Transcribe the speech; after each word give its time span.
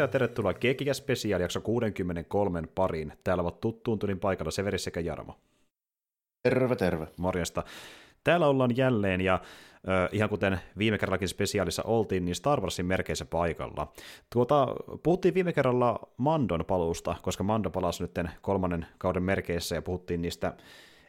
Morjesta 0.00 0.16
ja 0.16 0.20
tervetuloa 0.20 0.54
Kekiä 0.54 0.94
Special 0.94 1.40
jakso 1.40 1.60
63 1.60 2.62
pariin. 2.74 3.12
Täällä 3.24 3.42
ovat 3.42 3.60
tuttuun 3.60 3.98
tulin 3.98 4.20
paikalla 4.20 4.50
Severi 4.50 4.78
sekä 4.78 5.00
Jarmo. 5.00 5.34
Terve, 6.42 6.76
terve. 6.76 7.06
Morjesta. 7.18 7.62
Täällä 8.24 8.46
ollaan 8.46 8.76
jälleen 8.76 9.20
ja 9.20 9.34
äh, 9.34 10.08
ihan 10.12 10.28
kuten 10.28 10.60
viime 10.78 10.98
kerrallakin 10.98 11.28
spesiaalissa 11.28 11.82
oltiin, 11.82 12.24
niin 12.24 12.34
Star 12.34 12.60
Warsin 12.60 12.86
merkeissä 12.86 13.24
paikalla. 13.24 13.92
Tuota, 14.32 14.66
puhuttiin 15.02 15.34
viime 15.34 15.52
kerralla 15.52 15.98
Mandon 16.16 16.64
paluusta, 16.64 17.16
koska 17.22 17.44
Mando 17.44 17.70
palasi 17.70 18.02
nyt 18.02 18.18
kolmannen 18.40 18.86
kauden 18.98 19.22
merkeissä 19.22 19.74
ja 19.74 19.82
puhuttiin 19.82 20.22
niistä 20.22 20.54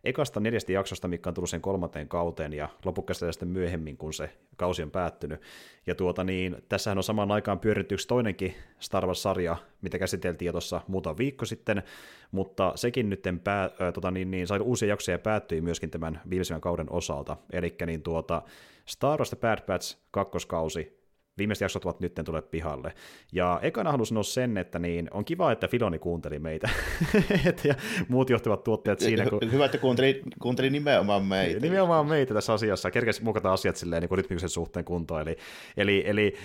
ekasta 0.04 0.40
neljästä 0.40 0.72
jaksosta, 0.72 1.08
mikä 1.08 1.30
on 1.30 1.34
tullut 1.34 1.50
sen 1.50 1.62
kolmanteen 1.62 2.08
kauteen, 2.08 2.54
ja 2.54 2.70
lopukasta 2.86 3.32
sitten 3.32 3.48
myöhemmin, 3.48 3.98
kun 3.98 4.14
se 4.14 4.30
kausi 4.56 4.84
on 4.84 4.92
päättynyt. 4.92 5.42
Ja 5.88 5.96
tuota 5.96 6.24
niin, 6.24 6.64
tässähän 6.70 6.98
on 6.98 7.04
samaan 7.04 7.32
aikaan 7.32 7.60
pyöritty 7.60 7.96
yksi 7.96 8.08
toinenkin 8.08 8.56
Star 8.80 9.06
Wars-sarja, 9.06 9.58
mitä 9.82 10.00
käsiteltiin 10.00 10.48
jo 10.48 10.52
tuossa 10.52 10.82
muutama 10.88 11.18
viikko 11.18 11.46
sitten, 11.46 11.84
mutta 12.32 12.72
sekin 12.76 13.10
nyt 13.10 13.24
pää, 13.44 13.64
äh, 13.64 13.94
tota 13.94 14.12
niin, 14.12 14.32
niin, 14.32 14.48
sai 14.48 14.60
uusia 14.60 14.90
jaksoja 14.90 15.16
ja 15.16 15.20
päättyi 15.20 15.62
myöskin 15.62 15.90
tämän 15.90 16.22
viimeisen 16.30 16.62
kauden 16.62 16.92
osalta. 16.92 17.38
Eli 17.52 17.76
niin 17.86 18.02
tuota, 18.02 18.42
Star 18.86 19.20
Wars 19.20 19.30
The 19.30 19.38
Bad 19.38 19.66
Batch 19.66 19.98
kakkoskausi 20.12 21.01
viimeiset 21.38 21.62
jaksot 21.62 21.86
ovat 21.86 22.00
nyt 22.00 22.14
tulee 22.26 22.42
pihalle. 22.42 22.94
Ja 23.32 23.60
ekana 23.62 23.92
halusin 23.92 24.10
sanoa 24.10 24.24
sen, 24.24 24.58
että 24.58 24.80
niin, 24.80 25.08
on 25.12 25.26
kiva, 25.26 25.52
että 25.52 25.68
Filoni 25.68 26.00
kuunteli 26.00 26.40
meitä. 26.40 26.70
ja 27.64 27.76
muut 28.08 28.30
johtavat 28.30 28.64
tuottajat 28.64 29.00
siinä. 29.00 29.26
Kun... 29.26 29.52
Hyvä, 29.52 29.66
että 29.66 29.78
kuunteli, 29.78 30.22
kuunteli 30.42 30.70
nimenomaan 30.70 31.24
meitä. 31.24 31.60
Nimenomaan 31.60 32.08
meitä 32.08 32.34
tässä 32.34 32.54
asiassa. 32.54 32.92
Kerkesi 32.92 33.24
muokata 33.24 33.54
asiat 33.54 33.76
silleen 33.76 34.02
niin 34.02 34.18
rytmisen 34.18 34.50
suhteen 34.50 34.86
kuntoon. 34.86 35.22
Eli, 35.22 35.38
eli, 35.78 36.04
eli 36.06 36.36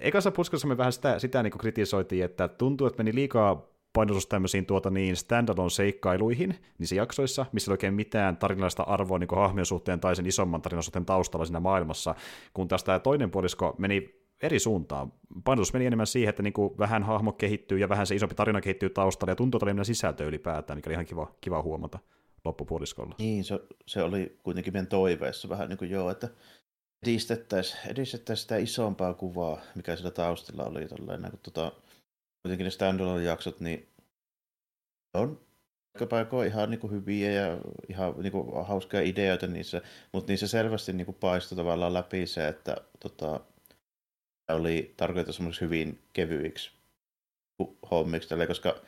ekassa 0.00 0.30
puskassa 0.30 0.68
me 0.68 0.76
vähän 0.76 0.92
sitä, 0.92 1.18
sitä 1.18 1.42
niin 1.42 1.58
kritisoitiin, 1.58 2.24
että 2.24 2.48
tuntuu, 2.48 2.86
että 2.86 3.02
meni 3.02 3.14
liikaa 3.14 3.76
painotus 3.92 4.26
tämmöisiin 4.26 4.66
tuota 4.66 4.90
niin 4.90 5.16
standalone 5.16 5.70
seikkailuihin 5.70 6.54
niissä 6.78 6.94
jaksoissa, 6.94 7.46
missä 7.52 7.70
ei 7.70 7.72
oikein 7.72 7.94
mitään 7.94 8.36
tarinallista 8.36 8.82
arvoa 8.82 9.18
niin 9.18 9.28
hahmien 9.36 9.66
suhteen 9.66 10.00
tai 10.00 10.16
sen 10.16 10.26
isomman 10.26 10.62
tarinan 10.62 10.82
suhteen 10.82 11.06
taustalla 11.06 11.44
siinä 11.44 11.60
maailmassa, 11.60 12.14
kun 12.54 12.68
taas 12.68 12.84
tämä 12.84 12.98
toinen 12.98 13.30
puolisko 13.30 13.74
meni 13.78 14.25
eri 14.42 14.58
suuntaan. 14.58 15.12
Painotus 15.44 15.72
meni 15.72 15.86
enemmän 15.86 16.06
siihen, 16.06 16.30
että 16.30 16.42
niin 16.42 16.52
kuin 16.52 16.78
vähän 16.78 17.02
hahmo 17.02 17.32
kehittyy 17.32 17.78
ja 17.78 17.88
vähän 17.88 18.06
se 18.06 18.14
isompi 18.14 18.34
tarina 18.34 18.60
kehittyy 18.60 18.90
taustalla 18.90 19.30
ja 19.30 19.36
tuntuu, 19.36 19.60
oli 19.62 19.84
sisältö 19.84 20.24
ylipäätään, 20.26 20.78
mikä 20.78 20.90
oli 20.90 20.94
ihan 20.94 21.06
kiva, 21.06 21.34
kiva 21.40 21.62
huomata 21.62 21.98
loppupuoliskolla. 22.44 23.14
Niin, 23.18 23.44
se, 23.44 23.60
se 23.86 24.02
oli 24.02 24.38
kuitenkin 24.42 24.72
meidän 24.72 24.86
toiveessa 24.86 25.48
vähän 25.48 25.68
niin 25.68 25.78
kuin 25.78 25.90
joo, 25.90 26.10
että 26.10 26.28
edistettäisiin, 27.02 27.90
edistettäisiin 27.90 28.42
sitä 28.42 28.56
isompaa 28.56 29.14
kuvaa, 29.14 29.60
mikä 29.74 29.96
sillä 29.96 30.10
taustalla 30.10 30.64
oli. 30.64 30.88
Tällainen, 30.88 31.30
kun 31.30 31.40
tota, 31.42 31.72
kuitenkin 32.42 32.64
ne 32.64 32.70
standalone 32.70 33.24
jaksot, 33.24 33.60
niin 33.60 33.88
on 35.14 35.40
paikoin 36.08 36.48
ihan 36.48 36.70
niin 36.70 36.80
kuin 36.80 36.92
hyviä 36.92 37.30
ja 37.30 37.58
ihan 37.88 38.14
niin 38.22 38.32
kuin 38.32 38.66
hauskoja 38.66 39.02
ideoita 39.02 39.46
niissä, 39.46 39.82
mutta 40.12 40.32
niissä 40.32 40.48
selvästi 40.48 40.92
niin 40.92 41.06
kuin 41.06 41.16
paistoi 41.20 41.56
tavallaan 41.56 41.94
läpi 41.94 42.26
se, 42.26 42.48
että 42.48 42.76
tota, 43.00 43.40
oli 44.48 44.94
tarkoitus 44.96 45.60
hyvin 45.60 45.98
kevyiksi 46.12 46.70
hommiksi, 47.90 48.28
tälle, 48.28 48.46
koska 48.46 48.80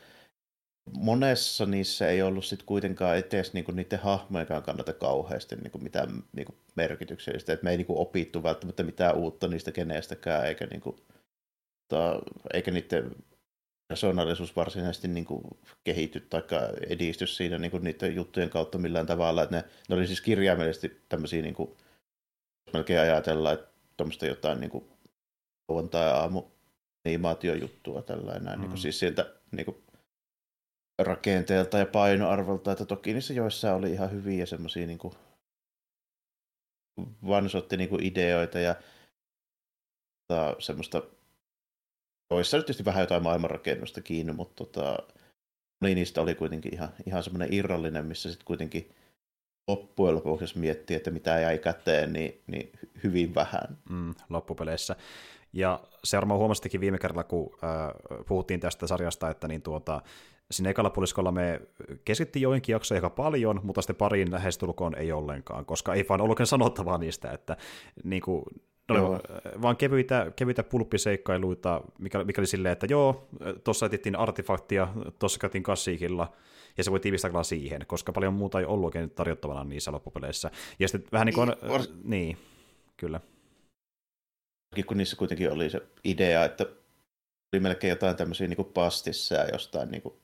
monessa 0.93 1.65
niissä 1.65 2.09
ei 2.09 2.21
ollut 2.21 2.45
sit 2.45 2.63
kuitenkaan 2.63 3.17
edes 3.17 3.53
niinku 3.53 3.71
niiden 3.71 3.99
hahmojenkaan 3.99 4.63
kannalta 4.63 4.93
kauheasti 4.93 5.55
niinku 5.55 5.77
mitään 5.77 6.23
niinku 6.35 6.55
merkityksellistä. 6.75 7.53
Et 7.53 7.63
me 7.63 7.71
ei 7.71 7.77
niinku 7.77 8.01
opittu 8.01 8.43
välttämättä 8.43 8.83
mitään 8.83 9.15
uutta 9.15 9.47
niistä 9.47 9.71
kenestäkään, 9.71 10.45
eikä, 10.45 10.65
niinku, 10.65 10.99
ta, 11.87 12.21
eikä 12.53 12.71
niiden 12.71 13.11
persoonallisuus 13.87 14.55
varsinaisesti 14.55 15.07
niinku 15.07 15.41
kehity 15.83 16.19
tai 16.19 16.41
edisty 16.89 17.27
siinä 17.27 17.57
niinku 17.57 17.77
niiden 17.77 18.15
juttujen 18.15 18.49
kautta 18.49 18.77
millään 18.77 19.05
tavalla. 19.05 19.43
Et 19.43 19.51
ne, 19.51 19.63
ne 19.89 19.95
oli 19.95 20.07
siis 20.07 20.21
kirjaimellisesti 20.21 21.01
tämmöisiä, 21.09 21.41
niinku, 21.41 21.77
melkein 22.73 22.99
ajatella, 22.99 23.51
että 23.51 23.67
tuommoista 23.97 24.25
jotain 24.25 24.59
niinku, 24.59 24.98
lauantai-aamu 25.69 26.43
animaatiojuttua 27.07 28.01
tällainen, 28.01 28.53
mm. 28.53 28.59
niin 28.59 28.69
kuin 28.69 28.79
siis 28.79 28.99
sieltä 28.99 29.33
niin 29.51 29.65
kuin 29.65 29.77
rakenteelta 30.99 31.77
ja 31.77 31.85
painoarvolta, 31.85 32.71
että 32.71 32.85
toki 32.85 33.13
niissä 33.13 33.33
joissa 33.33 33.75
oli 33.75 33.91
ihan 33.91 34.11
hyviä 34.11 34.45
semmoisia 34.45 34.87
niin 34.87 34.97
kuin 34.97 35.13
vansotti 37.27 37.77
niin 37.77 37.89
kuin 37.89 38.03
ideoita 38.03 38.59
ja 38.59 38.75
tota, 40.27 40.55
semmoista 40.59 41.03
toissa 42.29 42.57
nyt 42.57 42.65
tietysti 42.65 42.85
vähän 42.85 43.01
jotain 43.01 43.23
maailmanrakennusta 43.23 44.01
kiinni, 44.01 44.33
mutta 44.33 44.65
tota, 44.65 44.97
moni 45.81 45.95
niistä 45.95 46.21
oli 46.21 46.35
kuitenkin 46.35 46.73
ihan, 46.73 46.89
ihan 47.05 47.23
semmoinen 47.23 47.53
irrallinen, 47.53 48.05
missä 48.05 48.29
sitten 48.29 48.45
kuitenkin 48.45 48.91
loppujen 49.67 50.15
lopuksi, 50.15 50.43
jos 50.43 50.55
miettii, 50.55 50.95
että 50.95 51.11
mitä 51.11 51.39
jäi 51.39 51.57
käteen, 51.57 52.13
niin, 52.13 52.41
niin 52.47 52.71
hyvin 53.03 53.35
vähän. 53.35 53.77
Mm, 53.89 54.15
loppupeleissä. 54.29 54.95
Ja 55.53 55.79
se 56.03 56.17
varmaan 56.17 56.39
huomasikin 56.39 56.81
viime 56.81 56.97
kerralla, 56.97 57.23
kun 57.23 57.51
äh, 57.63 58.23
puhuttiin 58.27 58.59
tästä 58.59 58.87
sarjasta, 58.87 59.29
että 59.29 59.47
niin 59.47 59.61
tuota, 59.61 60.01
sinne 60.51 60.69
ekalla 60.69 60.89
puoliskolla 60.89 61.31
me 61.31 61.61
keskittiin 62.05 62.43
joinkin 62.43 62.73
jaksoja 62.73 62.97
aika 62.97 63.09
paljon, 63.09 63.59
mutta 63.63 63.81
sitten 63.81 63.95
pariin 63.95 64.31
lähestulkoon 64.31 64.95
ei 64.95 65.11
ollenkaan, 65.11 65.65
koska 65.65 65.93
ei 65.93 66.05
vaan 66.09 66.21
ollutkaan 66.21 66.47
sanottavaa 66.47 66.97
niistä, 66.97 67.31
että 67.31 67.57
niin 68.03 68.21
kuin, 68.21 68.43
ne 68.93 68.99
oli 68.99 69.19
vaan 69.61 69.77
kevyitä, 69.77 70.31
kevyitä 70.35 70.63
pulppiseikkailuita, 70.63 71.81
mikä, 71.99 72.23
mikä 72.23 72.41
oli 72.41 72.47
silleen, 72.47 72.73
että 72.73 72.87
joo, 72.89 73.27
tuossa 73.63 73.85
etittiin 73.85 74.15
artefaktia, 74.15 74.87
tuossa 75.19 75.39
käytiin 75.39 75.63
kassiikilla, 75.63 76.31
ja 76.77 76.83
se 76.83 76.91
voi 76.91 76.99
tiivistää 76.99 77.43
siihen, 77.43 77.81
koska 77.87 78.11
paljon 78.11 78.33
muuta 78.33 78.59
ei 78.59 78.65
ollut 78.65 78.85
oikein 78.85 79.09
tarjottavana 79.09 79.63
niissä 79.63 79.91
loppupeleissä. 79.91 80.51
Ja 80.79 80.87
sitten 80.87 81.11
vähän 81.11 81.25
niin 81.25 81.35
kuin, 81.35 81.49
niin, 81.49 81.87
niin 82.03 82.37
kyllä 82.97 83.19
kun 84.87 84.97
niissä 84.97 85.15
kuitenkin 85.15 85.51
oli 85.51 85.69
se 85.69 85.81
idea, 86.03 86.45
että 86.45 86.65
oli 87.53 87.59
melkein 87.59 87.89
jotain 87.89 88.15
tämmöisiä 88.15 88.47
niin 88.47 88.71
pastisseja 88.73 89.49
jostain, 89.49 89.91
niin 89.91 90.01
kuin, 90.01 90.15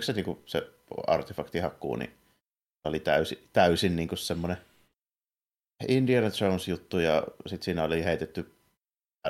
se, 0.00 0.12
niin 0.12 0.24
kuin 0.24 0.42
se 0.46 0.70
artefaktihakkuu, 1.06 1.96
niin 1.96 2.14
oli 2.84 3.00
täysin, 3.00 3.48
täysin 3.52 3.96
niin 3.96 4.08
kuin 4.08 4.18
semmoinen 4.18 4.56
Indiana 5.88 6.30
Jones-juttu, 6.40 6.98
ja 6.98 7.26
sitten 7.46 7.64
siinä 7.64 7.84
oli 7.84 8.04
heitetty 8.04 8.54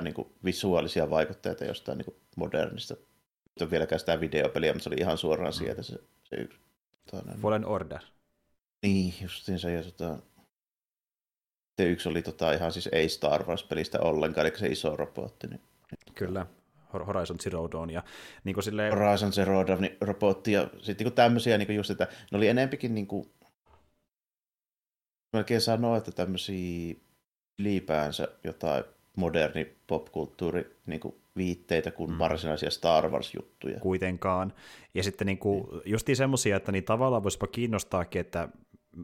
niin 0.00 0.14
kuin 0.14 0.28
visuaalisia 0.44 1.10
vaikutteita 1.10 1.64
jostain 1.64 1.98
niin 1.98 2.04
kuin 2.04 2.16
modernista. 2.36 2.94
Nyt 2.94 3.62
on 3.62 3.70
vieläkään 3.70 4.00
sitä 4.00 4.20
videopeliä, 4.20 4.72
mutta 4.72 4.84
se 4.84 4.90
oli 4.90 5.00
ihan 5.00 5.18
suoraan 5.18 5.52
mm. 5.52 5.58
sieltä 5.58 5.82
se, 5.82 5.98
se 6.24 6.36
yksi. 6.36 6.58
Tota, 7.10 7.32
Fallen 7.42 7.66
Order. 7.66 8.00
Niin, 8.82 9.14
justiin 9.22 9.58
se, 9.58 9.72
ja 9.72 9.82
tota, 9.82 10.18
sitten 11.72 11.90
yksi 11.92 12.08
oli 12.08 12.22
tota, 12.22 12.52
ihan 12.52 12.72
siis 12.72 12.88
ei 12.92 13.08
Star 13.08 13.46
Wars-pelistä 13.46 14.00
ollenkaan, 14.00 14.46
eli 14.46 14.58
se 14.58 14.66
iso 14.66 14.96
robotti. 14.96 15.46
Niin, 15.46 15.60
Kyllä, 16.14 16.46
Horizon 17.06 17.38
Zero 17.38 17.68
Dawn. 17.72 17.90
Ja, 17.90 18.02
niin 18.44 18.54
kuin 18.54 18.64
silleen... 18.64 18.98
Horizon 18.98 19.32
Zero 19.32 19.66
Dawn 19.66 19.80
niin 19.80 19.96
robotti 20.00 20.52
ja 20.52 20.68
sitten 20.82 21.04
niin 21.06 21.14
tämmöisiä 21.14 21.58
niin 21.58 21.76
just, 21.76 21.90
että 21.90 22.08
ne 22.32 22.38
oli 22.38 22.48
enempikin 22.48 22.94
niin 22.94 23.06
kuin, 23.06 23.30
melkein 25.32 25.60
sanoa, 25.60 25.96
että 25.96 26.12
tämmöisiä 26.12 26.94
ylipäänsä 27.58 28.28
jotain 28.44 28.84
moderni 29.16 29.76
popkulttuuri 29.86 30.76
niin 30.86 31.00
kuin 31.00 31.14
viitteitä 31.36 31.90
kuin 31.90 32.10
mm. 32.10 32.18
varsinaisia 32.18 32.70
Star 32.70 33.10
Wars-juttuja. 33.10 33.80
Kuitenkaan. 33.80 34.52
Ja 34.94 35.02
sitten 35.02 35.26
niin 35.26 35.38
kuin, 35.38 35.66
justiin 35.84 36.16
semmoisia, 36.16 36.56
että 36.56 36.72
niin 36.72 36.84
tavallaan 36.84 37.22
voisipa 37.22 37.46
kiinnostaakin, 37.46 38.20
että 38.20 38.48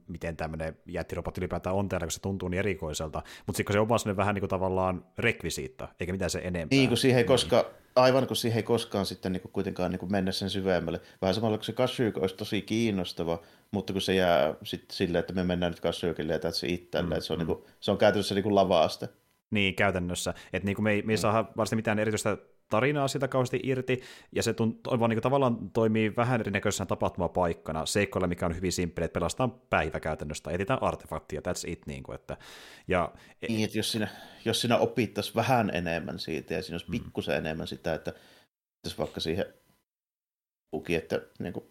miten 0.09 0.37
tämmöinen 0.37 0.77
jättirobotti 0.87 1.41
ylipäätään 1.41 1.77
on 1.77 1.89
täällä, 1.89 2.07
kun 2.07 2.13
se 2.13 2.21
tuntuu 2.21 2.49
niin 2.49 2.59
erikoiselta. 2.59 3.23
Mutta 3.47 3.57
sitten 3.57 3.73
se 3.73 3.81
on 3.81 3.89
vaan 3.89 4.17
vähän 4.17 4.35
niin 4.35 4.41
kuin 4.41 4.51
tavallaan 4.51 5.05
rekvisiitta, 5.19 5.89
eikä 6.01 6.13
mitään 6.13 6.31
se 6.31 6.39
enempää. 6.39 6.77
Niin, 6.77 6.89
kun 6.89 6.97
siihen 6.97 7.19
ei 7.19 7.25
koskaan, 7.25 7.65
aivan 7.97 8.27
kun 8.27 8.37
siihen 8.37 8.57
ei 8.57 8.63
koskaan 8.63 9.07
sitten 9.07 9.33
niin 9.33 9.41
kuin 9.41 9.53
kuitenkaan 9.53 9.91
niin 9.91 10.01
kuin 10.01 10.13
mennä 10.13 10.33
sen 10.33 10.51
syvemmälle. 10.51 11.01
Vähän 11.23 11.35
samalla 11.35 11.59
kuin 11.59 11.65
se 11.65 11.73
Kashyuk 11.73 12.17
olisi 12.17 12.35
tosi 12.35 12.63
kiinnostava, 12.63 13.43
mutta 13.71 13.93
kun 13.93 14.03
se 14.03 14.15
jää 14.15 14.55
sitten 14.63 14.97
silleen, 14.97 15.21
että 15.21 15.33
me 15.33 15.45
mennään 15.45 15.73
nyt 15.73 15.81
Kashyukille 15.81 16.33
ja 16.33 16.39
tässä 16.39 16.67
itselle, 16.67 17.07
mm, 17.07 17.13
että 17.13 17.25
se 17.25 17.33
on, 17.33 17.39
mm. 17.39 17.47
niin 17.47 17.57
kuin, 17.57 17.71
se 17.81 17.91
on 17.91 17.99
käytännössä 17.99 18.35
niin 18.35 18.43
kuin 18.43 18.55
lavaaste. 18.55 19.09
Niin, 19.51 19.75
käytännössä. 19.75 20.35
Että 20.53 20.67
niin 20.67 20.77
kuin 20.77 20.85
me 20.85 20.93
ei, 20.93 21.03
me 21.03 21.13
ei 21.13 21.17
mm. 21.17 21.21
saa 21.21 21.53
varsin 21.57 21.79
mitään 21.79 21.99
erityistä 21.99 22.37
tarinaa 22.69 23.09
sitä 23.09 23.29
kauheasti 23.29 23.61
irti, 23.63 24.01
ja 24.33 24.43
se 24.43 24.53
tunt, 24.53 24.81
vaan 24.87 25.11
niin 25.11 25.17
kuin, 25.17 25.23
tavallaan 25.23 25.71
toimii 25.71 26.17
vähän 26.17 26.41
erinäköisenä 26.41 26.87
tapahtumapaikkana, 26.87 27.87
seikkoilla, 27.87 28.29
mikä 28.29 28.47
on 28.47 28.57
hyvin 28.57 28.73
simppeli, 28.73 29.05
että 29.05 29.15
pelastaan 29.15 29.51
päivä 29.71 30.01
käytännössä, 30.01 30.51
etsitään 30.51 30.83
artefaktia, 30.83 31.41
that's 31.41 31.71
it. 31.71 31.87
Niin, 31.87 32.03
kuin, 32.03 32.15
että, 32.15 32.37
ja, 32.89 33.13
niin, 33.49 33.65
että 33.65 33.79
jos 33.79 33.93
siinä, 33.93 34.09
jos 34.45 34.61
siinä 34.61 34.79
opittaisiin 34.79 35.35
vähän 35.35 35.71
enemmän 35.75 36.19
siitä, 36.19 36.55
ja 36.55 36.63
siinä 36.63 36.75
olisi 36.75 36.87
mm. 36.87 36.91
pikkusen 36.91 37.37
enemmän 37.37 37.67
sitä, 37.67 37.95
että 37.95 38.13
vaikka 38.99 39.21
siihen 39.21 39.47
puki, 40.71 40.95
että 40.95 41.21
niin 41.39 41.53
kuin, 41.53 41.65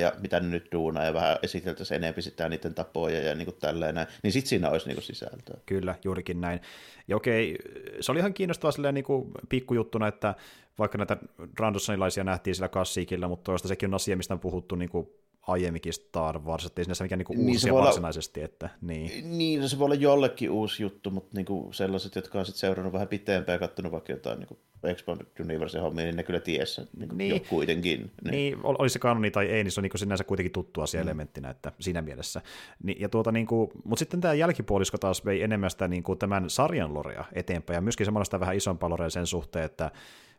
ja 0.00 0.12
mitä 0.20 0.40
ne 0.40 0.48
nyt 0.48 0.68
duunaa 0.72 1.04
ja 1.04 1.14
vähän 1.14 1.38
esiteltäisiin 1.42 1.96
enemmän 1.96 2.22
sitä 2.22 2.48
niiden 2.48 2.74
tapoja 2.74 3.20
ja 3.20 3.34
niin 3.34 3.46
kuin 3.46 3.56
tälleen 3.60 3.94
näin, 3.94 4.06
niin 4.22 4.32
sitten 4.32 4.48
siinä 4.48 4.70
olisi 4.70 4.86
niin 4.86 4.96
kuin 4.96 5.04
sisältöä. 5.04 5.60
Kyllä, 5.66 5.94
juurikin 6.04 6.40
näin. 6.40 6.60
Ja 7.08 7.16
okei, 7.16 7.58
se 8.00 8.12
oli 8.12 8.18
ihan 8.18 8.34
kiinnostavaa 8.34 8.72
silleen 8.72 8.94
niin 8.94 9.04
kuin 9.04 9.30
pikkujuttuna, 9.48 10.08
että 10.08 10.34
vaikka 10.78 10.98
näitä 10.98 11.16
Randossonilaisia 11.58 12.24
nähtiin 12.24 12.54
sillä 12.54 12.68
kassiikilla, 12.68 13.28
mutta 13.28 13.44
toista 13.44 13.68
sekin 13.68 13.90
on 13.90 13.94
asia, 13.94 14.16
mistä 14.16 14.34
on 14.34 14.40
puhuttu 14.40 14.74
niin 14.74 14.90
kuin 14.90 15.08
aiemminkin 15.48 15.92
Star 15.92 16.38
Wars, 16.38 16.66
että 16.66 16.80
ei 16.80 16.84
sinänsä 16.84 17.04
mikään 17.04 17.18
niinku 17.18 17.32
niin 17.32 17.48
uusia 17.48 17.74
varsinaisesti. 17.74 18.40
Olla, 18.40 18.44
että, 18.44 18.70
niin. 18.80 19.38
niin, 19.38 19.68
se 19.68 19.78
voi 19.78 19.84
olla 19.84 19.94
jollekin 19.94 20.50
uusi 20.50 20.82
juttu, 20.82 21.10
mutta 21.10 21.30
niinku 21.34 21.68
sellaiset, 21.72 22.14
jotka 22.14 22.38
on 22.38 22.46
sit 22.46 22.56
seurannut 22.56 22.92
vähän 22.92 23.08
pitempään 23.08 23.54
ja 23.54 23.58
katsonut 23.58 23.92
vaikka 23.92 24.12
jotain 24.12 24.38
niinku 24.38 24.58
Expanded 24.84 25.26
Universe 25.40 25.78
hommia, 25.78 26.04
niin 26.04 26.16
ne 26.16 26.22
kyllä 26.22 26.40
ties 26.40 26.74
sen 26.74 26.88
niinku 26.96 27.14
niin, 27.14 27.30
jo 27.30 27.40
kuitenkin. 27.48 28.10
Niin. 28.24 28.30
niin, 28.30 28.58
oli 28.62 28.88
se 28.88 28.98
kanoni 28.98 29.30
tai 29.30 29.46
ei, 29.46 29.64
niin 29.64 29.72
se 29.72 29.80
on 29.80 29.82
niinku 29.82 29.98
sinänsä 29.98 30.24
kuitenkin 30.24 30.52
tuttu 30.52 30.80
asia 30.80 31.00
mm. 31.00 31.08
elementtinä, 31.08 31.50
että 31.50 31.72
siinä 31.80 32.02
mielessä. 32.02 32.40
Ni, 32.82 32.96
ja 32.98 33.08
tuota, 33.08 33.32
niinku, 33.32 33.72
mutta 33.84 33.98
sitten 33.98 34.20
tämä 34.20 34.34
jälkipuolisko 34.34 34.98
taas 34.98 35.24
vei 35.24 35.42
enemmän 35.42 35.70
sitä 35.70 35.88
niinku, 35.88 36.16
tämän 36.16 36.50
sarjan 36.50 36.94
lorea 36.94 37.24
eteenpäin, 37.32 37.74
ja 37.74 37.80
myöskin 37.80 38.06
samalla 38.06 38.40
vähän 38.40 38.56
isompaa 38.56 38.90
lorea 38.90 39.10
sen 39.10 39.26
suhteen, 39.26 39.64
että 39.64 39.90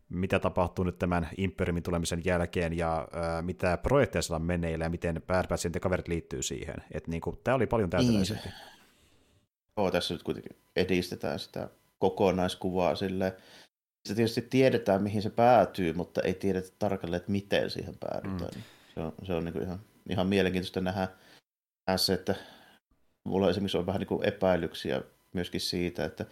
mitä 0.10 0.40
tapahtuu 0.40 0.86
nyt 0.86 1.00
tämän 1.00 1.30
Imperiumin 1.38 1.84
tulemisen 1.84 2.22
jälkeen 2.26 2.78
ja 2.78 3.08
äh, 3.16 3.44
mitä 3.44 3.78
projekteja 3.78 4.22
siellä 4.22 4.36
on 4.36 4.46
meneillä 4.46 4.86
ja 4.86 4.90
miten 4.90 5.22
Bad 5.28 5.48
Batch 5.48 5.70
ja 5.74 5.80
kaverit 5.80 6.08
liittyy 6.08 6.44
siihen. 6.44 6.76
Että 6.92 7.12
niin 7.12 7.22
tämä 7.44 7.56
oli 7.56 7.68
paljon 7.68 7.90
täyteläisempi. 7.90 8.44
Niin. 8.44 8.54
Oh, 9.76 9.92
tässä 9.92 10.14
nyt 10.14 10.24
kuitenkin 10.24 10.58
edistetään 10.76 11.40
sitä 11.40 11.70
kokonaiskuvaa 12.00 12.96
sille. 12.96 13.36
Se 14.08 14.16
tietysti 14.16 14.42
tiedetään, 14.42 15.04
mihin 15.04 15.22
se 15.22 15.30
päätyy, 15.30 15.94
mutta 15.94 16.22
ei 16.22 16.34
tiedetä 16.34 16.70
tarkalleen, 16.80 17.18
että 17.18 17.32
miten 17.32 17.70
siihen 17.70 17.96
päädytään. 18.00 18.52
Mm. 18.56 18.62
Se 18.94 19.00
on, 19.00 19.14
se 19.24 19.34
on 19.34 19.46
niin 19.46 19.64
ihan, 19.64 19.80
ihan 20.10 20.28
mielenkiintoista 20.28 20.82
nähdä, 20.82 21.08
nähdä 21.88 21.98
se, 21.98 22.14
että 22.14 22.36
mulla 23.24 23.50
esimerkiksi 23.50 23.78
on 23.78 23.86
vähän 23.86 24.02
niin 24.02 24.24
epäilyksiä 24.24 25.02
myöskin 25.34 25.62
siitä, 25.62 26.06
että 26.06 26.26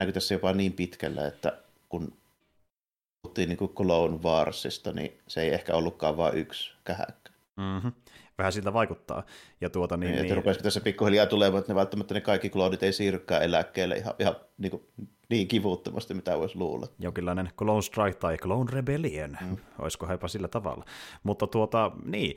näkyy 0.00 0.12
tässä 0.12 0.34
jopa 0.34 0.52
niin 0.52 0.72
pitkällä, 0.72 1.26
että 1.26 1.58
kun 1.88 2.16
puhuttiin 3.24 3.48
niin 3.48 3.74
Clone 3.74 4.18
Warsista, 4.24 4.92
niin 4.92 5.18
se 5.26 5.42
ei 5.42 5.54
ehkä 5.54 5.74
ollutkaan 5.74 6.16
vain 6.16 6.34
yksi 6.34 6.72
kähäkkä. 6.84 7.30
Mm-hmm. 7.56 7.92
Vähän 8.38 8.52
siltä 8.52 8.72
vaikuttaa. 8.72 9.22
Ja 9.60 9.70
tuota, 9.70 9.96
niin, 9.96 10.12
niin, 10.12 10.22
niin... 10.22 10.36
Rupesiko 10.36 10.62
tässä 10.62 10.80
pikkuhiljaa 10.80 11.26
tulemaan, 11.26 11.60
että 11.60 11.72
ne 11.72 11.76
välttämättä 11.76 12.14
ne 12.14 12.20
kaikki 12.20 12.50
kloonit 12.50 12.82
ei 12.82 12.92
siirrykään 12.92 13.42
eläkkeelle 13.42 13.96
ihan, 13.96 14.14
ihan 14.18 14.36
niin, 14.58 14.70
kuin, 14.70 14.82
niin 15.28 15.48
kivuttomasti, 15.48 16.14
mitä 16.14 16.38
voisi 16.38 16.58
luulla. 16.58 16.86
Jonkinlainen 16.98 17.50
Clone 17.58 17.82
Strike 17.82 18.18
tai 18.18 18.36
Clone 18.36 18.70
Rebellion, 18.72 19.36
mm. 19.40 19.56
olisiko 19.78 20.06
heipä 20.06 20.28
sillä 20.28 20.48
tavalla. 20.48 20.84
Mutta 21.22 21.46
tuota, 21.46 21.92
niin, 22.04 22.36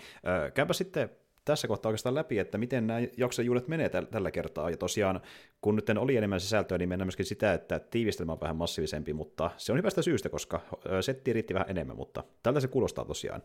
käypä 0.53 0.73
sitten 0.73 1.09
tässä 1.47 1.67
kohtaa 1.67 1.89
oikeastaan 1.89 2.15
läpi, 2.15 2.39
että 2.39 2.57
miten 2.57 2.87
nämä 2.87 2.99
jaksojuudet 3.17 3.67
menee 3.67 3.87
täl- 3.87 4.05
tällä 4.05 4.31
kertaa. 4.31 4.69
Ja 4.69 4.77
tosiaan, 4.77 5.21
kun 5.61 5.75
nyt 5.75 5.89
oli 5.89 6.17
enemmän 6.17 6.39
sisältöä, 6.39 6.77
niin 6.77 6.89
mennään 6.89 7.07
myöskin 7.07 7.25
sitä, 7.25 7.53
että 7.53 7.79
tiivistelmä 7.79 8.31
on 8.31 8.41
vähän 8.41 8.55
massiivisempi, 8.55 9.13
mutta 9.13 9.51
se 9.57 9.71
on 9.71 9.77
hyvästä 9.77 10.01
syystä, 10.01 10.29
koska 10.29 10.61
setti 11.01 11.33
riitti 11.33 11.53
vähän 11.53 11.69
enemmän, 11.69 11.97
mutta 11.97 12.23
tältä 12.43 12.59
se 12.59 12.67
kuulostaa 12.67 13.05
tosiaan. 13.05 13.43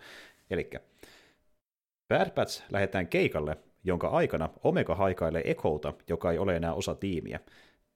Eli 0.50 0.70
Bad 2.08 2.30
Batch 2.30 2.62
lähdetään 2.72 3.08
keikalle, 3.08 3.56
jonka 3.84 4.08
aikana 4.08 4.48
Omega 4.64 4.94
haikailee 4.94 5.42
Ekouta, 5.44 5.92
joka 6.08 6.32
ei 6.32 6.38
ole 6.38 6.56
enää 6.56 6.74
osa 6.74 6.94
tiimiä. 6.94 7.40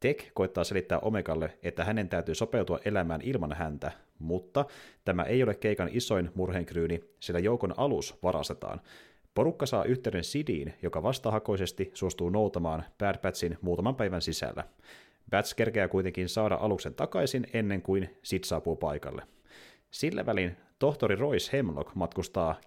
Tek 0.00 0.30
koittaa 0.34 0.64
selittää 0.64 0.98
Omegalle, 0.98 1.58
että 1.62 1.84
hänen 1.84 2.08
täytyy 2.08 2.34
sopeutua 2.34 2.80
elämään 2.84 3.20
ilman 3.22 3.52
häntä, 3.52 3.92
mutta 4.18 4.64
tämä 5.04 5.22
ei 5.22 5.42
ole 5.42 5.54
keikan 5.54 5.88
isoin 5.92 6.30
murheenkryyni, 6.34 7.00
sillä 7.20 7.38
joukon 7.40 7.74
alus 7.76 8.14
varastetaan. 8.22 8.80
Porukka 9.36 9.66
saa 9.66 9.84
yhteyden 9.84 10.24
Sidiin, 10.24 10.74
joka 10.82 11.02
vastahakoisesti 11.02 11.90
suostuu 11.94 12.30
noutamaan 12.30 12.84
Bad 12.98 13.18
Batchin 13.18 13.58
muutaman 13.60 13.96
päivän 13.96 14.22
sisällä. 14.22 14.64
Bats 15.30 15.54
kerkeää 15.54 15.88
kuitenkin 15.88 16.28
saada 16.28 16.54
aluksen 16.54 16.94
takaisin 16.94 17.46
ennen 17.52 17.82
kuin 17.82 18.18
Sid 18.22 18.44
saapuu 18.44 18.76
paikalle. 18.76 19.22
Sillä 19.90 20.26
välin 20.26 20.56
tohtori 20.78 21.16
Royce 21.16 21.56
Hemlock 21.56 21.94
matkustaa 21.94 22.60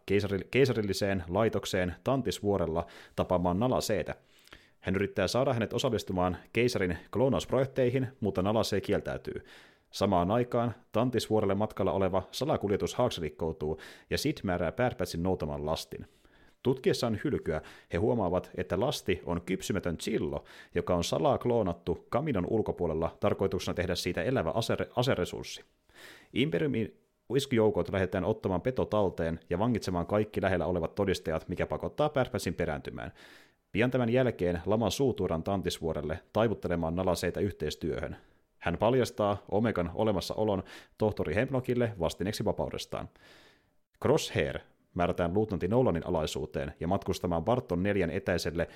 keisarilliseen 0.52 1.24
laitokseen 1.28 1.96
Tantisvuorella 2.04 2.86
tapaamaan 3.16 3.60
Nalaseetä. 3.60 4.16
Hän 4.80 4.96
yrittää 4.96 5.28
saada 5.28 5.54
hänet 5.54 5.74
osallistumaan 5.74 6.38
keisarin 6.54 6.98
kloonausprojekteihin, 7.12 8.08
mutta 8.20 8.42
Nalasee 8.42 8.82
kieltäytyy. 8.82 9.46
Samaan 9.92 10.32
aikaan 10.32 10.76
Tantisvuorelle 10.92 11.56
matkalla 11.56 11.92
oleva 11.92 12.24
salakuljetus 12.32 12.96
haaksirikkoutuu 12.96 13.80
ja 14.10 14.18
Sid 14.18 14.38
määrää 14.44 14.72
Bad 14.72 14.94
noutamaan 15.18 15.66
lastin. 15.66 16.08
Tutkiessaan 16.64 17.20
hylkyä 17.24 17.62
he 17.94 17.98
huomaavat, 17.98 18.52
että 18.56 18.80
lasti 18.80 19.22
on 19.26 19.42
kypsymätön 19.42 19.98
chillo, 19.98 20.44
joka 20.76 20.96
on 20.96 21.04
salaa 21.04 21.38
kloonattu 21.38 22.06
kaminon 22.10 22.48
ulkopuolella 22.50 23.18
tarkoituksena 23.20 23.74
tehdä 23.76 23.96
siitä 23.96 24.24
elävä 24.24 24.52
asere- 24.52 24.92
aseresurssi. 24.96 25.64
Imperiumin 26.34 26.98
iskujoukot 27.36 27.92
lähdetään 27.92 28.26
ottamaan 28.26 28.62
peto 28.62 28.86
talteen 28.86 29.40
ja 29.50 29.60
vangitsemaan 29.60 30.06
kaikki 30.06 30.42
lähellä 30.42 30.66
olevat 30.66 30.96
todistajat, 30.96 31.48
mikä 31.48 31.66
pakottaa 31.68 32.10
Pärpäsin 32.10 32.54
perääntymään. 32.54 33.12
Pian 33.72 33.92
tämän 33.92 34.10
jälkeen 34.10 34.62
Lama 34.66 34.90
suutuuran 34.90 35.44
Tantisvuorelle 35.44 36.20
taivuttelemaan 36.34 36.96
nalaseita 36.96 37.40
yhteistyöhön. 37.40 38.18
Hän 38.58 38.78
paljastaa 38.78 39.44
Omegan 39.52 39.92
olemassaolon 39.96 40.64
tohtori 40.98 41.36
Hemlockille 41.36 41.94
vastineeksi 42.00 42.46
vapaudestaan. 42.46 43.10
Crosshair, 44.04 44.60
määrätään 44.94 45.34
luutnantti 45.34 45.68
Nolanin 45.68 46.08
alaisuuteen 46.08 46.74
ja 46.80 46.88
matkustamaan 46.88 47.46
Barton 47.46 47.84
neljän 47.84 48.10
etäiselle 48.10 48.68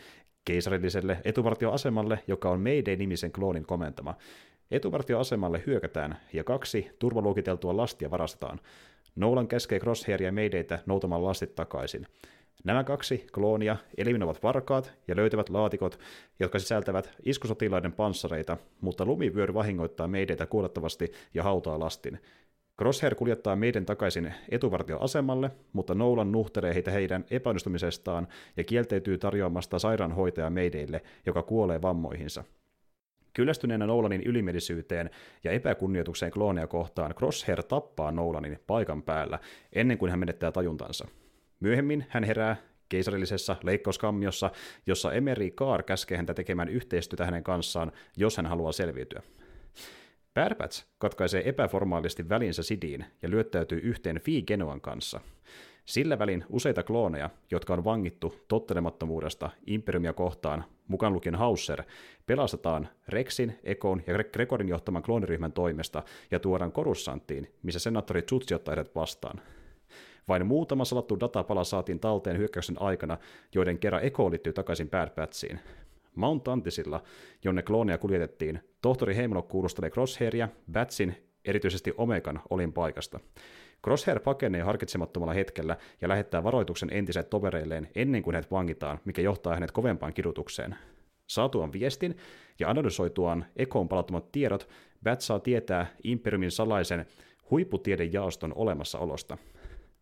keisarilliselle 0.45 1.17
etuvartioasemalle, 1.25 2.19
joka 2.27 2.49
on 2.49 2.61
Mayday-nimisen 2.61 3.31
kloonin 3.31 3.65
komentama. 3.65 4.15
Etuvartioasemalle 4.71 5.63
hyökätään 5.65 6.17
ja 6.33 6.43
kaksi 6.43 6.89
turvaluokiteltua 6.99 7.77
lastia 7.77 8.11
varastetaan. 8.11 8.59
Nolan 9.15 9.47
käskee 9.47 9.79
Crosshairia 9.79 10.31
Maydaytä 10.31 10.79
noutamaan 10.85 11.25
lastit 11.25 11.55
takaisin. 11.55 12.07
Nämä 12.63 12.83
kaksi 12.83 13.27
kloonia 13.33 13.77
eliminoivat 13.97 14.43
varkaat 14.43 14.93
ja 15.07 15.15
löytävät 15.15 15.49
laatikot, 15.49 15.99
jotka 16.39 16.59
sisältävät 16.59 17.13
iskusotilaiden 17.23 17.93
panssareita, 17.93 18.57
mutta 18.81 19.05
lumivyöry 19.05 19.53
vahingoittaa 19.53 20.07
Maydaytä 20.07 20.45
kuolettavasti 20.45 21.11
ja 21.33 21.43
hautaa 21.43 21.79
lastin. 21.79 22.19
Crosshair 22.79 23.15
kuljettaa 23.15 23.55
meidän 23.55 23.85
takaisin 23.85 24.33
etuvartioasemalle, 24.49 25.51
mutta 25.73 25.95
Nolan 25.95 26.31
nuhtelee 26.31 26.73
heitä 26.73 26.91
heidän 26.91 27.25
epäonnistumisestaan 27.31 28.27
ja 28.57 28.63
kielteytyy 28.63 29.17
tarjoamasta 29.17 29.79
sairaanhoitaja 29.79 30.49
Meideille, 30.49 31.01
joka 31.25 31.43
kuolee 31.43 31.81
vammoihinsa. 31.81 32.43
Kyllästyneenä 33.33 33.85
Nolanin 33.85 34.23
ylimielisyyteen 34.25 35.09
ja 35.43 35.51
epäkunnioitukseen 35.51 36.31
kloonia 36.31 36.67
kohtaan 36.67 37.15
Crosshair 37.15 37.63
tappaa 37.63 38.11
Nolanin 38.11 38.59
paikan 38.67 39.03
päällä 39.03 39.39
ennen 39.73 39.97
kuin 39.97 40.09
hän 40.09 40.19
menettää 40.19 40.51
tajuntansa. 40.51 41.07
Myöhemmin 41.59 42.05
hän 42.09 42.23
herää 42.23 42.55
keisarillisessa 42.89 43.55
leikkauskammiossa, 43.63 44.51
jossa 44.87 45.13
Emery 45.13 45.49
Carr 45.49 45.83
käskee 45.83 46.17
häntä 46.17 46.33
tekemään 46.33 46.69
yhteistyötä 46.69 47.25
hänen 47.25 47.43
kanssaan, 47.43 47.91
jos 48.17 48.37
hän 48.37 48.45
haluaa 48.45 48.71
selviytyä. 48.71 49.21
Pärpäts 50.33 50.85
katkaisee 50.97 51.49
epäformaalisti 51.49 52.29
välinsä 52.29 52.63
Sidiin 52.63 53.05
ja 53.21 53.29
lyöttäytyy 53.29 53.79
yhteen 53.83 54.21
Fi 54.21 54.41
Genoan 54.41 54.81
kanssa. 54.81 55.19
Sillä 55.85 56.19
välin 56.19 56.45
useita 56.49 56.83
klooneja, 56.83 57.29
jotka 57.51 57.73
on 57.73 57.83
vangittu 57.83 58.35
tottelemattomuudesta 58.47 59.49
imperiumia 59.67 60.13
kohtaan, 60.13 60.63
mukaan 60.87 61.13
lukien 61.13 61.35
Hausser, 61.35 61.83
pelastetaan 62.25 62.89
Rexin, 63.07 63.59
Ekon 63.63 64.03
ja 64.07 64.23
Gregorin 64.23 64.69
johtaman 64.69 65.03
klooniryhmän 65.03 65.53
toimesta 65.53 66.03
ja 66.31 66.39
tuodaan 66.39 66.71
Korussanttiin, 66.71 67.53
missä 67.63 67.79
senaattori 67.79 68.21
Tsutsi 68.21 68.53
ottaa 68.53 68.75
vastaan. 68.95 69.41
Vain 70.27 70.45
muutama 70.45 70.85
salattu 70.85 71.19
datapala 71.19 71.63
saatiin 71.63 71.99
talteen 71.99 72.37
hyökkäyksen 72.37 72.81
aikana, 72.81 73.17
joiden 73.55 73.79
kerran 73.79 74.03
Eko 74.03 74.31
liittyy 74.31 74.53
takaisin 74.53 74.89
Bad 74.89 75.09
Batchiin. 75.09 75.59
Mount 76.15 76.47
Antisilla, 76.47 77.03
jonne 77.43 77.61
klooneja 77.61 77.97
kuljetettiin, 77.97 78.59
tohtori 78.81 79.15
Heimlock 79.15 79.47
kuulustelee 79.47 79.89
Crosshairia, 79.89 80.49
Batsin, 80.71 81.15
erityisesti 81.45 81.93
Omegan, 81.97 82.41
olin 82.49 82.73
paikasta. 82.73 83.19
Crosshair 83.83 84.19
pakenee 84.19 84.61
harkitsemattomalla 84.61 85.33
hetkellä 85.33 85.77
ja 86.01 86.07
lähettää 86.07 86.43
varoituksen 86.43 86.89
entiselle 86.91 87.27
tovereilleen 87.29 87.89
ennen 87.95 88.23
kuin 88.23 88.35
hänet 88.35 88.51
vangitaan, 88.51 88.99
mikä 89.05 89.21
johtaa 89.21 89.53
hänet 89.53 89.71
kovempaan 89.71 90.13
kidutukseen. 90.13 90.75
Saatuaan 91.27 91.73
viestin 91.73 92.17
ja 92.59 92.69
analysoituaan 92.69 93.45
ekoon 93.55 93.89
palattomat 93.89 94.31
tiedot, 94.31 94.69
Bat 95.03 95.21
saa 95.21 95.39
tietää 95.39 95.87
Imperiumin 96.03 96.51
salaisen 96.51 97.05
huipputiedejaoston 97.51 98.53
olemassaolosta. 98.55 99.37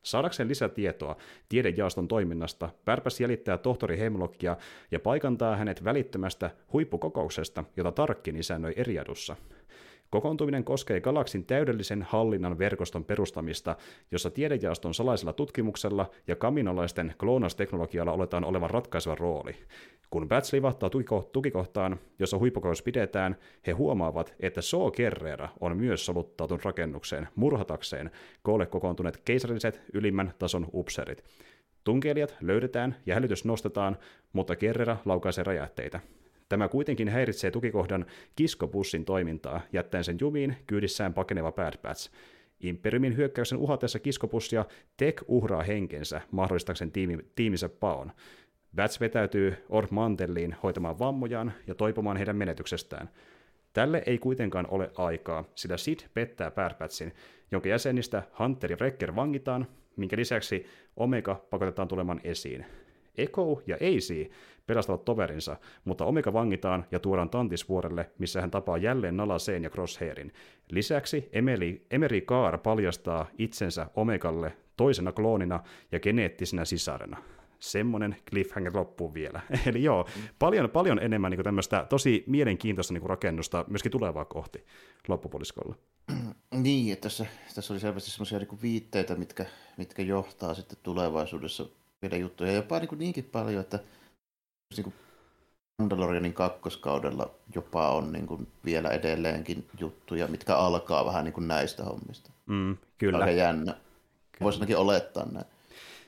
Saadakseen 0.01 0.49
lisätietoa 0.49 1.15
tiedejaoston 1.49 2.07
toiminnasta, 2.07 2.69
Pärpäs 2.85 3.21
jäljittää 3.21 3.57
tohtori 3.57 3.99
Hemlockia 3.99 4.57
ja 4.91 4.99
paikantaa 4.99 5.55
hänet 5.55 5.83
välittömästä 5.83 6.51
huippukokouksesta, 6.73 7.63
jota 7.77 7.91
Tarkkin 7.91 8.35
isännöi 8.35 8.73
Eriadussa– 8.75 9.35
Kokoontuminen 10.11 10.63
koskee 10.63 11.01
galaksin 11.01 11.45
täydellisen 11.45 12.01
hallinnan 12.09 12.57
verkoston 12.57 13.05
perustamista, 13.05 13.75
jossa 14.11 14.31
tiedejaoston 14.31 14.93
salaisella 14.93 15.33
tutkimuksella 15.33 16.09
ja 16.27 16.35
kaminolaisten 16.35 17.13
kloonausteknologialla 17.17 18.11
oletaan 18.11 18.43
olevan 18.45 18.69
ratkaiseva 18.69 19.15
rooli. 19.15 19.55
Kun 20.09 20.27
Bats 20.27 20.53
livahtaa 20.53 20.89
tukikohtaan, 21.31 21.99
jossa 22.19 22.37
huippukokous 22.37 22.81
pidetään, 22.81 23.35
he 23.67 23.71
huomaavat, 23.71 24.35
että 24.39 24.61
So 24.61 24.91
Kerrera 24.91 25.49
on 25.59 25.77
myös 25.77 26.05
soluttautunut 26.05 26.65
rakennukseen 26.65 27.27
murhatakseen 27.35 28.11
koolle 28.43 28.65
kokoontuneet 28.65 29.17
keisarilliset 29.25 29.81
ylimmän 29.93 30.33
tason 30.39 30.67
upserit. 30.73 31.23
Tunkelijat 31.83 32.35
löydetään 32.41 32.95
ja 33.05 33.13
hälytys 33.13 33.45
nostetaan, 33.45 33.97
mutta 34.33 34.55
Kerrera 34.55 34.97
laukaisee 35.05 35.43
räjähteitä. 35.43 35.99
Tämä 36.51 36.67
kuitenkin 36.67 37.09
häiritsee 37.09 37.51
tukikohdan 37.51 38.05
kiskopussin 38.35 39.05
toimintaa, 39.05 39.61
jättäen 39.73 40.03
sen 40.03 40.17
jumiin 40.21 40.55
kyydissään 40.67 41.13
pakeneva 41.13 41.51
Bad 41.51 41.73
Batch. 41.81 42.11
Imperiumin 42.59 43.17
hyökkäyksen 43.17 43.57
uhatessa 43.57 43.99
kiskopussia 43.99 44.65
Tek 44.97 45.23
uhraa 45.27 45.63
henkensä 45.63 46.21
mahdollistakseen 46.31 46.91
tiimi, 46.91 47.17
tiiminsä 47.35 47.69
paon. 47.69 48.11
Bats 48.75 48.99
vetäytyy 48.99 49.53
Ord 49.69 49.87
Mantelliin 49.91 50.55
hoitamaan 50.63 50.99
vammojaan 50.99 51.53
ja 51.67 51.75
toipumaan 51.75 52.17
heidän 52.17 52.35
menetyksestään. 52.35 53.09
Tälle 53.73 54.03
ei 54.05 54.17
kuitenkaan 54.17 54.67
ole 54.69 54.91
aikaa, 54.95 55.43
sillä 55.55 55.77
Sid 55.77 55.99
pettää 56.13 56.51
Batchin, 56.51 57.13
jonka 57.51 57.69
jäsenistä 57.69 58.23
Hunter 58.39 58.71
ja 58.71 58.77
Wrecker 58.77 59.15
vangitaan, 59.15 59.67
minkä 59.95 60.17
lisäksi 60.17 60.65
Omega 60.97 61.45
pakotetaan 61.49 61.87
tulemaan 61.87 62.21
esiin. 62.23 62.65
Echo 63.17 63.61
ja 63.67 63.75
AC 63.75 64.31
pelastavat 64.67 65.05
toverinsa, 65.05 65.57
mutta 65.85 66.05
Omega 66.05 66.33
vangitaan 66.33 66.85
ja 66.91 66.99
tuodaan 66.99 67.29
Tantisvuorelle, 67.29 68.09
missä 68.17 68.41
hän 68.41 68.51
tapaa 68.51 68.77
jälleen 68.77 69.17
Nalaseen 69.17 69.63
ja 69.63 69.69
Crosshairin. 69.69 70.33
Lisäksi 70.71 71.29
Emily, 71.33 71.85
Emery 71.91 72.21
Kaar 72.21 72.57
paljastaa 72.57 73.25
itsensä 73.37 73.87
Omegalle 73.95 74.53
toisena 74.77 75.11
kloonina 75.11 75.63
ja 75.91 75.99
geneettisenä 75.99 76.65
sisarena 76.65 77.17
semmoinen 77.61 78.15
cliffhanger 78.29 78.77
loppuun 78.77 79.13
vielä. 79.13 79.41
Eli 79.67 79.83
joo, 79.83 80.07
paljon, 80.39 80.69
paljon 80.69 80.99
enemmän 80.99 81.31
niin 81.31 81.43
tämmöistä 81.43 81.85
tosi 81.89 82.23
mielenkiintoista 82.27 82.93
niin 82.93 83.09
rakennusta 83.09 83.65
myöskin 83.67 83.91
tulevaa 83.91 84.25
kohti 84.25 84.65
loppupuoliskolla. 85.07 85.75
Niin, 86.51 86.93
että 86.93 87.03
tässä, 87.03 87.25
tässä 87.55 87.73
oli 87.73 87.79
selvästi 87.79 88.11
semmoisia 88.11 88.39
niin 88.39 88.61
viitteitä, 88.61 89.15
mitkä, 89.15 89.45
mitkä 89.77 90.01
johtaa 90.01 90.53
sitten 90.53 90.77
tulevaisuudessa 90.83 91.65
vielä 92.01 92.17
juttuja. 92.17 92.51
Jopa 92.51 92.79
niin 92.79 92.89
kuin 92.89 92.99
niinkin 92.99 93.23
paljon, 93.23 93.61
että 93.61 93.79
niin 94.75 94.83
kuin 94.83 94.93
Mandalorianin 95.79 96.33
kakkoskaudella 96.33 97.31
jopa 97.55 97.89
on 97.89 98.11
niin 98.11 98.27
kuin 98.27 98.47
vielä 98.65 98.89
edelleenkin 98.89 99.67
juttuja, 99.79 100.27
mitkä 100.27 100.55
alkaa 100.55 101.05
vähän 101.05 101.25
niin 101.25 101.33
kuin 101.33 101.47
näistä 101.47 101.83
hommista. 101.83 102.31
Mm, 102.45 102.77
kyllä. 102.97 103.17
Aika 103.17 103.31
jännä. 103.31 103.75
Voisi 104.41 104.57
ainakin 104.57 104.77
olettaa 104.77 105.25
näin. 105.31 105.45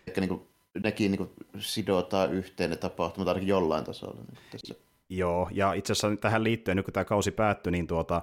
Ehkä 0.07 0.21
niin 0.21 0.29
kuin, 0.29 0.47
nekin 0.83 1.11
niin 1.11 1.17
kuin 1.17 1.29
sidotaan 1.59 2.33
yhteen 2.33 2.69
ne 2.69 2.75
tapahtumat 2.75 3.27
ainakin 3.27 3.47
jollain 3.47 3.83
tasolla. 3.83 4.15
Niin 4.15 4.37
tässä. 4.51 4.75
Joo, 5.09 5.49
ja 5.51 5.73
itse 5.73 5.93
asiassa 5.93 6.17
tähän 6.21 6.43
liittyen, 6.43 6.77
nyt 6.77 6.85
kun 6.85 6.93
tämä 6.93 7.05
kausi 7.05 7.31
päättyi, 7.31 7.71
niin 7.71 7.87
tuota, 7.87 8.21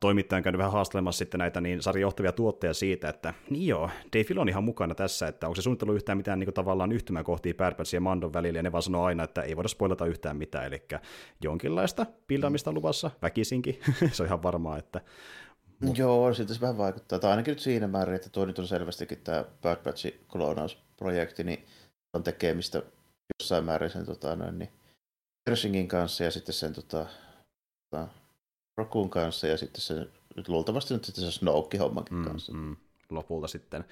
toimittaja 0.00 0.36
on 0.36 0.42
käynyt 0.42 0.58
vähän 0.58 0.72
haastelemassa 0.72 1.18
sitten 1.18 1.38
näitä 1.38 1.60
niin 1.60 1.82
sarjan 1.82 2.02
johtavia 2.02 2.32
tuotteja 2.32 2.74
siitä, 2.74 3.08
että 3.08 3.34
niin 3.50 3.66
joo, 3.66 3.90
Dave 4.12 4.24
Filoni 4.24 4.42
on 4.42 4.48
ihan 4.48 4.64
mukana 4.64 4.94
tässä, 4.94 5.28
että 5.28 5.46
onko 5.46 5.54
se 5.54 5.62
suunnittelu 5.62 5.94
yhtään 5.94 6.18
mitään 6.18 6.38
niin 6.38 6.46
kuin, 6.46 6.54
tavallaan 6.54 6.92
yhtymäkohtia 6.92 7.54
Bad 7.54 7.74
ja 7.94 8.00
Mandon 8.00 8.32
välillä, 8.32 8.58
ja 8.58 8.62
ne 8.62 8.72
vaan 8.72 8.82
sanoo 8.82 9.04
aina, 9.04 9.24
että 9.24 9.42
ei 9.42 9.56
voida 9.56 9.68
spoilata 9.68 10.06
yhtään 10.06 10.36
mitään, 10.36 10.66
eli 10.66 10.82
jonkinlaista 11.42 12.06
pildaamista 12.26 12.72
luvassa, 12.72 13.10
väkisinkin, 13.22 13.80
se 14.12 14.22
on 14.22 14.26
ihan 14.26 14.42
varmaa, 14.42 14.78
että 14.78 15.00
Mut. 15.80 15.98
Joo, 15.98 16.34
siltä 16.34 16.54
se 16.54 16.60
vähän 16.60 16.78
vaikuttaa. 16.78 17.18
Tai 17.18 17.30
ainakin 17.30 17.52
nyt 17.52 17.60
siinä 17.60 17.88
määrin, 17.88 18.14
että 18.14 18.30
tuo 18.30 18.44
nyt 18.44 18.58
on 18.58 18.68
selvästikin 18.68 19.20
tämä 19.24 19.44
Bad 19.62 19.76
Batch 19.76 20.14
kloonausprojekti, 20.28 21.44
niin 21.44 21.66
on 22.14 22.22
tekemistä 22.22 22.82
jossain 23.40 23.64
määrin 23.64 23.90
sen 23.90 24.06
tota, 24.06 24.36
noin, 24.36 24.58
niin, 24.58 24.70
Persingin 25.44 25.88
kanssa 25.88 26.24
ja 26.24 26.30
sitten 26.30 26.54
sen 26.54 26.72
tota, 26.72 27.06
tota, 27.90 28.08
Rokun 28.78 29.10
kanssa 29.10 29.46
ja 29.46 29.56
sitten 29.56 29.80
se 29.80 30.06
nyt 30.36 30.48
luultavasti 30.48 30.94
nyt 30.94 31.04
sitten 31.04 31.24
se 31.24 31.30
Snoke-hommankin 31.30 32.16
mm, 32.16 32.24
kanssa. 32.24 32.52
Mm, 32.52 32.76
lopulta 33.10 33.48
sitten. 33.48 33.84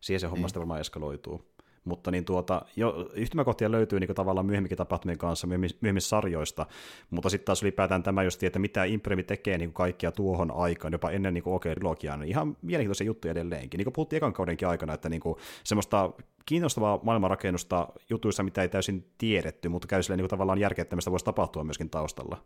Siihen 0.00 0.20
se 0.20 0.26
homma 0.26 0.46
mm. 0.46 0.52
varmaan 0.54 0.80
eskaloituu. 0.80 1.44
Mutta 1.86 2.10
niin 2.10 2.24
tuota, 2.24 2.62
jo, 2.76 3.10
yhtymäkohtia 3.14 3.70
löytyy 3.70 4.00
niin 4.00 4.14
tavallaan 4.14 4.46
myöhemminkin 4.46 4.78
tapahtumien 4.78 5.18
kanssa, 5.18 5.46
myöhemmin 5.46 6.00
sarjoista, 6.00 6.66
mutta 7.10 7.30
sitten 7.30 7.46
taas 7.46 7.62
ylipäätään 7.62 8.02
tämä 8.02 8.22
just, 8.22 8.42
että 8.42 8.58
mitä 8.58 8.84
Impremi 8.84 9.22
tekee 9.22 9.58
niin 9.58 9.72
kaikkia 9.72 10.12
tuohon 10.12 10.50
aikaan, 10.50 10.92
jopa 10.92 11.10
ennen 11.10 11.34
niin 11.34 11.42
okei 11.46 11.72
okay, 11.72 12.16
niin 12.16 12.28
ihan 12.28 12.56
mielenkiintoisia 12.62 13.06
juttuja 13.06 13.32
edelleenkin. 13.32 13.78
Niin 13.78 13.84
kuin 13.84 13.92
puhuttiin 13.92 14.16
ekan 14.16 14.32
kaudenkin 14.32 14.68
aikana, 14.68 14.94
että 14.94 15.08
niin 15.08 15.20
kuin, 15.20 15.36
semmoista 15.64 16.12
kiinnostavaa 16.46 17.00
maailmanrakennusta 17.02 17.88
jutuissa, 18.10 18.42
mitä 18.42 18.62
ei 18.62 18.68
täysin 18.68 19.06
tiedetty, 19.18 19.68
mutta 19.68 19.88
käy 19.88 20.02
silleen 20.02 20.18
niin 20.18 20.22
kuin 20.22 20.30
tavallaan 20.30 20.58
järkeä, 20.58 20.82
että 20.82 20.96
voisi 21.10 21.24
tapahtua 21.24 21.64
myöskin 21.64 21.90
taustalla 21.90 22.44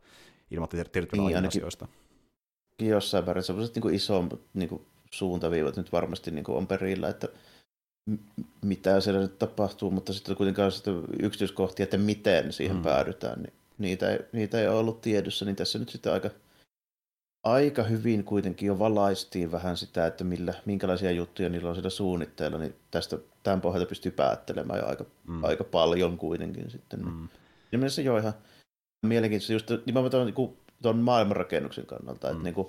ilman 0.51 0.69
tiedettyä 0.69 1.03
niin, 1.13 1.47
asioista. 1.47 1.89
Jossain 2.79 3.25
määrin 3.25 3.43
sellaiset 3.43 3.75
niin 3.75 3.95
iso 3.95 4.25
niin 4.55 4.69
kuin 4.69 4.87
suuntaviivat 5.11 5.77
nyt 5.77 5.93
varmasti 5.93 6.31
niin 6.31 6.45
kuin 6.45 6.59
on 6.59 6.67
perillä, 6.67 7.09
että 7.09 7.29
mitä 8.63 9.01
siellä 9.01 9.21
nyt 9.21 9.39
tapahtuu, 9.39 9.91
mutta 9.91 10.13
sitten 10.13 10.37
kuitenkaan 10.37 10.73
sitten 10.73 11.05
yksityiskohtia, 11.23 11.85
että 11.85 11.99
miten 11.99 12.53
siihen 12.53 12.77
mm. 12.77 12.83
päädytään, 12.83 13.43
niin 13.43 13.53
niitä 13.79 14.11
ei, 14.11 14.19
niitä 14.33 14.61
ei 14.61 14.69
ole 14.69 14.79
ollut 14.79 15.01
tiedossa, 15.01 15.45
niin 15.45 15.57
tässä 15.57 15.79
nyt 15.79 15.89
sitten 15.89 16.13
aika, 16.13 16.31
aika 17.45 17.83
hyvin 17.83 18.25
kuitenkin 18.25 18.67
jo 18.67 18.79
valaistiin 18.79 19.53
vähän 19.53 19.77
sitä, 19.77 20.07
että 20.07 20.25
millä, 20.25 20.55
minkälaisia 20.65 21.11
juttuja 21.11 21.49
niillä 21.49 21.69
on 21.69 21.75
siellä 21.75 21.91
suunnitteilla, 21.91 22.59
niin 22.59 22.75
tästä 22.91 23.19
tämän 23.43 23.61
pohjalta 23.61 23.89
pystyy 23.89 24.13
päättelemään 24.13 24.79
jo 24.79 24.87
aika, 24.87 25.05
mm. 25.27 25.45
aika 25.45 25.65
paljon 25.65 26.19
kuitenkin 26.19 26.71
sitten. 26.71 27.05
Mm. 27.05 27.29
Ja 27.73 27.79
mielessä 27.79 28.03
jo 28.03 28.19
ihan 28.19 28.35
mielenkiintoista 29.07 29.53
just 29.53 29.87
nimenomaan 29.87 30.11
tuon, 30.11 30.27
niin 30.27 30.59
tuon 30.83 30.99
maailmanrakennuksen 30.99 31.87
kannalta, 31.87 32.27
mm. 32.27 32.33
että 32.33 32.45
niin 32.45 32.55
kuin, 32.55 32.69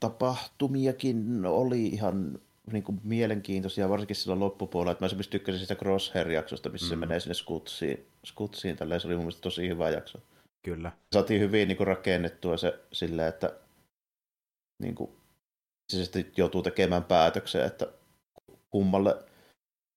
tapahtumiakin 0.00 1.46
oli 1.46 1.86
ihan 1.86 2.38
niin 2.72 2.82
kuin 2.82 3.00
mielenkiintoisia, 3.04 3.88
varsinkin 3.88 4.16
silloin 4.16 4.40
loppupuolella, 4.40 4.92
että 4.92 5.02
mä 5.02 5.06
esimerkiksi 5.06 5.30
tykkäsin 5.30 5.60
sitä 5.60 5.74
Crosshair-jaksosta, 5.74 6.68
missä 6.68 6.86
mm. 6.86 6.90
se 6.90 6.96
menee 6.96 7.20
sinne 7.20 7.34
skutsiin, 7.34 8.06
skutsiin 8.26 8.76
tälleen, 8.76 9.00
se 9.00 9.06
oli 9.06 9.14
mun 9.14 9.24
mielestä 9.24 9.42
tosi 9.42 9.68
hyvä 9.68 9.90
jakso. 9.90 10.18
Kyllä. 10.62 10.92
Saatiin 11.14 11.40
hyvin 11.40 11.68
niin 11.68 11.76
kuin, 11.76 11.86
rakennettua 11.86 12.56
se 12.56 12.78
silleen, 12.92 13.28
että 13.28 13.52
niin 14.82 14.94
kuin, 14.94 15.10
se 15.92 16.04
sitten 16.04 16.32
joutuu 16.36 16.62
tekemään 16.62 17.04
päätöksen, 17.04 17.64
että 17.64 17.86
kummalle, 18.70 19.24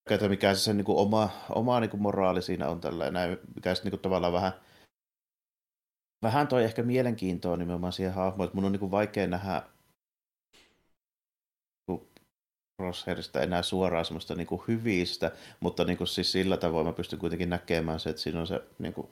että 0.10 0.30
mikä 0.30 0.56
se 0.56 0.60
sen 0.60 0.78
niin 0.78 0.86
kuin, 0.86 0.98
oma, 0.98 1.30
oma 1.50 1.80
niin 1.80 1.90
kuin, 1.90 2.02
moraali 2.02 2.42
siinä 2.42 2.70
on 2.70 2.82
tällainen, 2.82 3.40
mikä 3.56 3.76
sitten 3.76 3.90
niin 3.90 4.00
kuin, 4.00 4.02
tavallaan 4.02 4.34
vähän 4.34 4.54
vähän 6.22 6.48
toi 6.48 6.64
ehkä 6.64 6.84
mielenkiintoa 6.84 7.58
nimenomaan 7.58 7.94
siihen 7.94 8.14
hahmoon, 8.14 8.46
että 8.48 8.56
mun 8.56 8.66
on 8.66 8.72
niin 8.72 8.80
kuin, 8.80 8.92
vaikea 8.92 9.28
nähdä 9.28 9.64
Crosshairista 12.82 13.42
enää 13.42 13.62
suoraan 13.62 14.06
semmoista 14.06 14.36
niin 14.36 14.48
kuin 14.48 14.62
hyvistä, 14.68 15.32
mutta 15.60 15.84
niin 15.84 15.98
kuin 15.98 16.08
siis 16.08 16.32
sillä 16.32 16.58
tavoin 16.58 16.88
mä 16.88 16.94
pystyn 16.94 17.20
kuitenkin 17.20 17.50
näkemään 17.50 18.00
se, 18.00 18.10
että 18.10 18.22
siinä 18.22 18.40
on 18.40 18.48
se 18.48 18.62
niin 18.80 18.94
kuin, 18.94 19.08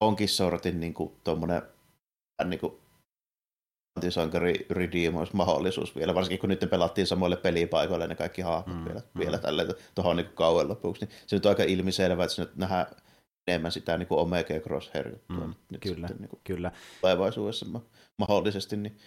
onkin 0.00 0.28
sortin 0.28 0.80
niin 0.80 0.94
kuin, 0.94 1.12
tuommoinen 1.24 1.62
niin 2.44 2.60
kuin, 2.60 2.72
antisankari 3.96 4.66
mahdollisuus 5.32 5.96
vielä, 5.96 6.14
varsinkin 6.14 6.38
kun 6.38 6.48
nyt 6.48 6.70
pelattiin 6.70 7.06
samoille 7.06 7.36
pelipaikoille 7.36 8.06
ne 8.06 8.14
kaikki 8.14 8.42
hahmot 8.42 8.78
mm, 8.78 8.84
vielä, 8.84 9.00
mm. 9.00 9.20
vielä 9.20 9.38
tälleen 9.38 9.74
tuohon 9.94 10.16
niin 10.16 10.30
kauan 10.34 10.68
lopuksi, 10.68 11.04
niin 11.04 11.16
se 11.26 11.36
nyt 11.36 11.46
on 11.46 11.50
aika 11.50 11.62
ilmiselvä, 11.62 12.24
että 12.24 12.34
se 12.34 12.42
nyt 12.42 12.56
nähdään 12.56 12.86
enemmän 13.46 13.72
sitä 13.72 13.98
niin 13.98 14.08
kuin 14.08 14.20
Omega 14.20 14.60
Crosshair 14.60 15.08
mm, 15.28 15.54
nyt 15.70 15.80
kyllä, 15.80 16.08
sitten, 16.08 16.16
niin 16.22 16.28
kuin 16.28 16.40
kyllä. 16.44 16.72
tulevaisuudessa 17.00 17.66
mahdollisesti, 18.18 18.76
niin 18.76 18.98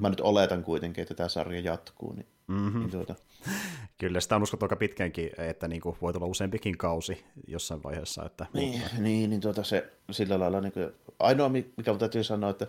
Mä 0.00 0.08
nyt 0.08 0.20
oletan 0.20 0.64
kuitenkin, 0.64 1.02
että 1.02 1.14
tämä 1.14 1.28
sarja 1.28 1.60
jatkuu. 1.60 2.12
Niin, 2.12 2.26
mm-hmm. 2.46 2.78
niin 2.78 2.90
tuota. 2.90 3.14
Kyllä, 3.98 4.20
sitä 4.20 4.36
on 4.36 4.42
uskottu 4.42 4.64
aika 4.64 4.76
pitkänkin, 4.76 5.30
että 5.38 5.68
niin 5.68 5.80
kuin 5.80 5.96
voi 6.02 6.12
tulla 6.12 6.26
useampikin 6.26 6.78
kausi 6.78 7.24
jossain 7.46 7.82
vaiheessa. 7.82 8.24
Että 8.24 8.46
niin, 8.52 8.80
mutta... 8.80 8.98
niin, 8.98 9.30
niin 9.30 9.40
tuota 9.40 9.62
se 9.62 9.92
sillä 10.10 10.40
lailla, 10.40 10.60
niin 10.60 10.72
kuin, 10.72 10.90
ainoa 11.18 11.48
mikä 11.48 11.94
täytyy 11.98 12.24
sanoa, 12.24 12.50
että 12.50 12.66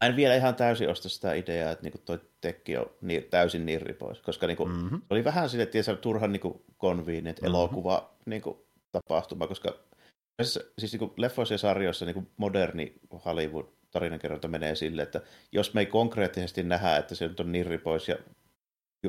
en 0.00 0.16
vielä 0.16 0.36
ihan 0.36 0.54
täysin 0.54 0.90
osta 0.90 1.08
sitä 1.08 1.34
ideaa, 1.34 1.70
että 1.70 1.82
niinku 1.82 1.98
toi 1.98 2.20
tekki 2.40 2.76
on 2.76 2.86
niin, 3.00 3.24
täysin 3.24 3.66
nirri 3.66 3.94
pois, 3.94 4.20
koska 4.20 4.46
niinku, 4.46 4.66
mm-hmm. 4.66 5.02
oli 5.10 5.24
vähän 5.24 5.48
sille, 5.48 5.62
että 5.62 5.96
turhan 6.00 6.32
niinku 6.32 6.64
konviinit 6.78 7.36
mm-hmm. 7.36 7.46
elokuva 7.46 8.10
niinku, 8.26 8.66
tapahtuma, 8.92 9.46
koska 9.46 9.74
siis, 10.42 10.58
siis 10.78 10.92
niinku 10.92 11.14
leffoissa 11.16 11.54
ja 11.54 11.58
sarjoissa 11.58 12.04
niinku 12.04 12.26
moderni 12.36 12.94
Hollywood 13.24 13.66
tarinankerronta 13.90 14.48
menee 14.48 14.74
sille, 14.74 15.02
että 15.02 15.20
jos 15.52 15.74
me 15.74 15.80
ei 15.80 15.86
konkreettisesti 15.86 16.62
nähdä, 16.62 16.96
että 16.96 17.14
se 17.14 17.28
nyt 17.28 17.40
on 17.40 17.52
nirri 17.52 17.78
pois 17.78 18.08
ja 18.08 18.16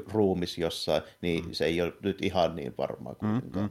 ruumis 0.08 0.58
jossain, 0.58 1.04
niin 1.22 1.46
mm. 1.46 1.52
se 1.52 1.66
ei 1.66 1.82
ole 1.82 1.94
nyt 2.04 2.22
ihan 2.22 2.56
niin 2.56 2.74
varmaa 2.78 3.16
kuin 3.16 3.32
mm, 3.32 3.62
mm. 3.62 3.70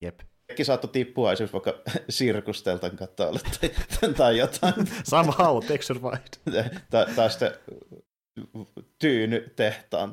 Jep. 0.00 0.20
Kaikki 0.46 0.64
saattoi 0.64 0.90
tippua 0.90 1.32
esimerkiksi 1.32 1.52
vaikka 1.52 1.82
sirkusteltan 2.08 2.96
katolle 2.96 3.40
tai, 3.60 4.14
tai 4.14 4.38
jotain. 4.38 4.74
Somehow, 5.10 5.64
texture 5.64 6.00
tai, 6.90 7.06
tai 7.16 7.30
sitten 7.30 7.52
tyyny 8.98 9.52
tehtaan. 9.56 10.12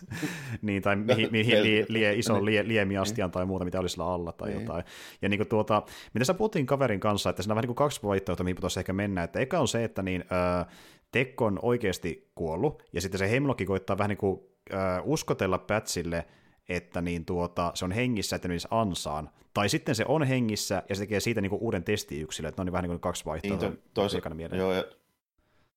niin, 0.62 0.82
tai 0.82 0.96
mihin, 0.96 1.28
mihin 1.30 1.62
lie, 1.62 1.86
lie, 1.88 2.14
iso 2.14 2.44
lie, 2.44 2.68
liemiastian 2.68 3.30
tai 3.30 3.46
muuta, 3.46 3.64
mitä 3.64 3.80
olisi 3.80 3.92
sillä 3.92 4.06
alla 4.06 4.32
tai 4.32 4.48
niin. 4.48 4.60
jotain. 4.60 4.84
Ja 5.22 5.28
niin 5.28 5.38
kuin 5.38 5.48
tuota, 5.48 5.82
mitä 6.14 6.24
sä 6.24 6.34
puhuttiin 6.34 6.66
kaverin 6.66 7.00
kanssa, 7.00 7.30
että 7.30 7.42
siinä 7.42 7.52
on 7.52 7.56
vähän 7.56 7.62
niin 7.62 7.76
kuin 7.76 7.76
kaksi 7.76 8.02
vaihtoehtoa, 8.02 8.44
mihin 8.44 8.56
pitäisi 8.56 8.80
ehkä 8.80 8.92
mennä. 8.92 9.22
Että 9.22 9.40
eka 9.40 9.58
on 9.58 9.68
se, 9.68 9.84
että 9.84 10.02
niin, 10.02 10.24
äh, 10.32 10.66
Tekko 11.12 11.44
on 11.44 11.58
oikeasti 11.62 12.30
kuollut, 12.34 12.82
ja 12.92 13.00
sitten 13.00 13.18
se 13.18 13.30
Hemlokki 13.30 13.66
koittaa 13.66 13.98
vähän 13.98 14.08
niin 14.08 14.18
kuin 14.18 14.40
äh, 14.74 15.00
uskotella 15.04 15.58
Pätsille, 15.58 16.26
että 16.68 17.00
niin 17.00 17.24
tuota, 17.24 17.70
se 17.74 17.84
on 17.84 17.92
hengissä, 17.92 18.36
että 18.36 18.48
menisi 18.48 18.68
ansaan. 18.70 19.30
Tai 19.54 19.68
sitten 19.68 19.94
se 19.94 20.04
on 20.08 20.22
hengissä, 20.22 20.82
ja 20.88 20.94
se 20.94 21.02
tekee 21.02 21.20
siitä 21.20 21.40
niin 21.40 21.50
kuin 21.50 21.62
uuden 21.62 21.84
testiyksilön, 21.84 22.48
että 22.48 22.60
ne 22.60 22.62
on 22.62 22.66
niin 22.66 22.72
vähän 22.72 22.82
niin 22.82 22.90
kuin 22.90 23.00
kaksi 23.00 23.24
vaihtoehtoa. 23.24 23.68
Niin, 23.68 23.78
to, 23.78 23.90
toisaalta, 23.94 24.56
joo, 24.56 24.72
ja 24.72 24.84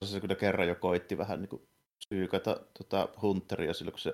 se 0.05 0.19
kyllä 0.19 0.35
kerran 0.35 0.67
jo 0.67 0.75
koitti 0.75 1.17
vähän 1.17 1.41
niin 1.41 1.49
kuin 1.49 1.61
syykata 2.09 2.59
tota 2.77 3.09
Hunteria 3.21 3.73
silloin, 3.73 3.93
kun 3.93 3.99
se 3.99 4.13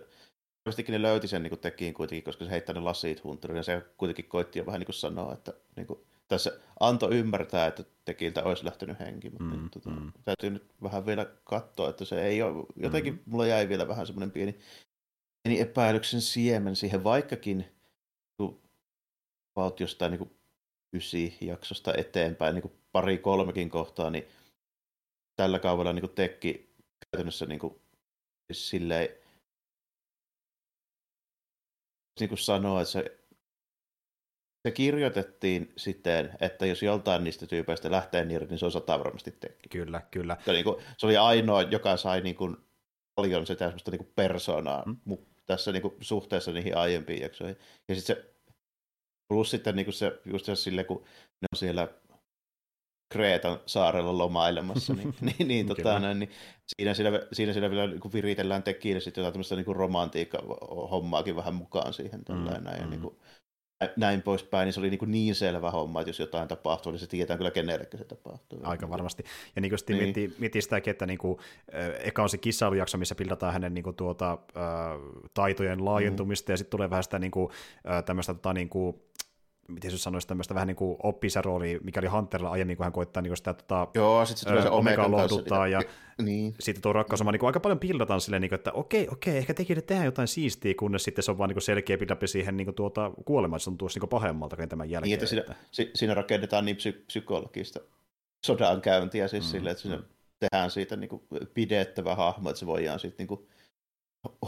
Varmastikin 0.65 0.94
ne 0.94 1.01
löyti 1.01 1.27
sen 1.27 1.44
niin 1.44 1.60
tekiin 1.60 1.94
kuitenkin, 1.94 2.24
koska 2.24 2.46
se 2.46 2.51
heittää 2.51 2.75
ne 2.75 2.80
lasit 2.80 3.24
Hunterille, 3.24 3.60
ja 3.60 3.63
se 3.63 3.82
kuitenkin 3.98 4.25
koitti 4.25 4.60
jo 4.60 4.65
vähän 4.65 4.80
niin 4.80 4.86
kuin 4.86 4.96
sanoa, 4.96 5.34
että 5.34 5.54
niin 5.75 5.88
kuin, 5.88 6.00
tässä 6.27 6.60
antoi 6.80 7.18
ymmärtää, 7.18 7.68
että 7.68 7.84
tekiltä 8.06 8.44
olisi 8.44 8.65
lähtenyt 8.65 9.00
henki, 9.00 9.30
mutta 9.30 9.56
mm, 9.56 9.70
tota, 9.70 9.89
mm. 9.89 10.12
täytyy 10.25 10.50
nyt 10.50 10.63
vähän 10.84 11.06
vielä 11.06 11.25
katsoa, 11.44 11.89
että 11.89 12.06
se 12.06 12.25
ei 12.25 12.42
ole, 12.42 12.65
jotenkin 12.75 13.13
mm. 13.13 13.20
mulla 13.25 13.48
jäi 13.48 13.70
vielä 13.70 13.88
vähän 13.88 14.08
semmoinen 14.08 14.32
pieni, 14.32 14.60
pieni 15.44 15.62
epäilyksen 15.62 16.22
siemen 16.22 16.75
siihen, 16.75 17.04
vaikkakin 17.04 17.65
vaut 19.56 19.80
jostain 19.80 20.12
niin 20.12 20.20
kuin 20.20 20.32
ysi 20.94 21.38
jaksosta 21.42 21.94
eteenpäin, 21.98 22.56
niin 22.56 22.62
kuin 22.62 22.74
pari 22.92 23.18
kolmekin 23.18 23.70
kohtaa, 23.70 24.10
niin 24.10 24.27
tällä 25.36 25.60
kaudella 25.60 25.94
niin 25.94 26.01
kuin 26.01 26.15
tekki 26.15 26.75
käytännössä 27.12 27.46
niin 27.46 27.60
kuin, 27.60 27.82
siis 28.48 28.70
silleen, 28.70 29.10
niin 32.20 32.30
kuin 32.30 32.39
sanoa, 32.39 32.82
että 32.82 32.92
se, 32.92 33.20
se 34.68 34.72
kirjoitettiin 34.72 35.74
siten, 35.77 36.38
että 36.39 36.65
jos 36.65 36.84
joltain 36.84 37.24
niistä 37.24 37.48
tyypeistä 37.48 37.92
lähtee 37.92 38.25
niin, 38.25 38.48
niin 38.50 38.60
se 38.60 38.65
on 38.65 38.72
sata 38.72 39.00
varmasti 39.00 39.32
tekki. 39.32 39.70
Kyllä, 39.70 40.01
kyllä. 40.12 40.38
Se, 40.46 40.51
niin 40.51 40.63
kuin, 40.63 40.84
se 40.98 41.06
oli 41.06 41.18
ainoa, 41.18 41.62
joka 41.62 41.98
sai 41.98 42.22
niin 42.22 42.36
kuin, 42.36 42.58
paljon 43.15 43.48
sitä 43.48 43.65
semmoista 43.65 43.92
niin 43.92 44.00
kuin 44.00 44.13
persoonaa 44.15 44.84
mm. 44.86 45.18
tässä 45.46 45.72
niin 45.72 45.82
kuin, 45.82 45.94
suhteessa 46.01 46.51
niihin 46.51 46.77
aiempiin 46.77 47.22
jaksoihin. 47.22 47.58
Ja 47.88 47.96
sitten 47.96 48.15
se, 48.15 48.36
plus 49.27 49.51
sitten 49.51 49.75
niin 49.75 49.86
kuin 49.86 49.94
se, 49.94 50.20
just 50.25 50.46
se 50.46 50.56
sille, 50.56 50.84
kun 50.84 51.01
ne 51.42 51.48
on 51.54 51.60
siellä 51.60 51.88
Kreetan 53.15 53.60
saarella 53.65 54.17
lomailemassa, 54.17 54.93
niin, 54.93 55.13
niin, 55.22 55.48
niin, 55.48 55.67
tota, 55.67 56.00
näin, 56.00 56.19
niin 56.19 56.29
siinä, 56.67 56.93
siinä, 56.93 57.22
siinä, 57.34 57.53
siinä 57.53 57.69
vielä 57.72 57.88
niin 57.88 58.13
viritellään 58.13 58.63
tekijille 58.63 59.01
sitten 59.01 59.22
jotain 59.22 59.34
tämmöistä 59.34 59.55
niin 59.55 59.75
romantiikka-hommaakin 59.75 61.36
vähän 61.36 61.55
mukaan 61.55 61.93
siihen. 61.93 62.22
Mm, 62.29 62.36
näin, 62.36 62.63
mm. 62.63 62.81
ja 62.81 62.88
niin 62.88 63.01
kuin, 63.01 63.15
näin 63.98 64.22
poispäin, 64.22 64.65
niin 64.65 64.74
se 64.74 64.79
oli 64.79 64.89
niin, 64.89 65.00
kuin 65.00 65.12
niin 65.12 65.36
selvä 65.36 65.72
homma, 65.72 66.01
että 66.01 66.10
jos 66.10 66.19
jotain 66.19 66.48
tapahtuu, 66.48 66.91
niin 66.91 67.00
se 67.00 67.07
tietää 67.07 67.38
kyllä 67.38 67.51
kenellekin 67.51 68.00
se 68.00 68.05
tapahtuu. 68.05 68.60
Aika 68.63 68.89
varmasti. 68.89 69.24
Ja 69.55 69.62
niin 69.62 69.69
kuin 69.69 69.79
sitten 69.79 69.98
niin. 69.98 70.03
miettii, 70.03 70.35
miettii 70.37 70.61
sitäkin, 70.61 70.92
että 70.92 71.05
niin 71.05 71.18
kuin, 71.18 71.40
eka 72.03 72.24
on 72.24 72.29
se 72.29 72.37
kissailujakso, 72.37 72.98
missä 72.98 73.16
pildataan 73.16 73.53
hänen 73.53 73.74
niin 73.74 73.83
kuin, 73.83 73.96
tuota, 73.96 74.31
äh, 74.31 74.37
taitojen 75.33 75.85
laajentumista, 75.85 76.50
mm. 76.50 76.53
ja 76.53 76.57
sitten 76.57 76.72
tulee 76.72 76.90
vähän 76.90 77.03
sitä 77.03 77.20
niin 77.20 77.31
kuin, 77.31 77.50
äh, 77.90 78.03
tämmöistä 78.03 78.33
tota, 78.33 78.53
niin 78.53 78.70
kuin, 78.70 79.01
miten 79.68 79.92
se 79.92 79.98
sanoisi, 79.98 80.28
tämmöistä 80.28 80.54
vähän 80.54 80.68
niin 80.68 80.75
kuin 80.75 80.98
oppisaroolia, 81.04 81.80
mikä 81.84 82.00
oli 82.00 82.08
Hunterilla 82.08 82.50
aiemmin, 82.50 82.78
kun 82.78 82.84
hän 82.84 82.94
koittaa 82.94 83.22
niin 83.22 83.38
sitä 83.38 83.54
tota, 83.54 83.88
Joo, 83.94 84.25
sit 84.25 84.38
se 84.38 84.46
tulee 84.46 84.62
se 84.62 84.70
Omega 84.70 85.12
lohduttaa, 85.12 85.68
ja 85.68 85.82
niin. 86.22 86.56
sitten 86.60 86.82
tuo 86.82 86.94
rakkausoma 86.94 87.32
niin 87.32 87.46
aika 87.46 87.60
paljon 87.60 87.80
pildataan 87.80 88.22
silleen, 88.22 88.42
niin 88.42 88.50
kuin, 88.50 88.60
että 88.60 88.72
okei, 88.72 89.08
okei, 89.12 89.38
ehkä 89.38 89.54
tekijät 89.54 89.86
tehdään 89.86 90.06
jotain 90.06 90.28
siistiä, 90.28 90.74
kunnes 90.80 91.04
sitten 91.04 91.24
se 91.24 91.32
on 91.32 91.38
vaan 91.38 91.50
niin 91.50 91.62
selkeä 91.62 91.98
pildapi 91.98 92.28
siihen 92.28 92.58
niin 92.58 92.66
kuin 92.66 92.75
tuota, 92.75 93.12
kuolemaan, 93.25 93.58
että 93.58 93.64
se 93.64 93.70
on 93.70 93.78
tuossa 93.78 94.00
niin 94.00 94.10
pahemmalta 94.10 94.56
kuin 94.56 94.70
tämän 94.70 94.90
jälkeen. 94.90 95.08
Niin, 95.08 95.14
että 95.14 95.25
siinä, 95.25 95.42
että... 95.42 95.92
siinä 95.96 96.14
rakennetaan 96.14 96.66
niin 96.66 96.78
psy- 96.78 97.04
psykologista 97.08 97.80
sodan 98.46 98.82
käyntiä 98.82 99.28
siis 99.28 99.44
mm, 99.44 99.51
silleen, 99.51 99.72
että 99.72 99.82
siinä 99.82 99.98
mm. 99.98 100.04
tehdään 100.40 100.72
siitä 100.72 100.96
niin 100.96 101.10
kuin 101.10 101.22
pidettävä 101.54 102.16
hahmo, 102.16 102.50
että 102.50 102.60
se 102.60 102.66
voidaan 102.66 103.00
sitten 103.00 103.24
niin 103.24 103.28
kuin 103.28 103.48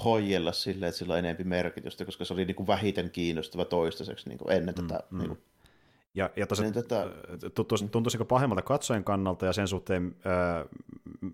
hoijella 0.03 0.51
silleen, 0.51 0.89
että 0.89 0.99
sillä 0.99 1.13
on 1.13 1.19
enemmän 1.19 1.47
merkitystä, 1.47 2.05
koska 2.05 2.25
se 2.25 2.33
oli 2.33 2.45
niin 2.45 2.55
kuin 2.55 2.67
vähiten 2.67 3.11
kiinnostava 3.11 3.65
toistaiseksi 3.65 4.29
niin 4.29 4.37
kuin 4.37 4.51
ennen 4.51 4.75
mm, 4.75 4.87
tätä. 4.87 5.03
Mm. 5.11 5.17
Niin 5.17 5.27
kuin, 5.27 5.39
ja, 6.17 6.29
ja 6.35 6.47
tosiaan 6.47 6.73
tätä... 6.73 7.07
tuntuisi, 7.55 7.87
tuntuisiko 7.87 8.25
pahemmalta 8.25 8.61
katsojen 8.61 9.03
kannalta 9.03 9.45
ja 9.45 9.53
sen 9.53 9.67
suhteen, 9.67 10.15
äh, 10.25 10.65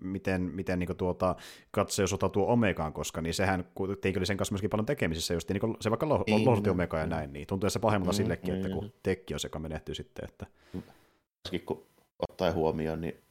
miten, 0.00 0.42
miten 0.42 0.78
niin 0.78 0.96
tuota, 0.96 1.36
katsoja 1.70 2.06
suhtautuu 2.06 2.50
Omegaan, 2.50 2.92
koska 2.92 3.20
niin 3.20 3.34
sehän 3.34 3.64
teikin 4.00 4.20
oli 4.20 4.26
sen 4.26 4.36
kanssa 4.36 4.52
myöskin 4.52 4.70
paljon 4.70 4.86
tekemisissä, 4.86 5.34
just 5.34 5.48
niin 5.48 5.60
kuin 5.60 5.76
se 5.80 5.90
vaikka 5.90 6.08
lohti 6.08 6.34
niin, 6.34 6.70
Omegaa 6.70 7.00
ja 7.00 7.06
näin, 7.06 7.32
niin 7.32 7.46
tuntuu 7.46 7.70
se 7.70 7.78
pahemmalta 7.78 8.12
mm, 8.12 8.16
sillekin, 8.16 8.54
mm, 8.54 8.56
että 8.56 8.68
kun 8.68 8.92
tekki 9.02 9.34
on 9.34 9.40
se, 9.40 9.46
joka 9.46 9.58
menehtyy 9.58 9.94
sitten. 9.94 10.24
Että... 10.24 10.46
Kun 11.66 11.86
ottaa 12.18 12.52
huomioon, 12.52 13.00
niin 13.00 13.23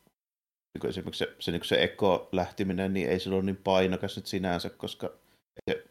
niin 0.73 0.89
esimerkiksi 0.89 1.25
se, 1.25 1.35
se, 1.39 1.51
niin 1.51 1.65
se 1.65 1.83
eko-lähtiminen, 1.83 2.93
niin 2.93 3.09
ei 3.09 3.19
se 3.19 3.29
ole 3.29 3.43
niin 3.43 3.57
painokas 3.57 4.15
nyt 4.15 4.25
sinänsä, 4.25 4.69
koska 4.69 5.11
se 5.69 5.85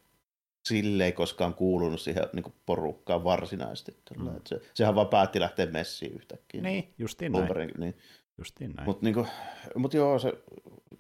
sille 0.68 1.04
ei 1.04 1.12
koskaan 1.12 1.54
kuulunut 1.54 2.00
siihen 2.00 2.24
niin 2.32 2.54
porukkaan 2.66 3.24
varsinaisesti. 3.24 3.96
Mm. 4.18 4.30
Se, 4.46 4.60
sehän 4.74 4.94
vaan 4.94 5.08
päätti 5.08 5.40
lähteä 5.40 5.66
messiin 5.66 6.12
yhtäkkiä. 6.12 6.62
Niin, 6.62 6.94
justiin 6.98 7.32
näin. 7.32 7.48
Perin, 7.48 7.70
niin. 7.78 7.94
Justiin 8.38 8.72
näin. 8.72 8.86
Mutta 8.86 9.04
niin 9.04 9.26
mut 9.74 9.94
joo, 9.94 10.18
se, 10.18 10.32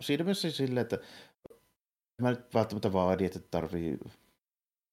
siinä 0.00 0.24
mielessä 0.24 0.50
silleen, 0.50 0.82
että 0.82 0.98
mä 2.22 2.30
nyt 2.30 2.54
välttämättä 2.54 2.92
vaadin, 2.92 3.26
että 3.26 3.40
tarvii 3.50 3.98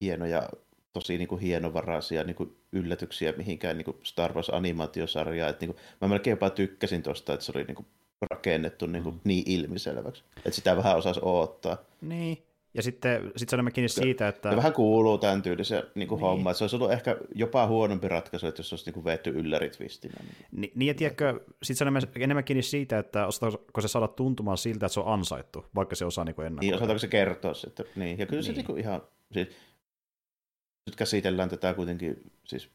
hienoja, 0.00 0.48
tosi 0.92 1.18
niin 1.18 1.28
kuin 1.28 1.40
hienovaraisia 1.40 2.24
niin 2.24 2.36
kuin 2.36 2.56
yllätyksiä 2.72 3.32
mihinkään 3.32 3.76
niin 3.76 3.84
kuin 3.84 3.96
Star 4.02 4.32
Wars-animaatiosarjaan. 4.32 5.50
Että 5.50 5.66
niin 5.66 5.74
kuin, 5.74 5.84
mä 6.00 6.08
melkein 6.08 6.32
jopa 6.32 6.50
tykkäsin 6.50 7.02
tuosta, 7.02 7.34
että 7.34 7.46
se 7.46 7.52
oli 7.54 7.64
niin 7.64 7.74
kuin 7.74 7.86
rakennettu 8.30 8.86
niin, 8.86 9.04
kuin 9.04 9.14
mm. 9.14 9.20
niin 9.24 9.42
ilmiselväksi, 9.46 10.24
että 10.36 10.50
sitä 10.50 10.76
vähän 10.76 10.96
osasi 10.96 11.20
odottaa. 11.22 11.76
Niin, 12.00 12.42
ja 12.74 12.82
sitten 12.82 13.32
sit 13.36 13.52
on 13.52 13.72
kiinni 13.72 13.88
siitä, 13.88 14.28
että... 14.28 14.48
Ja 14.48 14.56
vähän 14.56 14.72
kuuluu 14.72 15.18
tämän 15.18 15.42
tyylisen 15.42 15.82
niin 15.94 16.08
kuin 16.08 16.18
niin. 16.18 16.26
homma, 16.26 16.50
että 16.50 16.58
se 16.58 16.64
olisi 16.64 16.76
ollut 16.76 16.92
ehkä 16.92 17.16
jopa 17.34 17.66
huonompi 17.66 18.08
ratkaisu, 18.08 18.46
että 18.46 18.60
jos 18.60 18.72
olisi 18.72 18.84
niin 18.84 18.94
kuin 18.94 19.04
vetty 19.04 19.30
ylläritvistinä. 19.30 20.14
Niin, 20.52 20.72
niin 20.74 20.86
ja 20.86 20.94
tiedätkö, 20.94 21.40
sitten 21.62 21.88
on 21.88 22.02
enemmän 22.16 22.44
kiinni 22.44 22.62
siitä, 22.62 22.98
että 22.98 23.26
osataanko 23.26 23.80
se 23.80 23.88
saada 23.88 24.08
tuntumaan 24.08 24.58
siltä, 24.58 24.86
että 24.86 24.94
se 24.94 25.00
on 25.00 25.12
ansaittu, 25.12 25.66
vaikka 25.74 25.96
se 25.96 26.04
osaa 26.04 26.24
niin 26.24 26.34
ennakoida. 26.40 26.60
Niin, 26.60 26.74
osataanko 26.74 26.98
se 26.98 27.08
kertoa 27.08 27.52
että 27.66 27.84
niin, 27.96 28.18
ja 28.18 28.26
kyllä 28.26 28.40
niin. 28.40 28.46
se 28.46 28.52
niin 28.52 28.66
kuin 28.66 28.78
ihan, 28.78 29.02
siis, 29.32 29.48
nyt 30.86 30.96
käsitellään 30.96 31.48
tätä 31.48 31.74
kuitenkin, 31.74 32.30
siis 32.44 32.70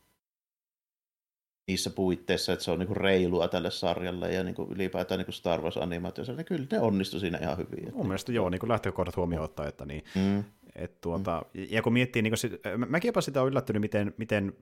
niissä 1.67 1.89
puitteissa, 1.89 2.53
että 2.53 2.65
se 2.65 2.71
on 2.71 2.79
niinku 2.79 2.93
reilua 2.93 3.47
tälle 3.47 3.71
sarjalle 3.71 4.33
ja 4.33 4.43
niinku 4.43 4.67
ylipäätään 4.71 5.17
niinku 5.17 5.31
Star 5.31 5.61
Wars-animaatiossa, 5.61 6.33
niin 6.33 6.45
kyllä 6.45 6.65
ne 6.71 6.79
onnistui 6.79 7.19
siinä 7.19 7.37
ihan 7.37 7.57
hyvin. 7.57 7.95
Mun 7.95 8.07
mielestä 8.07 8.31
joo, 8.31 8.49
niin 8.49 8.59
kuin 8.59 8.69
lähtökohdat 8.69 9.15
huomioon 9.15 9.45
ottaa, 9.45 9.67
että 9.67 9.85
niin, 9.85 10.03
mm. 10.15 10.43
et 10.75 11.01
tuota, 11.01 11.45
mm. 11.53 11.65
ja 11.69 11.81
kun 11.81 11.93
miettii, 11.93 12.21
niin 12.21 12.33
kuin, 12.41 12.79
mä, 12.79 12.85
mäkin 12.85 13.09
jopa 13.09 13.21
sitä 13.21 13.41
on 13.41 13.47
yllättynyt, 13.47 13.81
miten, 13.81 14.13
miten 14.17 14.53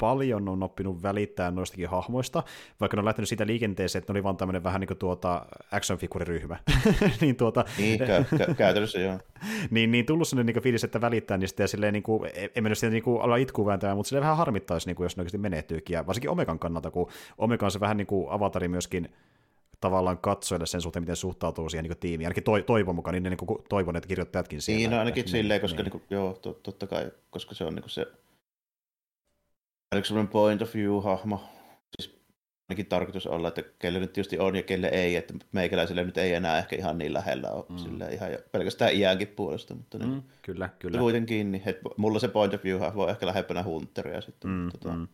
paljon 0.00 0.48
on 0.48 0.62
oppinut 0.62 1.02
välittää 1.02 1.50
noistakin 1.50 1.88
hahmoista, 1.88 2.42
vaikka 2.80 2.96
ne 2.96 2.98
on 2.98 3.04
lähtenyt 3.04 3.28
siitä 3.28 3.46
liikenteeseen, 3.46 4.00
että 4.00 4.12
ne 4.12 4.16
oli 4.16 4.24
vaan 4.24 4.36
tämmöinen 4.36 4.64
vähän 4.64 4.80
niin 4.80 4.88
kuin 4.88 4.98
tuota 4.98 5.46
action-figuriryhmä. 5.72 6.56
niin, 7.20 7.36
tuota, 7.36 7.64
niin 7.78 8.00
kä- 8.00 8.38
kä- 8.38 8.54
käytännössä 8.54 9.00
joo. 9.00 9.18
niin, 9.70 9.90
niin 9.90 10.06
tullut 10.06 10.28
sellainen 10.28 10.54
niin 10.54 10.62
fiilis, 10.62 10.84
että 10.84 11.00
välittää 11.00 11.38
niistä 11.38 11.62
ja 11.62 11.68
silleen, 11.68 11.92
niin 11.92 12.02
kuin, 12.02 12.30
e- 12.34 12.50
en 12.56 12.62
mennyt 12.62 12.78
sitä 12.78 12.90
niin 12.90 13.02
kuin, 13.02 13.22
ala 13.22 13.36
itkuun 13.36 13.66
vääntämään, 13.66 13.96
mutta 13.96 14.08
silleen 14.08 14.22
vähän 14.22 14.36
harmittaisi, 14.36 14.86
niin 14.86 14.96
kuin, 14.96 15.04
jos 15.04 15.16
ne 15.16 15.20
oikeasti 15.20 15.38
menehtyykin, 15.38 15.94
ja 15.94 16.06
varsinkin 16.06 16.30
Omegan 16.30 16.58
kannalta, 16.58 16.90
kun 16.90 17.10
Omega 17.38 17.66
on 17.66 17.70
se 17.70 17.80
vähän 17.80 17.96
niin 17.96 18.06
kuin 18.06 18.30
avatari 18.30 18.68
myöskin 18.68 19.08
tavallaan 19.80 20.18
katsojille 20.18 20.66
sen 20.66 20.80
suhteen, 20.80 21.02
miten 21.02 21.16
suhtautuu 21.16 21.68
siihen 21.68 21.84
niin 21.84 21.98
tiimiin. 21.98 22.26
Ainakin 22.26 22.44
toi, 22.44 22.62
toivon 22.62 22.94
mukaan, 22.94 23.14
niin, 23.14 23.22
niin 23.22 23.36
kuin 23.36 23.62
toivon, 23.68 23.96
että 23.96 24.08
kirjoittajatkin 24.08 24.62
siellä. 24.62 24.78
Niin, 24.78 24.90
no, 24.90 24.98
ainakin 24.98 25.20
että, 25.20 25.30
silleen, 25.30 25.60
koska 25.60 25.82
niin. 25.82 25.84
Niin 25.84 25.92
kuin, 25.92 26.02
joo, 26.10 26.38
totta 26.62 26.86
kai, 26.86 27.10
koska 27.30 27.54
se 27.54 27.64
on 27.64 27.74
niin 27.74 27.82
kuin 27.82 27.90
se 27.90 28.06
Oliko 29.92 30.04
semmoinen 30.04 30.32
point 30.32 30.62
of 30.62 30.74
view-hahmo? 30.74 31.40
Siis 31.96 32.20
ainakin 32.68 32.86
tarkoitus 32.86 33.26
olla, 33.26 33.48
että 33.48 33.62
kelle 33.78 33.98
nyt 33.98 34.12
tietysti 34.12 34.38
on 34.38 34.56
ja 34.56 34.62
kelle 34.62 34.86
ei, 34.86 35.16
että 35.16 35.34
meikäläiselle 35.52 36.04
nyt 36.04 36.18
ei 36.18 36.34
enää 36.34 36.58
ehkä 36.58 36.76
ihan 36.76 36.98
niin 36.98 37.12
lähellä 37.12 37.50
ole, 37.50 37.64
mm. 37.68 37.76
sille 37.76 38.08
ihan 38.12 38.32
jo, 38.32 38.38
pelkästään 38.52 38.94
iänkin 38.94 39.28
puolesta, 39.28 39.74
mutta 39.74 39.98
niin, 39.98 40.10
mm, 40.10 40.22
kyllä, 40.42 40.68
kyllä. 40.78 40.98
kuitenkin, 40.98 41.52
niin, 41.52 41.62
että 41.66 41.82
mulla 41.96 42.18
se 42.18 42.28
point 42.28 42.54
of 42.54 42.64
view 42.64 42.80
voi 42.94 43.10
ehkä 43.10 43.26
lähempänä 43.26 43.62
Hunteria 43.62 44.20
sitten. 44.20 44.50
Mm, 44.50 44.68
tota. 44.70 44.88
mm. 44.88 45.08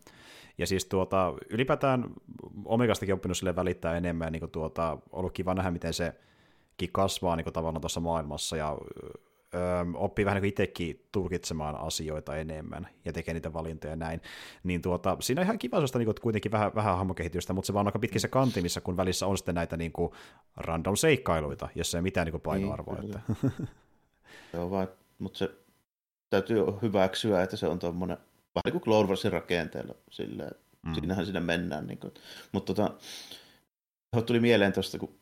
Ja 0.57 0.67
siis 0.67 0.85
tuota, 0.85 1.33
ylipäätään 1.49 2.05
Omegastakin 2.65 3.13
oppinut 3.13 3.37
sille 3.37 3.55
välittää 3.55 3.97
enemmän, 3.97 4.31
niin 4.31 4.39
kuin 4.39 4.51
tuota, 4.51 4.97
ollut 5.11 5.33
kiva 5.33 5.53
nähdä, 5.53 5.71
miten 5.71 5.93
se 5.93 6.13
kasvaa 6.91 7.35
niin 7.35 7.43
kuin 7.43 7.53
tavallaan 7.53 7.81
tuossa 7.81 7.99
maailmassa, 7.99 8.57
ja 8.57 8.77
oppii 9.93 10.25
vähän 10.25 10.41
niin 10.41 10.49
itsekin 10.49 11.07
tulkitsemaan 11.11 11.75
asioita 11.75 12.35
enemmän 12.35 12.87
ja 13.05 13.13
tekee 13.13 13.33
niitä 13.33 13.53
valintoja 13.53 13.91
ja 13.91 13.95
näin. 13.95 14.21
Niin 14.63 14.81
tuota, 14.81 15.17
siinä 15.19 15.41
on 15.41 15.43
ihan 15.43 15.59
kiva 15.59 15.75
sellaista 15.75 15.99
niin 15.99 16.15
kuitenkin 16.21 16.51
vähän, 16.51 16.71
vähän 16.75 16.95
hahmokehitystä, 16.95 17.53
mutta 17.53 17.67
se 17.67 17.73
vaan 17.73 17.83
on 17.83 17.87
aika 17.87 17.99
pitkin 17.99 18.21
se 18.21 18.27
kanti, 18.27 18.61
missä 18.61 18.81
kun 18.81 18.97
välissä 18.97 19.27
on 19.27 19.37
sitten 19.37 19.55
näitä 19.55 19.77
niin 19.77 19.91
kuin 19.91 20.11
random 20.57 20.95
seikkailuita, 20.95 21.69
jossa 21.75 21.97
ei 21.97 22.01
mitään 22.01 22.25
niin 22.25 22.31
kuin 22.31 22.41
painoarvoa. 22.41 22.95
Niin, 22.95 23.17
että. 23.17 23.33
Joo, 24.53 24.71
vaan, 24.71 24.87
mutta 25.19 25.37
se 25.37 25.51
täytyy 26.29 26.63
hyväksyä, 26.81 27.43
että 27.43 27.57
se 27.57 27.67
on 27.67 27.79
tuommoinen 27.79 28.17
vähän 28.55 28.61
niin 28.65 28.71
kuin 28.71 28.83
Clone 28.83 29.09
Warsin 29.09 29.31
rakenteella 29.31 29.95
silleen, 30.11 30.55
mm. 30.85 30.93
siinähän 30.93 31.25
sinne 31.25 31.39
mennään. 31.39 31.87
Niin 31.87 31.99
kuin. 31.99 32.13
Mutta 32.51 32.73
tota, 32.73 32.93
tuli 34.25 34.39
mieleen 34.39 34.73
tuosta, 34.73 34.97
kun 34.97 35.19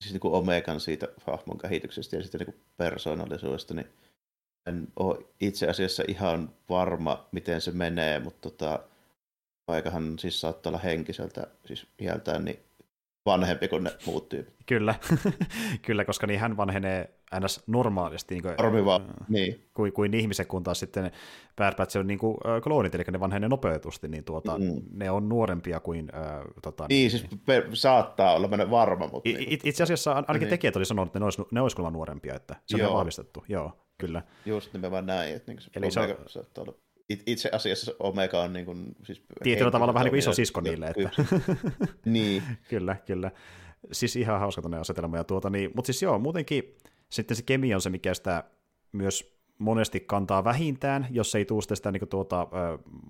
siis 0.00 0.12
niin 0.12 0.20
kuin 0.20 0.34
Omegan 0.34 0.80
siitä 0.80 1.08
hahmon 1.26 1.58
kehityksestä 1.58 2.16
ja 2.16 2.22
sitten 2.22 2.38
niin 2.38 2.54
kuin 2.54 2.64
persoonallisuudesta, 2.76 3.74
niin 3.74 3.86
en 4.66 4.88
ole 4.96 5.26
itse 5.40 5.68
asiassa 5.68 6.02
ihan 6.08 6.50
varma, 6.68 7.28
miten 7.32 7.60
se 7.60 7.70
menee, 7.70 8.20
mutta 8.20 8.50
tota, 8.50 8.78
aikahan 9.66 10.18
siis 10.18 10.40
saattaa 10.40 10.70
olla 10.70 10.78
henkiseltä, 10.78 11.46
siis 11.66 11.86
iältään, 12.00 12.44
niin 12.44 12.58
vanhempi 13.26 13.68
kuin 13.68 13.84
ne 13.84 13.90
muut 14.06 14.28
tyypit. 14.28 14.54
Kyllä, 14.66 14.94
kyllä 15.86 16.04
koska 16.04 16.26
niin 16.26 16.40
hän 16.40 16.56
vanhenee 16.56 17.10
ns. 17.40 17.62
normaalisti 17.66 18.34
niin 18.34 18.42
kuin, 18.42 18.54
Arviva, 18.58 19.00
niin. 19.28 19.68
kuin, 19.74 19.92
kuin 19.92 20.14
ihmiset, 20.14 20.48
kun 20.48 20.62
taas 20.62 20.80
sitten 20.80 21.10
Bad 21.56 21.76
Batch 21.76 21.96
on 21.96 22.06
niin 22.06 22.18
kuin, 22.18 22.36
äh, 22.46 22.62
kloonit, 22.62 22.94
eli 22.94 23.04
ne 23.10 23.20
vanhenee 23.20 23.48
nopeutusti, 23.48 24.08
niin 24.08 24.24
tuota, 24.24 24.58
mm. 24.58 24.82
ne 24.92 25.10
on 25.10 25.28
nuorempia 25.28 25.80
kuin... 25.80 26.10
Äh, 26.14 26.44
tota, 26.62 26.86
niin, 26.88 26.98
niin, 26.98 27.10
siis 27.10 27.26
pe- 27.46 27.68
saattaa 27.72 28.34
olla 28.34 28.48
mennä 28.48 28.70
varma, 28.70 29.08
mutta... 29.12 29.28
It, 29.28 29.38
niin, 29.38 29.60
itse 29.64 29.82
asiassa 29.82 30.12
ainakin 30.12 30.40
niin. 30.40 30.48
tekijät 30.48 30.76
oli 30.76 30.84
sanonut, 30.84 31.08
että 31.08 31.18
ne 31.18 31.24
olisi, 31.24 31.42
ne 31.50 31.60
olisi 31.60 31.76
kyllä 31.76 31.90
nuorempia, 31.90 32.34
että 32.34 32.56
se 32.66 32.86
on 32.86 32.92
vahvistettu, 32.92 33.44
joo, 33.48 33.72
kyllä. 33.98 34.22
Just 34.46 34.72
nimenomaan 34.72 35.06
näin, 35.06 35.36
että 35.36 35.52
niin 35.52 35.62
se 35.62 35.70
Eli 35.76 35.90
se 35.90 36.00
on... 36.00 36.16
saattaa 36.26 36.62
olla 36.62 36.74
itse 37.08 37.50
asiassa 37.52 37.92
Omega 37.98 38.42
on 38.42 38.52
niin 38.52 38.66
kuin, 38.66 38.96
siis 39.02 39.22
Tietyllä 39.42 39.70
tavalla 39.70 39.94
vähän 39.94 40.04
niin 40.04 40.10
kuin 40.10 40.18
iso 40.18 40.32
sisko 40.32 40.60
niille. 40.60 40.86
Että... 40.86 41.10
niin. 42.04 42.42
kyllä, 42.68 42.96
kyllä. 43.06 43.30
Siis 43.92 44.16
ihan 44.16 44.40
hauska 44.40 44.62
tuonne 44.62 44.78
asetelma. 44.78 45.16
Ja 45.16 45.24
tuota, 45.24 45.50
niin, 45.50 45.70
mutta 45.74 45.86
siis 45.86 46.02
joo, 46.02 46.18
muutenkin 46.18 46.76
sitten 47.10 47.36
se 47.36 47.42
kemia 47.42 47.76
on 47.76 47.80
se, 47.80 47.90
mikä 47.90 48.14
sitä 48.14 48.44
myös 48.92 49.34
monesti 49.58 50.00
kantaa 50.00 50.44
vähintään, 50.44 51.06
jos 51.10 51.34
ei 51.34 51.44
tule 51.44 51.62
sitä 51.62 51.92
niin 51.92 52.00
kuin, 52.00 52.08
tuota, 52.08 52.48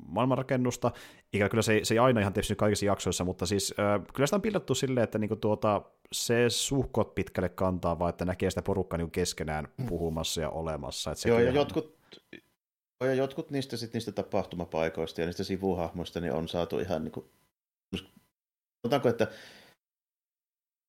maailmanrakennusta. 0.06 0.92
Ikä 1.32 1.48
kyllä 1.48 1.62
se, 1.62 1.80
se 1.82 1.94
ei 1.94 1.98
aina 1.98 2.20
ihan 2.20 2.32
tietysti 2.32 2.56
kaikissa 2.56 2.86
jaksoissa, 2.86 3.24
mutta 3.24 3.46
siis 3.46 3.74
ö, 3.78 4.00
kyllä 4.14 4.26
sitä 4.26 4.36
on 4.36 4.42
pildattu 4.42 4.74
silleen, 4.74 5.04
että 5.04 5.18
niin 5.18 5.40
tuota, 5.40 5.82
se 6.12 6.50
suhkot 6.50 7.14
pitkälle 7.14 7.48
kantaa, 7.48 7.98
vaan 7.98 8.10
että 8.10 8.24
näkee 8.24 8.50
sitä 8.50 8.62
porukkaa 8.62 8.96
niin 8.98 9.10
keskenään 9.10 9.68
puhumassa 9.88 10.40
ja 10.40 10.50
olemassa. 10.50 11.10
Että 11.10 11.22
se 11.22 11.28
Joo, 11.28 11.38
ja 11.38 11.50
jotkut, 11.50 11.98
ja 13.00 13.14
jotkut 13.14 13.50
niistä, 13.50 13.76
sit, 13.76 13.92
niistä 13.92 14.12
tapahtumapaikoista 14.12 15.20
ja 15.20 15.26
niistä 15.26 15.44
sivuhahmoista 15.44 16.20
niin 16.20 16.32
on 16.32 16.48
saatu 16.48 16.78
ihan 16.78 17.04
niin 17.04 17.12
kuin, 17.12 17.26
otanko, 18.84 19.08
että 19.08 19.28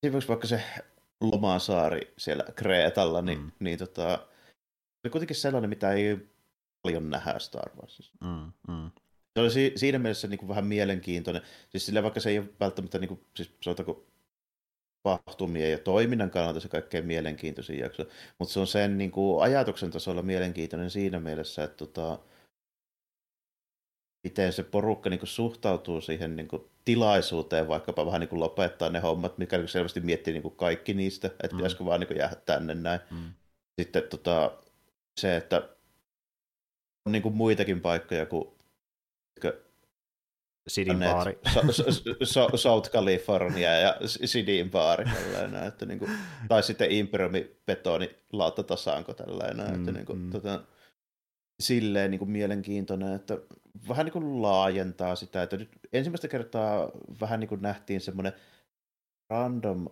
esimerkiksi 0.03 0.29
vaikka 0.29 0.47
se 0.47 0.63
Lomasaari 1.21 2.13
siellä 2.17 2.43
Kreetalla, 2.55 3.21
niin, 3.21 3.39
mm. 3.39 3.51
niin 3.59 3.77
tota, 3.77 4.27
oli 5.03 5.11
kuitenkin 5.11 5.35
sellainen, 5.35 5.69
mitä 5.69 5.91
ei 5.91 6.17
paljon 6.81 7.09
nähdä 7.09 7.39
Star 7.39 7.69
Warsissa. 7.75 8.13
Mm, 8.23 8.73
mm. 8.73 8.91
Se 9.33 9.41
oli 9.41 9.51
si- 9.51 9.73
siinä 9.75 9.99
mielessä 9.99 10.27
niin 10.27 10.37
kuin 10.37 10.49
vähän 10.49 10.65
mielenkiintoinen. 10.65 11.41
Siis 11.69 11.85
sillä 11.85 12.03
vaikka 12.03 12.19
se 12.19 12.29
ei 12.29 12.39
ole 12.39 12.49
välttämättä, 12.59 12.99
niin 12.99 13.07
kuin, 13.07 13.25
siis 13.35 13.51
sanotaanko, 13.61 14.05
tapahtumien 15.03 15.71
ja 15.71 15.77
toiminnan 15.77 16.31
kannalta 16.31 16.59
se 16.59 16.69
kaikkein 16.69 17.05
mielenkiintoisin 17.05 17.79
jakso, 17.79 18.05
mutta 18.39 18.53
se 18.53 18.59
on 18.59 18.67
sen 18.67 18.97
niin 18.97 19.11
kuin, 19.11 19.43
ajatuksen 19.43 19.91
tasolla 19.91 20.21
mielenkiintoinen 20.21 20.89
siinä 20.89 21.19
mielessä, 21.19 21.63
että 21.63 21.77
tota, 21.77 22.19
miten 24.25 24.53
se 24.53 24.63
porukka 24.63 25.09
niin 25.09 25.19
kuin, 25.19 25.27
suhtautuu 25.27 26.01
siihen 26.01 26.35
niin 26.35 26.47
kuin, 26.47 26.69
tilaisuuteen, 26.85 27.67
vaikkapa 27.67 28.05
vähän 28.05 28.19
niin 28.19 28.29
kuin, 28.29 28.39
lopettaa 28.39 28.89
ne 28.89 28.99
hommat, 28.99 29.37
mikä 29.37 29.57
niin 29.57 29.67
selvästi 29.67 29.99
miettii 29.99 30.33
niin 30.33 30.41
kuin, 30.41 30.55
kaikki 30.55 30.93
niistä, 30.93 31.27
että 31.27 31.47
mm. 31.47 31.57
pitäisikö 31.57 31.85
vaan 31.85 31.99
niin 31.99 32.07
kuin, 32.07 32.17
jäädä 32.17 32.35
tänne 32.35 32.75
näin. 32.75 32.99
Mm. 33.11 33.33
Sitten 33.81 34.03
tota, 34.03 34.51
se, 35.19 35.37
että 35.37 35.69
on 37.05 37.11
niin 37.11 37.21
kuin, 37.21 37.35
muitakin 37.35 37.81
paikkoja 37.81 38.25
kuin 38.25 38.47
Sidin 40.67 40.99
baari. 40.99 41.39
South 42.55 42.91
California 42.91 43.79
ja 43.79 43.97
Sidin 44.05 44.71
baari. 44.71 45.05
Tällainen, 45.05 45.63
että 45.63 45.85
niin 45.85 45.99
kuin, 45.99 46.11
tai 46.47 46.63
sitten 46.63 46.91
Imperiumi 46.91 47.57
betoni 47.65 48.15
lautatasanko 48.31 49.13
tällainen. 49.13 49.67
Mm, 49.67 49.75
että 49.75 49.91
niin 49.91 50.05
kuin, 50.05 50.19
mm. 50.19 50.31
tota, 50.31 50.63
silleen 51.59 52.11
niin 52.11 52.19
kuin 52.19 52.31
mielenkiintoinen, 52.31 53.13
että 53.13 53.37
vähän 53.89 54.05
niin 54.05 54.13
kuin 54.13 54.41
laajentaa 54.41 55.15
sitä, 55.15 55.43
että 55.43 55.57
nyt 55.57 55.69
ensimmäistä 55.93 56.27
kertaa 56.27 56.91
vähän 57.21 57.39
niin 57.39 57.47
kuin 57.47 57.61
nähtiin 57.61 58.01
semmoinen 58.01 58.33
random 59.29 59.87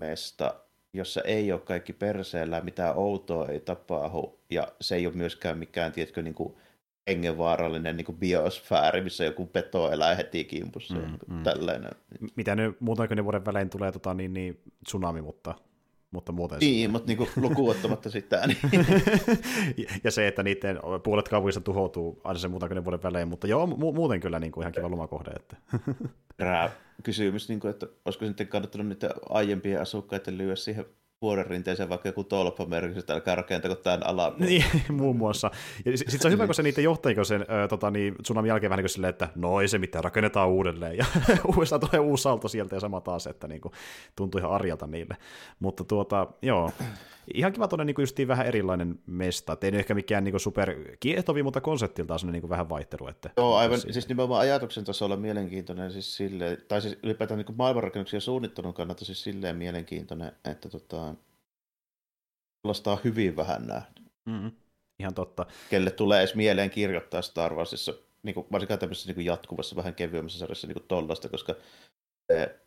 mesta, 0.00 0.54
jossa 0.92 1.20
ei 1.22 1.52
ole 1.52 1.60
kaikki 1.60 1.92
perseellä, 1.92 2.60
mitään 2.60 2.96
outoa 2.96 3.48
ei 3.48 3.60
tapahdu, 3.60 4.40
ja 4.50 4.72
se 4.80 4.96
ei 4.96 5.06
ole 5.06 5.14
myöskään 5.14 5.58
mikään, 5.58 5.92
tiedätkö, 5.92 6.22
niin 6.22 6.34
kuin 6.34 6.54
hengenvaarallinen 7.10 7.96
niin 7.96 8.18
biosfääri, 8.18 9.00
missä 9.00 9.24
joku 9.24 9.46
peto 9.46 9.92
elää 9.92 10.14
heti 10.14 10.44
kimpussa. 10.44 10.94
Mm, 10.94 11.18
mm. 11.26 11.42
Tällainen. 11.42 11.90
Mitä 12.36 12.56
nyt 12.56 12.80
muutaman 12.80 13.24
vuoden 13.24 13.44
välein 13.44 13.70
tulee 13.70 13.92
tota, 13.92 14.14
niin, 14.14 14.34
niin, 14.34 14.60
tsunami, 14.84 15.22
mutta 15.22 15.54
mutta 16.10 16.32
muuten... 16.32 16.58
Niin, 16.58 16.90
mutta 16.90 17.06
niin 17.06 17.28
lukuottamatta 17.36 18.10
sitä. 18.10 18.46
Niin. 18.46 18.58
ja 20.04 20.10
se, 20.10 20.28
että 20.28 20.42
niiden 20.42 20.80
puolet 21.02 21.28
kaupungista 21.28 21.60
tuhoutuu 21.60 22.20
aina 22.24 22.38
sen 22.38 22.50
muutaman 22.50 22.84
vuoden 22.84 23.02
välein, 23.02 23.28
mutta 23.28 23.46
joo, 23.46 23.66
mu- 23.66 23.94
muuten 23.94 24.20
kyllä 24.20 24.38
niin 24.40 24.52
kuin 24.52 24.62
ihan 24.62 24.72
kiva 24.72 24.90
lomakohde. 24.90 25.30
Että. 25.30 25.56
Rää 26.38 26.70
kysymys, 27.02 27.48
niin 27.48 27.60
kuin, 27.60 27.70
että 27.70 27.86
olisiko 28.04 28.26
sitten 28.26 28.48
kannattanut 28.48 28.86
niiden 28.86 29.10
aiempien 29.28 29.80
asukkaiden 29.80 30.38
lyödä 30.38 30.56
siihen 30.56 30.84
vuoden 31.22 31.46
rinteeseen 31.46 31.88
vaikka 31.88 32.08
joku 32.08 32.24
tolppamerkki, 32.24 32.98
että 32.98 33.14
älkää 33.14 33.34
rakentako 33.34 33.74
tämän 33.74 34.06
alapuolella. 34.06 34.46
Niin, 34.46 34.64
muun 35.00 35.16
muassa. 35.16 35.50
Ja 35.84 35.98
sitten 35.98 36.20
se 36.20 36.28
on 36.28 36.32
hyvä, 36.32 36.46
kun 36.46 36.54
se 36.54 36.62
niitä 36.62 36.80
johtajiko 36.80 37.24
sen 37.24 37.40
äh, 37.40 37.68
tota, 37.68 37.90
niin, 37.90 38.14
tsunamin 38.22 38.48
jälkeen 38.48 38.70
vähän 38.70 38.82
niin 38.82 38.88
silleen, 38.88 39.10
että 39.10 39.28
no 39.34 39.60
ei 39.60 39.68
se 39.68 39.78
mitään, 39.78 40.04
rakennetaan 40.04 40.48
uudelleen. 40.48 40.96
Ja 40.96 41.06
uudestaan 41.56 41.80
tulee 41.80 42.00
uusi 42.00 42.22
salto 42.22 42.48
sieltä 42.48 42.76
ja 42.76 42.80
sama 42.80 43.00
taas, 43.00 43.26
että 43.26 43.48
niin 43.48 43.60
kuin, 43.60 43.72
tuntuu 44.16 44.38
ihan 44.38 44.52
arjalta 44.52 44.86
niille. 44.86 45.16
Mutta 45.60 45.84
tuota, 45.84 46.26
joo, 46.42 46.70
ihan 47.34 47.52
kiva 47.52 47.68
tuonne 47.68 47.84
niin 47.84 47.94
justiin 47.98 48.28
vähän 48.28 48.46
erilainen 48.46 48.98
mesta. 49.06 49.52
Et 49.52 49.64
ei 49.64 49.76
ehkä 49.76 49.94
mikään 49.94 50.24
niin 50.24 50.40
super 50.40 50.74
kiehtovi, 51.00 51.42
mutta 51.42 51.60
konseptiltaan 51.60 52.20
on 52.24 52.32
niin 52.32 52.48
vähän 52.48 52.68
vaihtelu. 52.68 53.08
Että, 53.08 53.30
joo, 53.36 53.56
aivan, 53.56 53.78
siitä. 53.80 53.92
siis 53.92 54.08
nimenomaan 54.08 54.40
ajatuksen 54.40 54.84
tasolla 54.84 55.16
mielenkiintoinen, 55.16 55.92
siis 55.92 56.16
sille, 56.16 56.58
tai 56.68 56.82
siis 56.82 56.98
ylipäätään 57.02 57.38
niin 57.38 57.56
maailmanrakennuksia 57.56 58.20
suunnittelun 58.20 58.74
kannalta 58.74 59.04
siis 59.04 59.22
silleen 59.22 59.56
mielenkiintoinen, 59.56 60.32
että 60.44 60.68
tota, 60.68 61.09
Sellaista 62.62 62.92
on 62.92 62.98
hyvin 63.04 63.36
vähän 63.36 63.66
nähty. 63.66 64.02
Mm, 64.24 64.52
ihan 64.98 65.14
totta. 65.14 65.46
Kelle 65.70 65.90
tulee 65.90 66.18
edes 66.18 66.34
mieleen 66.34 66.70
kirjoittaa 66.70 67.22
Star 67.22 67.54
Warsissa, 67.54 67.94
niin 68.22 68.34
kuin, 68.34 68.46
varsinkaan 68.52 68.80
tämmöisessä 68.80 69.12
niin 69.12 69.26
jatkuvassa, 69.26 69.76
vähän 69.76 69.94
kevyemmässä 69.94 70.38
sarjassa 70.38 70.66
niin 70.66 70.84
tollasta, 70.88 71.28
koska 71.28 71.54
se 72.32 72.60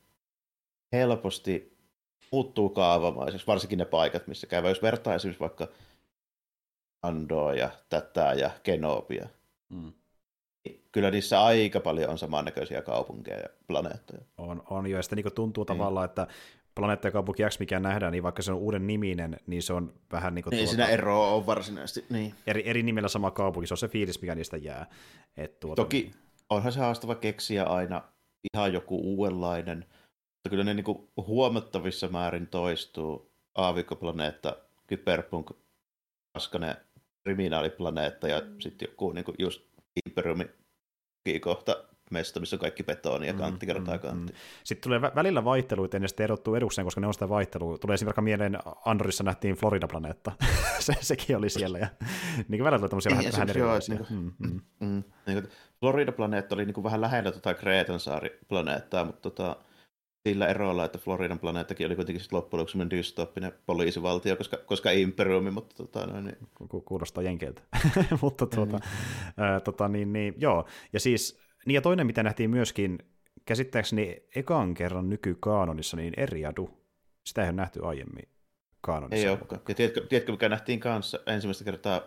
helposti 0.92 1.78
muuttuu 2.32 2.70
kaavamaiseksi, 2.70 3.48
varsinkin 3.48 3.78
ne 3.78 3.86
paikat, 3.86 4.28
missä 4.28 4.48
käy. 4.48 4.70
Jos 4.70 4.82
vertaa 4.82 5.16
esimerkiksi 5.16 5.40
vaikka 5.40 5.68
Andoa 7.02 7.54
ja 7.54 7.70
tätä 7.90 8.34
ja 8.34 8.52
Kenobia, 8.64 9.28
mm. 9.70 9.94
Niin 10.66 10.84
kyllä 10.92 11.12
niissä 11.12 11.44
aika 11.44 11.80
paljon 11.80 12.10
on 12.10 12.18
samannäköisiä 12.18 12.82
kaupunkeja 12.82 13.40
ja 13.40 13.50
planeettoja. 13.68 14.22
On, 14.38 14.64
on 14.70 14.88
jo, 14.88 14.98
ja 14.98 15.04
sitten 15.04 15.18
niin 15.18 15.34
tuntuu 15.34 15.64
mm. 15.64 15.68
tavallaan, 15.68 16.06
että 16.06 16.28
Planeetta 16.76 17.08
ja 17.08 17.12
kaupunki 17.12 17.44
X, 17.50 17.60
mikä 17.60 17.80
nähdään, 17.80 18.12
niin 18.12 18.24
vaikka 18.24 18.42
se 18.42 18.52
on 18.52 18.58
uuden 18.58 18.88
niminen, 18.88 19.38
niin 19.48 19.64
se 19.64 19.74
on 19.74 19.94
vähän 20.12 20.36
niin 20.36 20.44
kuin... 20.44 20.52
Niin, 20.52 20.60
tuota, 20.60 20.76
siinä 20.76 20.88
eroa 20.88 21.28
on 21.28 21.46
varsinaisesti, 21.46 22.06
niin. 22.10 22.36
Eri, 22.48 22.70
eri 22.70 22.84
nimellä 22.84 23.08
sama 23.08 23.32
kaupunki, 23.32 23.68
se 23.68 23.74
on 23.74 23.78
se 23.78 23.88
fiilis, 23.88 24.22
mikä 24.22 24.36
niistä 24.36 24.58
jää. 24.58 24.90
Et 25.38 25.60
tuota... 25.60 25.82
Toki 25.82 26.12
onhan 26.50 26.72
se 26.72 26.80
haastava 26.80 27.16
keksiä 27.16 27.64
aina 27.64 28.02
ihan 28.54 28.74
joku 28.74 29.00
uudenlainen, 29.04 29.78
mutta 29.80 30.50
kyllä 30.50 30.64
ne 30.64 30.74
niin 30.74 30.84
kuin 30.84 31.10
huomattavissa 31.18 32.08
määrin 32.08 32.48
toistuu. 32.48 33.34
Aavikkoplaneetta, 33.56 34.58
Kyberpunk, 34.88 35.52
Paskanen, 36.34 36.76
kriminaaliplaneetta 37.24 38.28
ja 38.28 38.42
sitten 38.60 38.88
joku 38.90 39.12
niin 39.12 39.26
kuin 39.26 39.36
just 39.40 39.62
Imperiumi 40.06 40.50
kohta 41.42 41.84
mesta, 42.14 42.40
missä 42.40 42.56
on 42.56 42.60
kaikki 42.60 42.84
betoni 42.84 43.28
ja 43.28 43.34
kantti 43.34 43.66
kertaa 43.66 43.98
kantti. 43.98 44.34
Mm, 44.34 44.38
mm. 44.38 44.42
Sitten 44.64 44.84
tulee 44.84 45.02
välillä 45.16 45.44
vaihteluita, 45.44 45.98
ja 45.98 46.08
sitten 46.08 46.24
erottuu 46.24 46.56
edukseen, 46.56 46.86
koska 46.86 47.02
ne 47.02 47.08
on 47.08 47.14
sitä 47.14 47.30
vaihtelua. 47.30 47.78
Tulee 47.78 47.94
esimerkiksi 47.94 48.22
mieleen, 48.22 48.58
Andorissa 48.86 49.24
nähtiin 49.24 49.56
Florida-planeetta. 49.56 50.32
Se, 50.80 50.94
sekin 51.02 51.38
oli 51.38 51.50
siellä, 51.50 51.78
ja 51.78 51.88
niin 52.48 52.60
kuin 52.60 52.64
välillä 52.64 52.78
tulee 52.78 52.90
tämmöisiä 52.90 53.12
vähän, 53.12 53.32
vähän 53.34 53.50
erilaisia. 53.50 53.96
Niin 53.96 54.06
kuin, 54.08 54.20
mm, 54.20 54.50
mm. 54.50 54.62
Mm, 54.80 55.04
niin 55.28 55.42
kuin 55.42 55.52
Florida-planeetta 55.80 56.56
oli 56.56 56.66
niin 56.66 56.74
kuin 56.74 56.84
vähän 56.84 57.02
lähellä 57.02 57.32
tuota 57.32 57.54
Kreetan 57.54 58.00
saari-planeettaa, 58.00 59.06
mutta 59.06 59.30
tota, 59.30 59.56
sillä 60.28 60.48
erolla, 60.48 60.86
että 60.86 60.98
Floridan 60.98 61.40
planeettakin 61.40 61.88
oli 61.88 61.96
kuitenkin 61.96 62.26
loppujen 62.32 62.60
lopuksi 62.60 62.90
dystooppinen 62.90 63.54
poliisivaltio, 63.66 64.36
koska, 64.36 64.58
koska 64.58 64.92
imperiumi, 64.92 65.52
mutta 65.52 65.76
tota, 65.76 66.06
no, 66.06 66.22
niin. 66.22 66.38
Kuulostaa 66.86 67.24
jenkeiltä. 67.24 67.62
mutta 68.22 68.46
tuota, 68.46 68.78
mm. 68.78 69.44
ää, 69.44 69.60
tota, 69.60 69.88
niin, 69.88 70.14
niin, 70.14 70.34
joo. 70.38 70.66
Ja 70.94 71.00
siis, 71.00 71.40
niin 71.66 71.76
ja 71.76 71.82
toinen, 71.82 72.08
mitä 72.08 72.24
nähtiin 72.24 72.50
myöskin, 72.50 73.00
käsittääkseni 73.46 74.24
ekan 74.36 74.74
kerran 74.74 75.10
nykykaanonissa, 75.10 75.98
niin 75.98 76.14
Eriadu. 76.18 76.70
Sitä 77.26 77.42
ei 77.42 77.48
ole 77.50 77.56
nähty 77.56 77.86
aiemmin 77.86 78.30
kaanonissa. 78.82 79.28
Ei 79.28 79.34
olekaan. 79.34 79.62
Ja 79.68 79.76
tiedätkö, 79.76 80.08
tiedätkö, 80.08 80.32
mikä 80.32 80.50
nähtiin 80.50 80.80
kanssa 80.80 81.20
ensimmäistä 81.26 81.64
kertaa, 81.64 82.02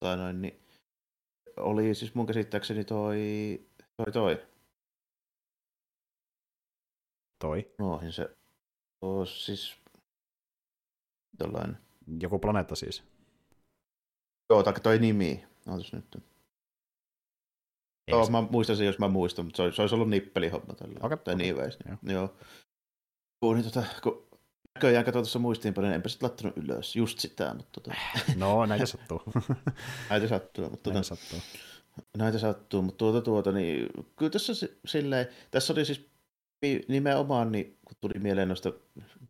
tai 0.00 0.16
noin, 0.16 0.42
niin 0.42 0.60
oli 1.56 1.94
siis 1.94 2.14
mun 2.14 2.26
käsittääkseni 2.26 2.84
toi, 2.84 3.18
toi, 3.96 4.12
toi 4.12 4.48
Toi. 7.38 7.70
Noin 7.78 8.12
se 8.12 8.36
on 9.00 9.26
siis 9.26 9.76
tällainen. 11.38 11.78
Joku 12.20 12.38
planeetta 12.38 12.76
siis. 12.76 13.02
Joo, 14.50 14.62
tai 14.62 14.72
toi 14.82 14.98
nimi. 14.98 15.46
Ootas 15.66 15.92
nyt. 15.92 16.27
Joo, 18.08 18.30
mä 18.30 18.42
muistan 18.50 18.76
sen, 18.76 18.86
jos 18.86 18.98
mä 18.98 19.08
muistan, 19.08 19.44
mutta 19.44 19.56
se 19.56 19.62
olisi, 19.62 19.76
se 19.76 19.82
olisi 19.82 19.94
ollut 19.94 20.10
nippelihomma 20.10 20.74
tällä. 20.74 20.98
Okay, 21.02 21.18
tai 21.18 21.34
okay. 21.34 21.46
niin. 21.46 21.56
Joo. 21.56 21.98
Joo. 22.14 22.34
Kun, 23.40 23.56
niin, 23.56 23.64
tota, 23.64 23.84
kun 24.02 24.28
näköjään 24.74 25.04
katsoin 25.04 25.22
tuossa 25.22 25.38
muistiinpanoja, 25.38 25.94
enpä 25.94 26.08
sitten 26.08 26.28
laittanut 26.28 26.56
ylös 26.56 26.96
just 26.96 27.18
sitä, 27.18 27.54
mutta 27.54 27.80
tota... 27.80 27.96
No, 28.36 28.66
näitä 28.66 28.86
sattuu. 28.86 29.22
näitä 30.10 30.28
sattuu, 30.28 30.70
mutta 30.70 30.82
tota... 30.82 30.94
näitä 30.94 31.08
sattuu. 31.08 31.38
Näitä 32.18 32.38
sattuu, 32.38 32.82
mutta 32.82 32.98
tuota 32.98 33.20
tuota, 33.20 33.52
niin 33.52 33.86
kyllä 34.16 34.30
tässä 34.30 34.68
silleen, 34.86 35.26
tässä 35.50 35.72
oli 35.72 35.84
siis 35.84 36.08
nimenomaan, 36.88 37.52
niin 37.52 37.78
kun 37.84 37.96
tuli 38.00 38.14
mieleen 38.18 38.48
noista 38.48 38.72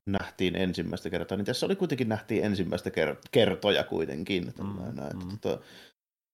nähtiin 0.06 0.56
ensimmäistä 0.56 1.10
kertaa, 1.10 1.36
niin 1.36 1.46
tässä 1.46 1.66
oli 1.66 1.76
kuitenkin 1.76 2.08
nähtiin 2.08 2.44
ensimmäistä 2.44 2.90
kertoja 3.30 3.84
kuitenkin. 3.84 4.52
Mm, 4.58 4.66
mm. 4.66 5.38
Tuota, 5.40 5.64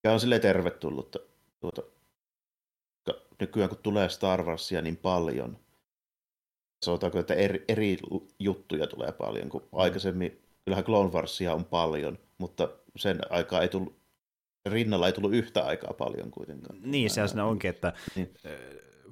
ja 0.04 0.12
on 0.12 0.20
silleen 0.20 0.40
tervetullutta. 0.40 1.18
Tuota, 1.60 1.82
nykyään 3.44 3.68
kun 3.68 3.78
tulee 3.82 4.08
Star 4.08 4.42
Warsia 4.42 4.82
niin 4.82 4.96
paljon, 4.96 5.58
sanotaanko, 6.84 7.18
että 7.18 7.34
eri, 7.34 7.64
eri 7.68 7.98
juttuja 8.38 8.86
tulee 8.86 9.12
paljon, 9.12 9.48
kun 9.48 9.62
mm. 9.62 9.68
aikaisemmin, 9.72 10.42
kyllähän 10.64 10.84
Clone 10.84 11.10
Warsia 11.10 11.54
on 11.54 11.64
paljon, 11.64 12.18
mutta 12.38 12.68
sen 12.96 13.20
aikaa 13.30 13.62
ei 13.62 13.68
tullut, 13.68 13.96
rinnalla 14.66 15.06
ei 15.06 15.12
tullut 15.12 15.34
yhtä 15.34 15.64
aikaa 15.64 15.92
paljon 15.92 16.30
kuitenkaan. 16.30 16.78
Niin, 16.82 17.10
se 17.10 17.42
onkin, 17.42 17.70
että 17.70 17.92
niin 18.16 18.34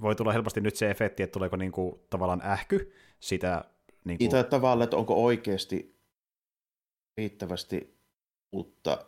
voi 0.02 0.14
tulla 0.14 0.32
helposti 0.32 0.60
nyt 0.60 0.76
se 0.76 0.90
efekti, 0.90 1.22
että 1.22 1.32
tuleeko 1.32 1.56
niinku 1.56 2.06
tavallaan 2.10 2.42
ähky 2.44 2.92
sitä... 3.20 3.64
Niinku... 4.04 4.24
Niin, 4.24 4.46
tavallaan, 4.46 4.84
että 4.84 4.96
onko 4.96 5.24
oikeasti 5.24 5.96
riittävästi 7.16 7.98
uutta 8.52 9.06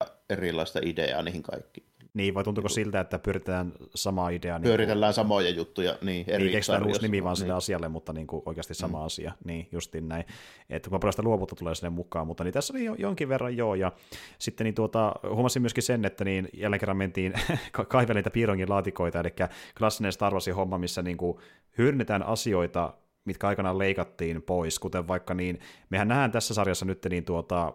ja 0.00 0.06
erilaista 0.30 0.80
ideaa 0.82 1.22
niihin 1.22 1.42
kaikkiin. 1.42 1.89
Niin, 2.14 2.34
vai 2.34 2.44
tuntuuko 2.44 2.68
siltä, 2.68 3.00
että 3.00 3.18
pyöritetään 3.18 3.72
samaa 3.94 4.28
ideaa? 4.28 4.58
Niin 4.58 4.68
Pyöritellään 4.68 5.14
samoja 5.14 5.50
juttuja, 5.50 5.98
niin 6.02 6.24
eri 6.28 6.44
Niin, 6.44 6.52
keksitään 6.52 6.86
uusi 6.86 7.02
nimi 7.02 7.24
vaan 7.24 7.32
niin. 7.32 7.36
sille 7.36 7.52
asialle, 7.52 7.88
mutta 7.88 8.12
niin 8.12 8.26
kuin 8.26 8.42
oikeasti 8.46 8.74
sama 8.74 8.98
mm. 8.98 9.04
asia. 9.04 9.32
Niin, 9.44 9.68
justin 9.72 10.08
näin. 10.08 10.24
Että 10.70 10.90
kun 10.90 11.00
paljon 11.00 11.12
sitä 11.12 11.22
luovuutta 11.22 11.56
tulee 11.56 11.74
sinne 11.74 11.90
mukaan, 11.90 12.26
mutta 12.26 12.44
niin 12.44 12.54
tässä 12.54 12.72
oli 12.72 12.84
jo, 12.84 12.94
jonkin 12.94 13.28
verran 13.28 13.56
joo, 13.56 13.74
ja 13.74 13.92
sitten 14.38 14.64
niin 14.64 14.74
tuota, 14.74 15.12
huomasin 15.28 15.62
myöskin 15.62 15.82
sen, 15.82 16.04
että 16.04 16.24
niin 16.24 16.48
jälleen 16.54 16.80
kerran 16.80 16.96
mentiin 16.96 17.32
kaivelemaan 17.72 18.16
niitä 18.16 18.30
piirongin 18.30 18.70
laatikoita, 18.70 19.20
eli 19.20 19.34
klassinen 19.78 20.12
Star 20.12 20.32
Warsin 20.32 20.54
homma, 20.54 20.78
missä 20.78 21.02
niin 21.02 21.16
kuin 21.16 21.38
hyödynnetään 21.78 22.22
asioita 22.22 22.94
mitkä 23.24 23.48
aikanaan 23.48 23.78
leikattiin 23.78 24.42
pois, 24.42 24.78
kuten 24.78 25.08
vaikka 25.08 25.34
niin, 25.34 25.60
mehän 25.90 26.08
nähdään 26.08 26.32
tässä 26.32 26.54
sarjassa 26.54 26.84
nyt 26.84 27.06
niin 27.10 27.24
tuota, 27.24 27.72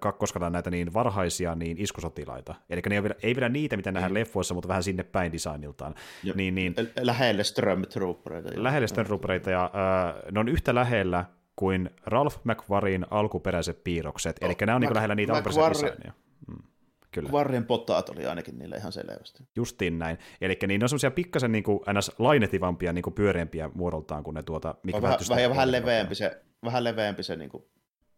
kakkoskalla 0.00 0.50
näitä 0.50 0.70
niin 0.70 0.94
varhaisia 0.94 1.54
niin 1.54 1.78
iskusotilaita. 1.78 2.54
Eli 2.70 2.80
ne 2.88 2.94
ei, 2.94 3.02
vielä, 3.02 3.14
ei 3.22 3.34
vielä 3.34 3.48
niitä, 3.48 3.76
mitä 3.76 3.92
nähdään 3.92 4.12
mm. 4.12 4.14
leffoissa, 4.14 4.54
mutta 4.54 4.68
vähän 4.68 4.82
sinne 4.82 5.02
päin 5.02 5.32
designiltaan. 5.32 5.94
Ja, 6.24 6.34
niin, 6.36 6.54
niin, 6.54 6.74
lähelle 7.00 7.44
Stormtroopereita. 7.44 8.50
Lähelle 8.56 8.86
Stormtroopereita, 8.86 9.50
ja 9.50 9.64
äh, 9.64 10.32
ne 10.32 10.40
on 10.40 10.48
yhtä 10.48 10.74
lähellä 10.74 11.24
kuin 11.56 11.90
Ralph 12.06 12.40
McQuarrin 12.44 13.06
alkuperäiset 13.10 13.84
piirrokset. 13.84 14.36
Eli 14.40 14.54
ne 14.66 14.74
on 14.74 14.82
Mac- 14.82 14.86
niin 14.86 14.94
lähellä 14.94 15.14
niitä 15.14 15.32
alkuperäisiä 15.32 15.88
designia. 15.88 16.12
Mm. 16.48 16.62
Kyllä. 17.10 17.30
Warren 17.30 17.64
potaat 17.64 18.08
oli 18.08 18.26
ainakin 18.26 18.58
niille 18.58 18.76
ihan 18.76 18.92
selvästi. 18.92 19.42
Justiin 19.56 19.98
näin. 19.98 20.18
Eli 20.40 20.58
niin 20.66 20.78
ne 20.78 20.84
on 20.84 20.88
semmoisia 20.88 21.10
pikkasen 21.10 21.52
niin 21.52 21.64
kuin, 21.64 21.80
ns. 21.98 22.12
lainetivampia, 22.18 22.92
niin 22.92 23.02
kuin 23.02 23.14
pyöreämpiä 23.14 23.70
muodoltaan 23.74 24.24
kuin 24.24 24.34
ne 24.34 24.42
tuota... 24.42 24.74
Mikä 24.82 25.02
vähän, 25.02 25.18
vähän, 25.28 25.50
vähän 25.50 25.72
leveämpi 25.72 26.14
se, 26.14 26.42
vähän 26.64 26.84
leveämpi 26.84 27.22
se 27.22 27.36
niin 27.36 27.50
kuin 27.50 27.64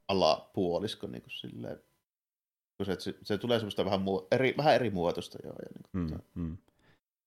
alapuolisko 0.08 1.06
niin 1.06 1.22
kuin 1.22 1.32
silleen, 1.32 1.82
kun 2.76 2.86
se, 2.86 3.00
se, 3.00 3.14
se 3.22 3.38
tulee 3.38 3.58
semmoista 3.58 3.84
vähän, 3.84 4.02
muu, 4.02 4.28
eri, 4.30 4.54
vähän 4.56 4.74
eri 4.74 4.90
muotoista 4.90 5.38
joo. 5.44 5.54
Ja 5.62 5.68
niin 5.74 6.10
kuin, 6.10 6.22
mm, 6.34 6.42
mm. 6.42 6.56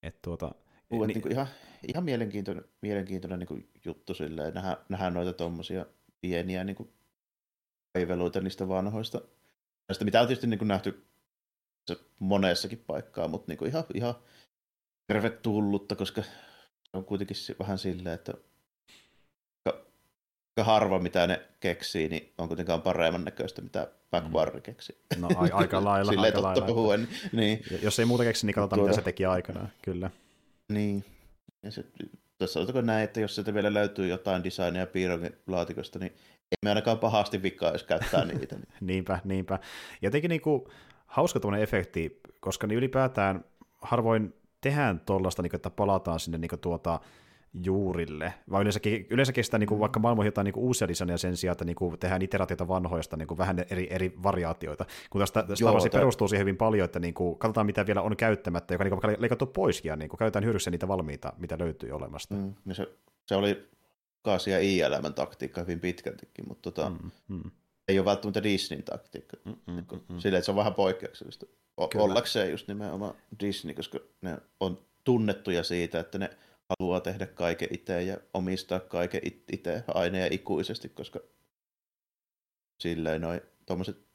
Et 0.02 0.22
tuota, 0.22 0.54
Uudet, 0.90 1.14
niin, 1.14 1.22
niin 1.22 1.32
ihan, 1.32 1.46
ihan 1.88 2.04
mielenkiintoinen, 2.04 2.64
mielenkiintoinen 2.80 3.38
niin 3.38 3.46
kuin 3.48 3.70
juttu 3.84 4.14
silleen, 4.14 4.54
nähdään, 4.54 4.76
nähdään 4.88 5.14
noita 5.14 5.32
tuommoisia 5.32 5.86
pieniä 6.20 6.64
niin 6.64 6.76
kuin 6.76 6.92
kaiveluita 7.94 8.40
niistä 8.40 8.68
vanhoista. 8.68 9.20
Näistä, 9.88 10.04
mitä 10.04 10.20
on 10.20 10.26
tietysti 10.26 10.46
niin 10.46 10.58
kuin 10.58 10.68
nähty 10.68 11.06
monessakin 12.18 12.84
paikkaa, 12.86 13.28
mutta 13.28 13.44
niin 13.48 13.58
kuin 13.58 13.68
ihan, 13.68 13.84
ihan 13.94 14.14
tervetullutta, 15.06 15.96
koska 15.96 16.22
se 16.22 16.96
on 16.96 17.04
kuitenkin 17.04 17.36
vähän 17.58 17.78
silleen, 17.78 18.14
että 18.14 18.34
harva, 20.60 20.98
mitä 20.98 21.26
ne 21.26 21.42
keksii, 21.60 22.08
niin 22.08 22.32
on 22.38 22.48
kuitenkaan 22.48 22.82
paremman 22.82 23.24
näköistä, 23.24 23.62
mitä 23.62 23.88
Backwarri 24.10 24.60
mm. 24.60 24.62
keksi. 24.62 24.98
No 25.18 25.28
a- 25.36 25.48
aika 25.56 25.84
lailla. 25.84 26.12
Silleen 26.12 26.34
aika 26.34 26.42
lailla, 26.42 26.66
puhuen. 26.66 27.08
Niin. 27.32 27.62
Jos 27.82 27.98
ei 27.98 28.04
muuta 28.04 28.24
keksi, 28.24 28.46
niin 28.46 28.54
katsotaan, 28.54 28.78
Tuoda. 28.78 28.90
mitä 28.90 29.00
se 29.00 29.04
teki 29.04 29.24
aikanaan, 29.24 29.68
kyllä. 29.82 30.10
Niin. 30.68 31.04
Ja 31.62 31.70
se, 31.70 31.84
tässä 32.38 32.60
on 32.60 32.86
näin, 32.86 33.04
että 33.04 33.20
jos 33.20 33.34
sieltä 33.34 33.54
vielä 33.54 33.74
löytyy 33.74 34.08
jotain 34.08 34.44
designia 34.44 34.86
piirronkin 34.86 35.36
laatikosta, 35.46 35.98
niin 35.98 36.12
ei 36.52 36.56
me 36.64 36.70
ainakaan 36.70 36.98
pahasti 36.98 37.42
vikaa, 37.42 37.72
jos 37.72 37.82
käyttää 37.82 38.24
niitä. 38.24 38.56
Niin. 38.56 38.68
niinpä, 38.90 39.18
niinpä. 39.24 39.58
Jotenkin 40.02 40.28
niin 40.28 40.40
kuin, 40.40 40.64
hauska 41.06 41.40
tuommoinen 41.40 41.62
efekti, 41.62 42.20
koska 42.40 42.66
niin 42.66 42.78
ylipäätään 42.78 43.44
harvoin 43.80 44.34
tehdään 44.60 45.00
tuollaista, 45.00 45.42
niin 45.42 45.56
että 45.56 45.70
palataan 45.70 46.20
sinne 46.20 46.38
niin 46.38 46.60
tuota, 46.60 47.00
juurille, 47.54 48.34
vai 48.50 48.62
yleensäkin, 48.62 49.06
yleensäkin 49.10 49.44
sitä 49.44 49.58
niin 49.58 49.68
kuin, 49.68 49.80
vaikka 49.80 50.00
maailman 50.00 50.26
jotain 50.26 50.44
niin 50.44 50.52
kuin 50.52 50.64
uusia 50.64 50.88
designia 50.88 51.18
sen 51.18 51.36
sijaan, 51.36 51.52
että 51.52 51.64
niin 51.64 51.76
kuin, 51.76 51.98
tehdään 51.98 52.22
iteraatioita 52.22 52.68
vanhoista, 52.68 53.16
niin 53.16 53.28
kuin, 53.28 53.38
vähän 53.38 53.64
eri, 53.70 53.88
eri 53.90 54.14
variaatioita, 54.22 54.86
kun 55.10 55.20
tästä 55.20 55.46
Star 55.54 55.72
Wars 55.72 55.84
perustuu 55.92 56.28
siihen 56.28 56.44
hyvin 56.44 56.56
paljon, 56.56 56.84
että 56.84 57.00
niin 57.00 57.14
kuin, 57.14 57.38
katsotaan 57.38 57.66
mitä 57.66 57.86
vielä 57.86 58.02
on 58.02 58.16
käyttämättä, 58.16 58.74
joka 58.74 58.84
niin 58.84 59.00
kuin, 59.00 59.16
leikattu 59.18 59.46
pois, 59.46 59.84
ja 59.84 59.96
niin 59.96 60.08
kuin, 60.08 60.18
käytetään 60.18 60.44
hyödyksi 60.44 60.70
niitä 60.70 60.88
valmiita, 60.88 61.32
mitä 61.38 61.58
löytyy 61.58 61.90
olemasta. 61.90 62.34
Mm, 62.34 62.54
niin 62.64 62.76
se, 62.76 62.86
se 63.26 63.36
oli 63.36 63.68
Kaasia 64.22 64.58
I-elämän 64.58 65.14
taktiikka 65.14 65.60
hyvin 65.60 65.80
pitkältikin, 65.80 66.48
mutta 66.48 66.70
tota, 66.70 66.90
mm, 66.90 67.10
mm. 67.28 67.50
ei 67.88 67.98
ole 67.98 68.04
välttämättä 68.04 68.42
Disneyn 68.42 68.82
taktiikka. 68.82 69.36
Mm, 69.44 69.50
mm, 69.50 69.74
niin 69.74 69.86
mm, 69.92 70.00
mm. 70.08 70.18
Silleen, 70.18 70.38
että 70.38 70.44
se 70.44 70.50
on 70.50 70.56
vähän 70.56 70.74
poikkeuksellista. 70.74 71.46
O- 71.80 71.90
ollakseen 71.94 72.50
just 72.50 72.68
nimenomaan 72.68 73.14
Disney, 73.40 73.74
koska 73.74 73.98
ne 74.20 74.38
on 74.60 74.78
tunnettuja 75.04 75.62
siitä, 75.62 76.00
että 76.00 76.18
ne 76.18 76.30
haluaa 76.80 77.00
tehdä 77.00 77.26
kaiken 77.26 77.68
itse 77.70 78.02
ja 78.02 78.16
omistaa 78.34 78.80
kaiken 78.80 79.20
itse 79.52 79.84
aina 79.94 80.18
ja 80.18 80.28
ikuisesti, 80.30 80.88
koska 80.88 81.20
silleen 82.80 83.20
noin 83.20 83.40
tuommoiset 83.66 84.12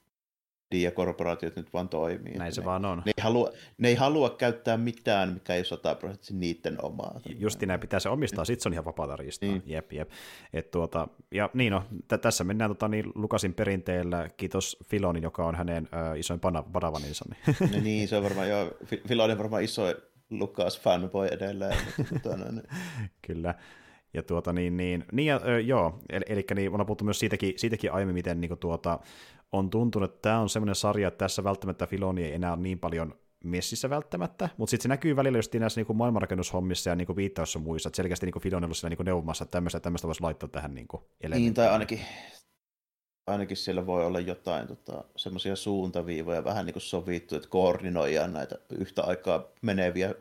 diakorporaatiot 0.72 1.56
nyt 1.56 1.74
vaan 1.74 1.90
toimii. 1.90 2.34
Näin 2.34 2.54
se 2.54 2.62
ne, 2.62 2.66
vaan 2.66 2.86
on. 2.86 2.98
Ne 3.06 3.12
ei, 3.18 3.24
halua, 3.24 3.52
ne 3.78 3.88
ei 3.88 3.96
halua 3.96 4.30
käyttää 4.30 4.78
mitään, 4.78 5.34
mikä 5.34 5.56
ei 5.56 5.66
sataprosenttisesti 5.66 6.34
niiden 6.34 6.86
omaa. 6.86 7.20
Justi 7.38 7.66
näin 7.66 7.80
pitää 7.80 8.00
se 8.00 8.10
omistaa, 8.10 8.46
sitten 8.46 8.64
se 8.64 8.70
on 8.70 8.74
ihan 8.74 8.86
vapaata 8.86 9.16
riistaa. 9.16 9.50
Niin. 9.50 9.64
Jep, 9.66 9.94
jep. 9.94 10.10
Et 10.54 10.72
tuota, 10.72 11.08
ja 11.32 11.50
niin 11.54 11.72
no, 11.72 11.84
t- 12.08 12.22
tässä 12.22 12.44
mennään 12.44 12.72
tota, 12.72 12.88
niin 12.88 13.06
Lukasin 13.16 13.54
perinteellä, 13.54 14.30
kiitos 14.38 14.78
Filonin, 14.86 15.24
joka 15.24 15.46
on 15.46 15.56
hänen 15.56 15.90
ö, 15.94 16.18
isoin 16.18 16.40
padavaninsa. 16.74 17.26
Niin. 17.72 17.84
niin, 17.84 18.08
se 18.08 18.18
on 18.18 18.24
varmaan, 18.24 18.50
joo, 18.50 18.72
Filoni 19.08 19.32
on 19.32 19.38
varmaan 19.38 19.64
iso 19.64 19.84
Lukas 20.30 20.82
fanboy 20.82 21.28
edelleen. 21.28 21.78
tuota, 22.24 22.52
niin. 22.52 22.64
Kyllä. 23.28 23.56
Ja 24.14 24.24
tuota 24.24 24.54
niin, 24.54 24.78
niin, 24.78 25.06
niin 25.12 25.26
ja, 25.26 25.42
ö, 25.48 25.60
joo, 25.60 26.00
eli, 26.10 26.26
eli 26.30 26.46
niin, 26.56 26.72
on 26.72 26.86
puhuttu 26.86 27.06
myös 27.06 27.20
siitäkin, 27.20 27.54
siitäkin 27.58 27.92
aiemmin, 27.92 28.14
miten 28.14 28.42
niin 28.42 28.50
kuin, 28.50 28.60
tuota, 28.60 29.00
on 29.52 29.70
tuntunut, 29.70 30.12
että 30.12 30.22
tämä 30.22 30.40
on 30.40 30.50
semmoinen 30.50 30.76
sarja, 30.76 31.08
että 31.08 31.18
tässä 31.18 31.44
välttämättä 31.44 31.88
Filoni 31.88 32.24
ei 32.24 32.34
enää 32.34 32.54
ole 32.54 32.62
niin 32.62 32.80
paljon 32.80 33.16
messissä 33.44 33.90
välttämättä, 33.90 34.50
mutta 34.58 34.70
sitten 34.70 34.84
se 34.84 34.88
näkyy 34.88 35.16
välillä 35.16 35.38
just 35.38 35.54
näissä 35.54 35.82
niin 35.82 35.98
maailmanrakennushommissa 35.98 36.90
ja 36.90 36.96
niin 36.96 37.16
viittaussa 37.16 37.60
muissa, 37.60 37.90
että 37.90 37.98
selkeästi 37.98 38.26
niin 38.26 38.42
Filon 38.42 38.58
on 38.58 38.64
ollut 38.64 38.78
siinä 38.78 38.96
niin 39.00 39.06
neuvomassa, 39.06 39.44
että 39.44 39.52
tämmöistä, 39.52 39.80
tämmöistä 39.80 40.08
voisi 40.08 40.22
laittaa 40.22 40.50
tähän 40.50 40.74
niin 40.74 40.88
Niin, 41.30 41.54
tai 41.54 41.68
ainakin, 41.68 42.00
ainakin 43.28 43.58
siellä 43.58 43.86
voi 43.86 44.06
olla 44.06 44.20
jotain 44.20 44.68
tota, 44.68 45.04
semmoisia 45.16 45.56
suuntaviivoja 45.56 46.44
vähän 46.44 46.66
niin 46.66 46.74
kuin 46.74 46.84
sovittu, 46.84 47.36
että 47.36 47.50
koordinoidaan 47.50 48.34
näitä 48.34 48.56
yhtä 48.70 49.04
aikaa 49.04 49.44
meneviä 49.62 50.16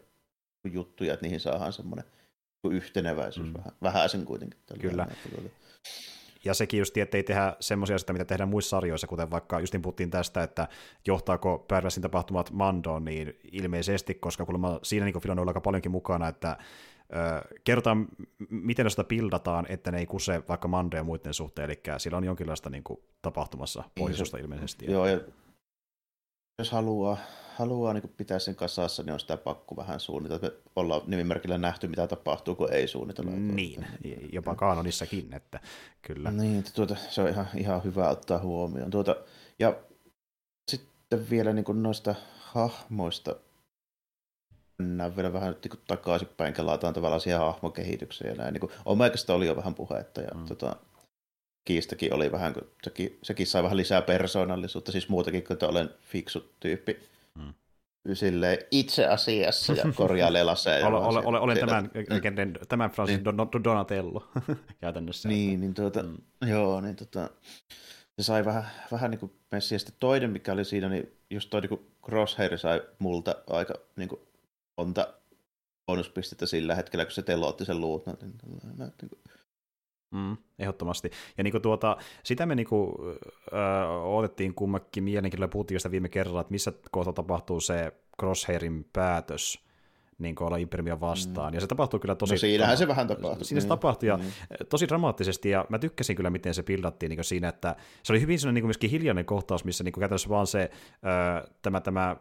juttuja, 0.73 1.15
että 1.15 1.27
niihin 1.27 1.41
saadaan 1.41 1.73
semmoinen 1.73 2.05
yhteneväisyys 2.71 3.47
mm. 3.47 3.55
vähän, 3.55 3.73
vähän 3.83 4.09
sen 4.09 4.25
kuitenkin. 4.25 4.59
Kyllä. 4.81 5.05
Näin, 5.05 5.51
ja 6.45 6.55
sekin 6.55 6.79
just, 6.79 6.97
että 6.97 7.17
ei 7.17 7.23
tehdä 7.23 7.57
semmoisia 7.61 7.97
asioita, 7.97 8.13
mitä 8.13 8.25
tehdään 8.25 8.49
muissa 8.49 8.71
sarjoissa, 8.71 9.07
kuten 9.07 9.31
vaikka 9.31 9.61
justin 9.61 9.83
puhuttiin 9.83 10.11
tästä, 10.11 10.43
että 10.43 10.69
johtaako 11.07 11.65
Pärväsin 11.69 12.03
tapahtumat 12.03 12.51
Mandoon, 12.51 13.05
niin 13.05 13.39
ilmeisesti, 13.53 14.15
koska 14.15 14.45
kuulemma 14.45 14.81
siinä 14.83 15.07
niin 15.07 15.21
Filon 15.21 15.39
on 15.39 15.49
aika 15.49 15.61
paljonkin 15.61 15.91
mukana, 15.91 16.29
että 16.29 16.57
kerrotaan, 17.65 18.07
miten 18.51 18.91
sitä 18.91 19.05
pildataan, 19.05 19.67
että 19.69 19.91
ne 19.91 19.99
ei 19.99 20.07
kuse 20.07 20.43
vaikka 20.49 20.69
Mando 20.69 20.97
ja 20.97 21.05
muiden 21.05 21.35
suhteen, 21.35 21.71
eli 21.71 21.83
siellä 21.99 22.17
on 22.19 22.25
jonkinlaista 22.25 22.71
niin 22.71 22.85
kuin, 22.85 23.01
tapahtumassa 23.23 23.85
pohjoisusta 23.99 24.39
ilmeisesti. 24.39 24.91
Joo, 24.91 25.07
ja 25.07 25.21
jos 26.59 26.71
haluaa, 26.71 27.17
haluaa 27.57 27.93
niin 27.93 28.15
pitää 28.17 28.39
sen 28.39 28.57
kasassa, 28.57 29.03
niin 29.03 29.13
on 29.13 29.21
sitä 29.21 29.37
pakko 29.37 29.77
vähän 29.77 30.01
suunnitella. 30.01 30.41
Me 30.43 30.53
ollaan 30.77 31.01
nimimerkillä 31.07 31.59
nähty, 31.59 31.89
mitä 31.89 32.07
tapahtuu, 32.07 32.55
kun 32.55 32.73
ei 32.73 32.89
suunnitella. 32.89 33.31
Niin, 33.31 33.87
jopa 34.33 34.55
kaanonissakin, 34.55 35.35
että 35.35 35.61
kyllä. 36.03 36.31
Niin, 36.31 36.65
tuota, 36.75 36.97
se 36.97 37.23
on 37.23 37.29
ihan, 37.29 37.47
ihan 37.57 37.85
hyvä 37.85 38.09
ottaa 38.09 38.39
huomioon. 38.39 38.91
Tuota, 38.91 39.17
ja 39.59 39.77
sitten 40.71 41.31
vielä 41.31 41.53
niin 41.53 41.65
kuin 41.65 41.83
noista 41.83 42.15
hahmoista 42.39 43.37
mennään 44.79 45.17
vielä 45.17 45.33
vähän 45.33 45.57
niin 45.65 45.81
takaisinpäin, 45.87 46.55
kelataan 46.55 46.95
tavallaan 46.95 47.21
siihen 47.21 47.41
hahmokehitykseen 47.41 48.31
ja 48.31 48.37
näin. 48.37 48.53
Niin 48.53 48.61
kuin 48.61 48.73
Omegasta 48.85 49.35
oli 49.35 49.47
jo 49.47 49.57
vähän 49.57 49.75
puhetta 49.75 50.21
ja 50.21 50.31
mm. 50.35 50.45
tota, 50.45 50.77
kiistäkin 51.65 52.15
oli 52.15 52.33
vähän, 52.33 52.55
kun 52.55 52.67
sekin, 52.83 53.19
sekin 53.23 53.47
sai 53.47 53.63
vähän 53.63 53.77
lisää 53.77 54.03
persoonallisuutta, 54.03 54.93
siis 54.93 55.09
muutakin 55.09 55.45
kuin 55.45 55.53
että 55.53 55.69
olen 55.69 55.91
fiksu 56.01 56.53
tyyppi. 56.61 57.01
Silleen 58.15 58.59
itse 58.71 59.07
asiassa 59.07 59.73
ja 59.73 59.85
korjailee 59.95 60.45
laseja. 60.45 60.87
ole, 60.89 60.99
ole, 60.99 61.23
ole, 61.25 61.39
olen 61.39 61.59
tämän, 61.59 61.85
mm. 61.85 62.53
tämän 62.69 62.91
Francis 62.91 63.17
niin. 63.17 63.65
Donatello 63.65 64.29
käytännössä. 64.81 65.29
Niin, 65.29 65.61
niin 65.61 65.75
tuota, 65.75 66.03
mm. 66.03 66.49
joo, 66.49 66.81
niin 66.81 66.97
tota, 66.97 67.31
se 68.19 68.23
sai 68.23 68.45
vähän, 68.45 68.67
vähän 68.93 69.11
niin 69.11 69.19
kuin 69.19 69.33
messiä. 69.51 69.79
Sitten 69.79 69.97
toinen, 70.01 70.31
mikä 70.31 70.53
oli 70.53 70.65
siinä, 70.65 70.89
niin 70.89 71.13
just 71.31 71.51
toi 71.51 71.61
niin 71.61 71.87
Crosshair 72.05 72.59
sai 72.59 72.83
multa 72.99 73.35
aika 73.51 73.75
niin 73.97 74.09
kuin 74.09 74.21
monta 74.77 75.15
bonuspistettä 75.87 76.47
sillä 76.47 76.75
hetkellä, 76.75 77.05
kun 77.05 77.13
se 77.13 77.23
telotti 77.23 77.65
sen 77.65 77.81
luut. 77.81 78.07
Niin, 78.07 78.17
niin 78.23 79.11
kuin, 79.11 79.21
Mm, 80.15 80.37
ehdottomasti. 80.59 81.11
Ja 81.39 81.45
niin 81.45 81.63
tuota, 81.63 81.97
sitä 82.23 82.47
me 82.47 82.55
niin 82.55 82.67
kuin, 82.67 82.95
ö, 83.53 83.89
otettiin 84.03 84.55
kummakin 84.55 85.05
mielenkiinnolla, 85.05 85.53
puhuttiin 85.53 85.81
viime 85.91 86.09
kerralla, 86.09 86.41
että 86.41 86.51
missä 86.51 86.73
kohta 86.91 87.13
tapahtuu 87.13 87.61
se 87.61 87.93
Crosshairin 88.21 88.89
päätös, 88.93 89.66
niin 90.19 90.35
kuin 90.35 90.47
olla 90.47 90.57
Imperiumia 90.57 91.01
vastaan. 91.01 91.53
Mm. 91.53 91.55
Ja 91.55 91.61
se 91.61 91.67
tapahtuu 91.67 92.01
kyllä 92.01 92.15
tosi... 92.15 92.35
No 92.35 92.39
siinähän 92.39 92.77
se 92.77 92.89
vähän 92.89 93.09
tapahtui. 93.09 93.45
Siinä 93.45 93.61
se 93.61 93.69
tapahtui 93.69 94.09
ja 94.09 94.17
mm. 94.17 94.25
tosi 94.69 94.89
dramaattisesti, 94.89 95.51
ja 95.51 95.65
mä 95.69 95.79
tykkäsin 95.79 96.17
kyllä, 96.17 96.31
miten 96.31 96.55
se 96.55 96.63
pildattiin 96.63 97.11
niin 97.11 97.25
siinä, 97.25 97.49
että 97.49 97.77
se 98.03 98.13
oli 98.13 98.21
hyvin 98.21 98.39
sellainen 98.39 98.55
niin 98.55 98.67
myöskin 98.67 98.91
hiljainen 98.91 99.25
kohtaus, 99.25 99.65
missä 99.65 99.85
niin 99.85 99.93
kuin 99.93 100.01
käytännössä 100.01 100.29
vaan 100.29 100.47
se 100.47 100.71
äh, 100.93 101.51
tämä, 101.63 101.81
tämä 101.81 102.17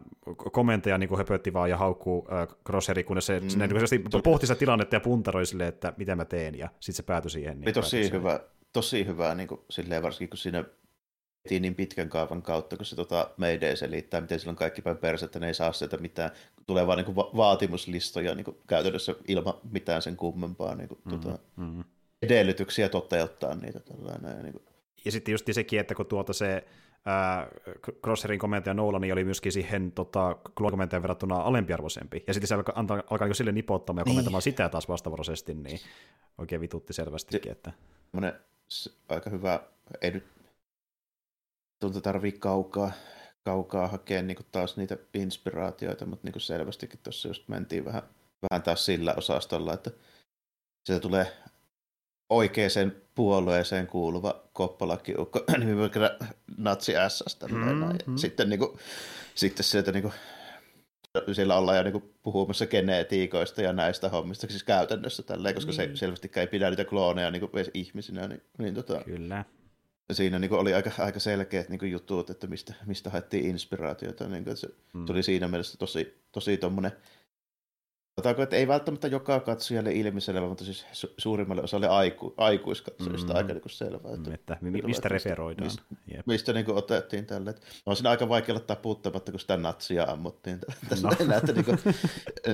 komentaja 0.52 0.98
niin 0.98 1.08
kuin 1.08 1.18
höpötti 1.18 1.52
vaan 1.52 1.70
ja 1.70 1.76
haukkuu 1.76 2.28
äh, 2.32 2.48
Crossheri, 2.66 3.04
kunnes 3.04 3.26
se, 3.26 3.40
mm. 3.40 3.48
se 3.48 3.58
niin 3.58 4.22
pohti 4.24 4.46
sitä 4.46 4.58
tilannetta 4.58 4.96
ja 4.96 5.00
puntaroi 5.00 5.46
sille, 5.46 5.66
että 5.66 5.92
mitä 5.96 6.16
mä 6.16 6.24
teen, 6.24 6.58
ja 6.58 6.68
sitten 6.80 6.96
se 6.96 7.02
päätyi 7.02 7.30
siihen. 7.30 7.60
Niin 7.60 7.74
tosi 7.74 8.12
hyvä, 8.12 8.40
tosi 8.72 9.06
hyvä, 9.06 9.34
niin 9.34 9.48
kuin, 9.48 9.60
silleen 9.70 10.02
varsinkin 10.02 10.30
kun 10.30 10.38
siinä 10.38 10.64
vietiin 11.46 11.62
niin 11.62 11.74
pitkän 11.74 12.08
kaavan 12.08 12.42
kautta, 12.42 12.76
kun 12.76 12.86
se 12.86 12.96
tota 12.96 13.30
Mayday 13.36 13.76
selittää, 13.76 14.20
miten 14.20 14.40
sillä 14.40 14.50
on 14.50 14.56
kaikki 14.56 14.82
päin 14.82 14.98
että 15.24 15.38
ne 15.38 15.46
ei 15.46 15.54
saa 15.54 15.72
sieltä 15.72 15.96
mitään, 15.96 16.30
tulee 16.66 16.86
vaan 16.86 16.98
niin 16.98 17.16
va- 17.16 17.30
vaatimuslistoja 17.36 18.34
niin 18.34 18.44
kuin 18.44 18.56
käytännössä 18.66 19.14
ilman 19.28 19.54
mitään 19.70 20.02
sen 20.02 20.16
kummempaa 20.16 20.74
niin 20.74 20.88
kuin, 20.88 21.00
mm-hmm. 21.04 21.20
tota, 21.20 21.38
mm-hmm. 21.56 21.84
edellytyksiä 22.22 22.88
toteuttaa 22.88 23.54
niitä. 23.54 23.80
Tällainen, 23.80 24.42
niin 24.42 24.52
kuin. 24.52 24.62
Ja 25.04 25.12
sitten 25.12 25.32
just 25.32 25.46
sekin, 25.52 25.80
että 25.80 25.94
kun 25.94 26.06
tuota 26.06 26.32
se 26.32 26.64
ää, 27.04 27.48
Crosserin 28.04 28.38
komentaja 28.38 28.74
Nolan 28.74 29.00
niin 29.00 29.12
oli 29.12 29.24
myöskin 29.24 29.52
siihen 29.52 29.92
tota, 29.92 30.36
komentajan 30.54 31.02
verrattuna 31.02 31.36
alempiarvoisempi. 31.36 32.24
Ja 32.26 32.34
sitten 32.34 32.48
se 32.48 32.54
alkaa, 32.54 32.78
alkaa, 32.78 33.02
alkaa 33.10 33.34
sille 33.34 33.52
nipottamaan 33.52 34.00
ja 34.00 34.04
niin. 34.04 34.14
komentamaan 34.14 34.42
sitä 34.42 34.68
taas 34.68 34.88
vastavuoroisesti, 34.88 35.54
niin 35.54 35.80
oikein 36.38 36.60
vitutti 36.60 36.92
selvästikin. 36.92 37.52
Että... 37.52 37.72
aika 39.08 39.30
hyvä, 39.30 39.60
ei 40.00 40.10
nyt 40.10 40.35
tuntuu 41.80 42.00
tarvii 42.00 42.32
kaukaa, 42.32 42.92
kaukaa 43.44 43.88
hakea 43.88 44.22
niin 44.22 44.36
kuin 44.36 44.46
taas 44.52 44.76
niitä 44.76 44.96
inspiraatioita, 45.14 46.06
mutta 46.06 46.26
niin 46.26 46.32
kuin 46.32 46.42
selvästikin 46.42 47.00
tuossa 47.02 47.28
just 47.28 47.48
mentiin 47.48 47.84
vähän, 47.84 48.02
vähän 48.50 48.62
taas 48.62 48.86
sillä 48.86 49.14
osastolla, 49.16 49.74
että 49.74 49.90
sieltä 50.84 51.02
tulee 51.02 51.32
oikeaan 52.30 52.92
puolueeseen 53.14 53.86
kuuluva 53.86 54.42
koppalakiukko 54.52 55.44
nimimerkillä 55.58 56.18
Natsi 56.56 56.92
SS. 57.08 57.38
Mm-hmm. 57.50 58.16
Sitten, 58.16 58.50
niin 58.50 58.58
kuin, 58.58 58.78
sitten 59.34 59.64
sieltä 59.64 59.92
niin 59.92 60.02
kuin, 60.02 60.14
siellä 61.32 61.56
ollaan 61.56 61.76
jo 61.76 61.82
niin 61.82 62.14
puhumassa 62.22 62.66
genetiikoista 62.66 63.62
ja 63.62 63.72
näistä 63.72 64.08
hommista, 64.08 64.46
siis 64.46 64.64
käytännössä 64.64 65.22
tälleen, 65.22 65.54
koska 65.54 65.72
mm. 65.72 65.76
se 65.76 65.86
niin. 65.86 65.96
selvästikään 65.96 66.42
ei 66.42 66.46
pidä 66.46 66.70
niitä 66.70 66.84
klooneja 66.84 67.30
niin 67.30 67.40
kuin, 67.40 67.64
ihmisinä. 67.74 68.28
Niin, 68.28 68.42
niin, 68.58 68.74
tota, 68.74 69.00
Kyllä 69.04 69.44
siinä 70.14 70.38
niin 70.38 70.52
oli 70.52 70.74
aika, 70.74 70.90
aika 70.98 71.20
selkeät 71.20 71.68
niin 71.68 71.90
jutut, 71.90 72.30
että 72.30 72.46
mistä, 72.46 72.74
mistä 72.86 73.10
haettiin 73.10 73.46
inspiraatiota. 73.46 74.28
Niin 74.28 74.44
kuin, 74.44 74.56
se 74.56 74.68
mm. 74.92 75.06
tuli 75.06 75.22
siinä 75.22 75.48
mielessä 75.48 75.78
tosi, 75.78 76.22
tosi 76.32 76.56
tommonen, 76.56 76.92
Otaanko, 78.16 78.42
että 78.42 78.56
ei 78.56 78.68
välttämättä 78.68 79.08
joka 79.08 79.40
katsojalle 79.40 79.92
ilmiselvä, 79.92 80.48
mutta 80.48 80.64
siis 80.64 80.86
su- 80.92 81.14
suurimmalle 81.18 81.62
osalle 81.62 81.88
aiku, 81.88 82.34
aikuiskatsojista 82.36 83.32
mm. 83.32 83.36
aika 83.36 83.52
niin 83.52 83.62
selvää. 83.66 84.14
Että, 84.14 84.34
että 84.34 84.58
mi- 84.60 84.82
mistä 84.82 85.08
referoidaan. 85.08 85.66
Mistä, 85.66 85.82
yep. 86.14 86.26
mistä 86.26 86.52
niin 86.52 86.64
kuin 86.64 86.78
otettiin 86.78 87.26
tälle. 87.26 87.50
Että 87.50 87.62
on 87.86 87.96
siinä 87.96 88.10
aika 88.10 88.28
vaikea 88.28 88.54
ottaa 88.54 88.76
puuttamatta, 88.76 89.32
kun 89.32 89.40
sitä 89.40 89.56
natsia 89.56 90.04
ammuttiin. 90.04 90.58
Tässä 90.88 91.08
no. 91.08 91.26
näette, 91.26 91.52
niin, 91.52 91.64
kuin, 91.64 91.78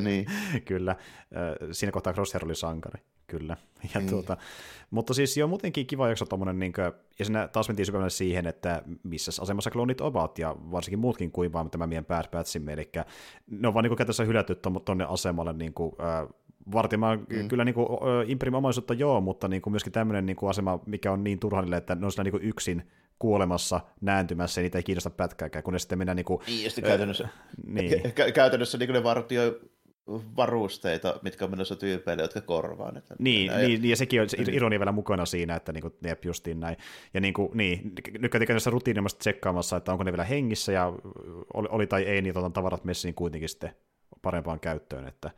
niin. 0.00 0.26
Kyllä. 0.64 0.96
Siinä 1.72 1.92
kohtaa 1.92 2.12
Crosshair 2.12 2.44
oli 2.44 2.54
sankari. 2.54 3.02
Kyllä. 3.38 3.56
Ja 3.94 4.00
niin. 4.00 4.10
tuota, 4.10 4.36
mutta 4.90 5.14
siis 5.14 5.36
jo 5.36 5.46
muutenkin 5.46 5.86
kiva 5.86 6.08
jakso 6.08 6.26
tommonen, 6.26 6.58
niin 6.58 6.72
kuin, 6.72 6.84
ja 7.18 7.24
siinä 7.24 7.48
taas 7.48 7.68
mentiin 7.68 7.86
syvemmälle 7.86 8.10
siihen, 8.10 8.46
että 8.46 8.82
missä 9.02 9.42
asemassa 9.42 9.70
klonit 9.70 10.00
ovat, 10.00 10.38
ja 10.38 10.56
varsinkin 10.70 10.98
muutkin 10.98 11.32
kuin 11.32 11.52
vaan 11.52 11.70
tämä 11.70 11.86
meidän 11.86 12.04
Batchimme, 12.30 12.72
eli 12.72 12.90
ne 13.50 13.68
on 13.68 13.74
vaan 13.74 13.84
niin 13.84 13.96
käytössä 13.96 14.24
hylätty 14.24 14.54
tuonne 14.84 15.04
asemalle 15.08 15.52
niin 15.52 15.74
kuin, 15.74 15.92
äh, 16.00 16.28
vartimaan 16.72 17.26
mm. 17.28 17.48
kyllä 17.48 17.64
niin 17.64 17.74
kuin, 17.74 18.54
omaisuutta 18.54 18.94
joo, 18.94 19.20
mutta 19.20 19.48
niin 19.48 19.62
kuin 19.62 19.72
myöskin 19.72 19.92
tämmöinen 19.92 20.26
niin 20.26 20.36
kuin 20.36 20.50
asema, 20.50 20.80
mikä 20.86 21.12
on 21.12 21.24
niin 21.24 21.38
turhanille, 21.38 21.76
että 21.76 21.94
ne 21.94 22.06
on 22.06 22.12
siinä 22.12 22.24
niin 22.24 22.32
kuin 22.32 22.44
yksin 22.44 22.82
kuolemassa, 23.18 23.80
nääntymässä, 24.00 24.60
ja 24.60 24.62
niitä 24.62 24.78
ei 24.78 24.82
kiinnosta 24.82 25.10
pätkääkään, 25.10 25.62
kun 25.62 25.72
ne 25.72 25.78
sitten 25.78 25.98
mennään 25.98 26.16
niin 26.16 26.24
kuin, 26.24 26.40
niin, 26.46 26.72
käytännössä, 26.82 27.28
niin. 27.66 28.12
käytännössä 28.34 28.78
niin 28.78 28.92
ne 28.92 29.02
vartioi 29.02 29.60
varusteita, 30.08 31.18
mitkä 31.22 31.44
on 31.44 31.50
menossa 31.50 31.76
tyypeille, 31.76 32.22
jotka 32.22 32.40
korvaa 32.40 32.92
ne. 32.92 33.02
Niin, 33.18 33.52
niin, 33.56 33.84
ja 33.84 33.96
sekin 33.96 34.22
on 34.22 34.28
se 34.28 34.36
ironia 34.52 34.78
vielä 34.78 34.92
mukana 34.92 35.26
siinä, 35.26 35.56
että 35.56 35.72
niin 35.72 35.82
kuin, 35.82 35.94
ne 36.00 36.16
justiin 36.24 36.60
näin. 36.60 36.76
Ja 37.14 37.20
niin, 37.20 37.34
kuin, 37.34 37.50
niin 37.54 37.92
nyt 38.18 38.32
käytiin 38.32 38.56
tässä 38.56 38.70
rutiinimasta 38.70 39.18
tsekkaamassa, 39.18 39.76
että 39.76 39.92
onko 39.92 40.04
ne 40.04 40.12
vielä 40.12 40.24
hengissä, 40.24 40.72
ja 40.72 40.92
oli, 41.54 41.68
oli 41.70 41.86
tai 41.86 42.02
ei, 42.02 42.22
niin 42.22 42.38
otan 42.38 42.52
tavarat 42.52 42.84
messiin 42.84 43.14
kuitenkin 43.14 43.48
sitten 43.48 43.74
parempaan 44.22 44.60
käyttöön, 44.60 45.08
että 45.08 45.30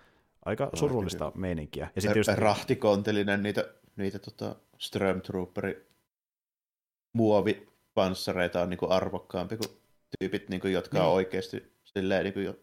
aika 0.44 0.70
surullista 0.74 1.24
Rahti. 1.24 1.38
meininkiä. 1.38 1.90
Ja 1.96 2.02
sitten 2.02 2.20
just... 2.20 2.30
Rahtikontelinen 2.34 3.42
niitä, 3.42 3.68
niitä 3.96 4.18
tota 4.18 4.56
Strömtrooperi 4.78 5.86
muovipanssareita 7.12 8.62
on 8.62 8.70
niin 8.70 8.78
kuin 8.78 8.92
arvokkaampi 8.92 9.56
kuin 9.56 9.70
tyypit, 10.18 10.48
niin 10.48 10.60
kuin, 10.60 10.72
jotka 10.72 10.98
niin. 10.98 11.06
on 11.06 11.12
oikeasti 11.12 11.72
silleen, 11.84 12.24
niin 12.24 12.34
kuin, 12.34 12.56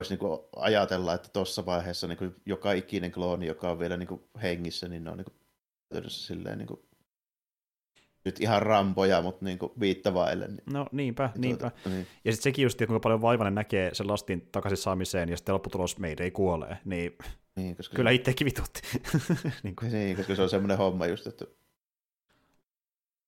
voisi 0.00 0.14
niin 0.14 0.40
ajatella, 0.56 1.14
että 1.14 1.28
tuossa 1.32 1.66
vaiheessa 1.66 2.06
niin 2.06 2.18
kuin 2.18 2.36
joka 2.46 2.72
ikinen 2.72 3.12
klooni, 3.12 3.46
joka 3.46 3.70
on 3.70 3.78
vielä 3.78 3.96
niin 3.96 4.08
kuin 4.08 4.20
hengissä, 4.42 4.88
niin 4.88 5.04
ne 5.04 5.10
on 5.10 5.16
niin 5.18 5.24
kuin, 5.24 6.10
silleen 6.10 6.58
niin 6.58 6.66
kuin, 6.66 6.80
nyt 8.24 8.40
ihan 8.40 8.62
rampoja, 8.62 9.22
mutta 9.22 9.44
niin 9.44 9.58
kuin 9.58 9.72
viittavaille. 9.80 10.46
Niin, 10.46 10.62
no 10.72 10.86
niinpä, 10.92 11.30
niin 11.34 11.40
niinpä. 11.40 11.70
Tuota, 11.70 11.88
niin. 11.88 12.06
Ja 12.24 12.32
sitten 12.32 12.42
sekin 12.42 12.62
just, 12.62 12.78
kuinka 12.78 13.00
paljon 13.00 13.22
vaivainen 13.22 13.54
näkee 13.54 13.94
sen 13.94 14.08
lastin 14.08 14.48
takaisin 14.52 14.76
saamiseen, 14.76 15.28
ja 15.28 15.36
sitten 15.36 15.52
lopputulos 15.52 15.98
meidän 15.98 16.24
ei 16.24 16.30
kuole, 16.30 16.78
niin, 16.84 17.18
niin 17.56 17.76
koska 17.76 17.96
kyllä 17.96 18.10
se... 18.10 18.14
itsekin 18.14 18.44
vitutti. 18.44 18.80
niin, 19.62 19.76
kuin. 19.76 19.92
niin, 19.92 20.16
koska 20.16 20.34
se 20.34 20.42
on 20.42 20.50
semmoinen 20.50 20.78
homma 20.78 21.06
just, 21.06 21.26
että 21.26 21.44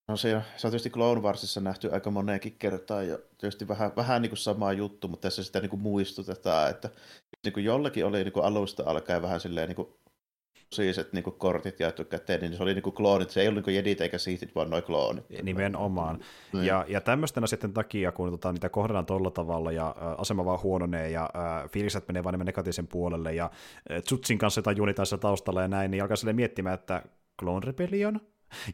No 0.08 0.16
se, 0.16 0.42
se 0.56 0.66
on 0.66 0.70
tietysti 0.70 0.90
Clone 0.90 1.20
Warsissa 1.20 1.60
nähty 1.60 1.92
aika 1.92 2.10
moneenkin 2.10 2.56
kertaan 2.58 3.08
ja 3.08 3.18
tietysti 3.38 3.68
vähän, 3.68 3.92
vähän 3.96 4.22
niin 4.22 4.30
kuin 4.30 4.38
sama 4.38 4.72
juttu, 4.72 5.08
mutta 5.08 5.22
tässä 5.22 5.42
sitä 5.42 5.60
niin 5.60 5.70
kuin 5.70 5.82
muistutetaan, 5.82 6.70
että 6.70 6.90
niin 7.44 7.52
kuin 7.52 7.64
jollakin 7.64 8.06
oli 8.06 8.24
niin 8.24 8.32
kuin 8.32 8.44
alusta 8.44 8.82
alkaen 8.86 9.22
vähän 9.22 9.40
silleen 9.40 9.68
niin 9.68 9.76
kuin 9.76 9.88
siiset 10.72 11.12
niin 11.12 11.24
kortit 11.24 11.80
jaettu 11.80 12.04
käteen, 12.04 12.40
niin 12.40 12.56
se 12.56 12.62
oli 12.62 12.74
niin 12.74 12.82
kuin 12.82 12.94
kloonit, 12.94 13.30
se 13.30 13.40
ei 13.40 13.48
ollut 13.48 13.66
niin 13.66 13.76
jedit 13.76 14.00
eikä 14.00 14.18
siitit, 14.18 14.54
vaan 14.54 14.70
noin 14.70 14.82
kloonit. 14.82 15.24
Nimenomaan. 15.42 16.20
Niin. 16.52 16.66
Ja, 16.66 16.84
ja 16.88 17.00
tämmöisten 17.00 17.48
sitten 17.48 17.72
takia, 17.72 18.12
kun 18.12 18.30
tota, 18.30 18.52
niitä 18.52 18.68
kohdellaan 18.68 19.06
tuolla 19.06 19.30
tavalla 19.30 19.72
ja 19.72 19.88
ä, 19.88 20.14
asema 20.18 20.44
vaan 20.44 20.62
huononee 20.62 21.10
ja 21.10 21.22
ä, 21.22 21.68
fiiliset 21.68 22.08
menee 22.08 22.24
vain 22.24 22.38
negatiivisen 22.38 22.86
puolelle 22.86 23.34
ja 23.34 23.50
ä, 23.90 24.00
Tsutsin 24.02 24.38
kanssa 24.38 24.58
jotain 24.58 24.76
juonitaan 24.76 25.06
taustalla 25.20 25.62
ja 25.62 25.68
näin, 25.68 25.90
niin 25.90 26.02
alkaa 26.02 26.16
sille 26.16 26.32
miettimään, 26.32 26.74
että 26.74 27.02
Clone 27.40 27.66
Rebellion? 27.66 28.20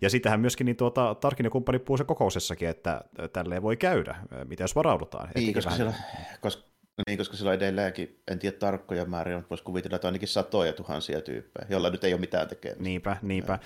Ja 0.01 0.11
sitähän 0.11 0.41
myöskin 0.41 0.65
niin 0.65 0.77
tuota, 0.77 1.15
Tarkin 1.15 1.45
ja 1.45 1.51
kumppani 1.51 1.79
puhuu 1.79 1.97
se 1.97 2.05
kokousessakin, 2.05 2.69
että 2.69 3.05
tälleen 3.33 3.63
voi 3.63 3.77
käydä, 3.77 4.17
mitä 4.49 4.63
jos 4.63 4.77
varaudutaan. 4.77 5.29
Niin, 5.35 5.55
koska, 5.55 5.71
vähän... 5.71 5.77
siellä, 5.77 5.95
koska, 6.41 6.63
niin, 7.07 7.19
koska 7.19 7.37
sillä 7.37 7.49
on 7.49 7.55
edelleenkin, 7.55 8.23
en 8.31 8.39
tiedä 8.39 8.57
tarkkoja 8.57 9.05
määriä, 9.05 9.37
mutta 9.37 9.51
voisi 9.51 9.65
kuvitella, 9.65 9.97
että 9.97 10.09
ainakin 10.09 10.29
satoja 10.29 10.73
tuhansia 10.73 11.21
tyyppejä, 11.21 11.67
joilla 11.71 11.91
nyt 11.91 12.05
ei 12.05 12.13
ole 12.13 12.21
mitään 12.21 12.49
tekemistä. 12.49 12.83
Niinpä, 12.83 13.17
niinpä. 13.23 13.59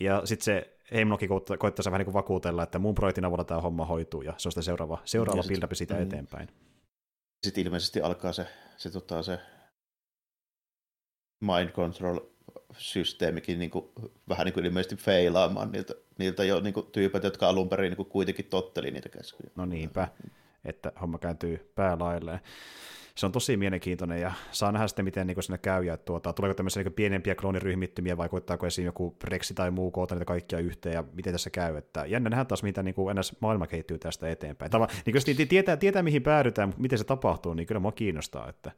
Ja 0.00 0.22
sitten 0.24 0.44
se 0.44 0.76
Heimloki 0.92 1.28
koittaa 1.58 1.84
vähän 1.84 1.98
niin 1.98 2.04
kuin 2.04 2.14
vakuutella, 2.14 2.62
että 2.62 2.78
mun 2.78 2.94
projektin 2.94 3.24
avulla 3.24 3.44
tämä 3.44 3.60
homma 3.60 3.86
hoituu, 3.86 4.22
ja 4.22 4.34
se 4.36 4.48
on 4.48 4.52
sitten 4.52 4.62
seuraava, 4.62 4.98
seuraava 5.04 5.42
build 5.48 5.74
sitä 5.74 5.94
mm. 5.94 6.02
eteenpäin. 6.02 6.48
Sitten 7.46 7.64
ilmeisesti 7.64 8.00
alkaa 8.00 8.32
se, 8.32 8.46
se, 8.76 8.90
tota, 8.90 9.22
se 9.22 9.38
mind 11.40 11.70
control 11.70 12.20
systeemikin 12.78 13.58
niin 13.58 13.70
kuin, 13.70 13.84
vähän 14.28 14.44
niin 14.44 14.54
kuin 14.54 14.66
ilmeisesti 14.66 14.96
feilaamaan 14.96 15.72
niiltä, 15.72 15.94
niiltä 16.18 16.44
jo 16.44 16.60
niin 16.60 16.74
kuin, 16.74 16.86
tyypät, 16.92 17.24
jotka 17.24 17.48
alun 17.48 17.68
perin 17.68 17.90
niin 17.90 17.96
kuin, 17.96 18.08
kuitenkin 18.08 18.44
totteli 18.44 18.90
niitä 18.90 19.08
käskyjä. 19.08 19.50
No 19.56 19.66
niinpä, 19.66 20.08
että 20.64 20.92
homma 21.00 21.18
kääntyy 21.18 21.72
päälailleen. 21.74 22.40
Se 23.14 23.26
on 23.26 23.32
tosi 23.32 23.56
mielenkiintoinen 23.56 24.20
ja 24.20 24.32
saa 24.50 24.72
nähdä 24.72 24.86
sitten, 24.86 25.04
miten 25.04 25.26
niin 25.26 25.42
sinne 25.42 25.58
käy 25.58 25.84
ja 25.84 25.96
tuota, 25.96 26.32
tuleeko 26.32 26.54
tämmöisiä 26.54 26.82
niin 26.82 26.92
pienempiä 26.92 27.34
klooniryhmittymiä 27.34 28.16
vai 28.16 28.28
koittaako 28.28 28.66
esiin 28.66 28.86
joku 28.86 29.10
Brexit 29.10 29.54
tai 29.54 29.70
muu 29.70 29.90
koota 29.90 30.14
niitä 30.14 30.24
kaikkia 30.24 30.58
yhteen 30.58 30.94
ja 30.94 31.04
miten 31.12 31.32
tässä 31.32 31.50
käy. 31.50 31.76
Että 31.76 32.06
jännä 32.06 32.30
nähdä 32.30 32.44
taas, 32.44 32.62
mitä 32.62 32.82
niin 32.82 32.94
NS 33.18 33.40
maailma 33.40 33.66
kehittyy 33.66 33.98
tästä 33.98 34.28
eteenpäin. 34.28 34.70
Tava, 34.70 34.88
niin 35.06 35.14
jos 35.14 35.24
tietää, 35.48 35.76
tietää, 35.76 36.02
mihin 36.02 36.22
päädytään, 36.22 36.74
miten 36.78 36.98
se 36.98 37.04
tapahtuu, 37.04 37.54
niin 37.54 37.66
kyllä 37.66 37.80
mua 37.80 37.92
kiinnostaa, 37.92 38.48
että, 38.48 38.70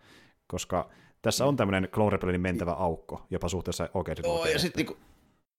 koska 0.46 0.90
tässä 1.26 1.44
on 1.44 1.56
tämmöinen 1.56 1.88
Clone 1.92 2.10
Rebellionin 2.10 2.40
mentävä 2.40 2.72
aukko, 2.72 3.26
jopa 3.30 3.48
suhteessa 3.48 3.88
oikein. 3.94 4.16
Joo, 4.22 4.46
ja 4.46 4.58
sitten 4.58 4.86
niin 4.86 4.96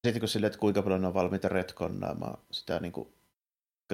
sit 0.06 0.14
niin 0.14 0.28
silleen, 0.28 0.46
että 0.46 0.58
kuinka 0.58 0.82
paljon 0.82 1.04
on 1.04 1.14
valmiita 1.14 1.48
retkonnaamaan 1.48 2.38
sitä 2.50 2.80
niin 2.80 2.92
kuin, 2.92 3.08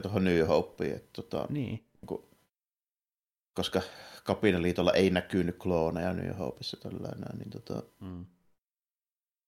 tuohon 0.03 0.25
New 0.25 0.47
Hopeen. 0.47 0.97
Että, 0.97 1.11
tota, 1.13 1.47
niin. 1.51 1.69
niin 1.69 2.07
kuin, 2.07 2.23
koska 3.55 3.83
Kapinaliitolla 4.25 4.93
ei 4.93 5.11
näkynyt 5.11 5.57
klooneja 5.59 6.13
New 6.13 6.37
Hopeissa 6.39 6.77
tällainen, 6.77 7.39
niin 7.39 7.51
tota, 7.51 7.83
mm. 8.01 8.27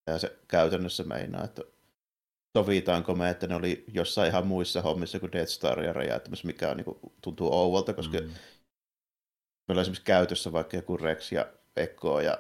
ja 0.07 0.19
se 0.19 0.39
käytännössä 0.49 1.05
meinaa, 1.05 1.45
että 1.45 1.63
sovitaanko 2.59 3.15
me, 3.15 3.31
että 3.31 3.47
ne 3.47 3.55
oli 3.55 3.85
jossain 3.93 4.29
ihan 4.29 4.47
muissa 4.47 4.83
hommissa 4.83 5.21
kuin 5.21 5.33
Death 5.33 5.51
Staria 5.51 5.93
räjäyttämässä, 5.93 6.47
mikä 6.47 6.71
on, 6.71 6.77
niin 6.77 6.85
kuin, 6.85 6.99
tuntuu 7.23 7.55
ouvalta, 7.55 7.93
koska 7.93 8.19
mm. 8.19 8.27
meillä 9.69 9.79
on 9.79 9.83
esimerkiksi 9.83 10.05
käytössä 10.05 10.53
vaikka 10.53 10.77
joku 10.77 10.97
Rex 10.97 11.33
ja 11.33 11.47
Ekkoa 11.77 12.23
ja 12.23 12.39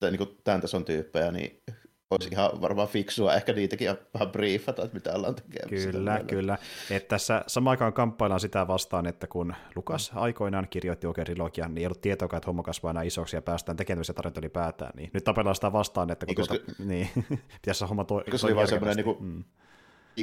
tai 0.00 0.10
niin 0.10 0.18
kuin 0.18 0.38
tämän 0.44 0.60
tason 0.60 0.84
tyyppejä, 0.84 1.32
niin 1.32 1.62
olisi 2.10 2.28
ihan 2.32 2.60
varmaan 2.60 2.88
fiksua 2.88 3.34
ehkä 3.34 3.52
niitäkin 3.52 3.88
vähän 4.14 4.30
briefata, 4.30 4.82
että 4.82 4.94
mitä 4.94 5.12
ollaan 5.12 5.34
tekemässä. 5.34 5.90
Kyllä, 5.90 6.20
kyllä. 6.28 6.58
Että 6.90 7.08
tässä 7.08 7.44
samaan 7.46 7.70
aikaan 7.70 7.92
kamppaillaan 7.92 8.40
sitä 8.40 8.68
vastaan, 8.68 9.06
että 9.06 9.26
kun 9.26 9.54
Lukas 9.74 10.12
aikoinaan 10.14 10.68
kirjoitti 10.70 11.06
oikein 11.06 11.24
trilogian, 11.24 11.74
niin 11.74 11.80
ei 11.82 11.86
ollut 11.86 12.00
tietoa, 12.00 12.28
että 12.36 12.46
homma 12.46 12.62
kasvaa 12.62 12.90
enää 12.90 13.02
isoksi 13.02 13.36
ja 13.36 13.42
päästään 13.42 13.76
tekemään 13.76 14.04
se 14.04 14.12
tarjonta 14.12 14.40
ylipäätään. 14.40 14.92
Niin 14.96 15.10
nyt 15.12 15.24
tapellaan 15.24 15.54
sitä 15.54 15.72
vastaan, 15.72 16.10
että 16.10 16.26
kun 16.26 16.34
niin, 16.34 16.36
koska, 16.36 16.54
tuota, 16.54 16.82
niin, 16.84 17.08
pitäisi 17.62 17.84
homma 17.84 18.04
to, 18.04 18.14
koska 18.14 18.38
se 18.38 18.46
oli 18.46 18.56
vaan 18.56 18.68
semmoinen 18.68 18.96
niin 18.96 19.04
kuin, 19.04 19.16
mm 19.20 19.32
niin, 19.34 19.44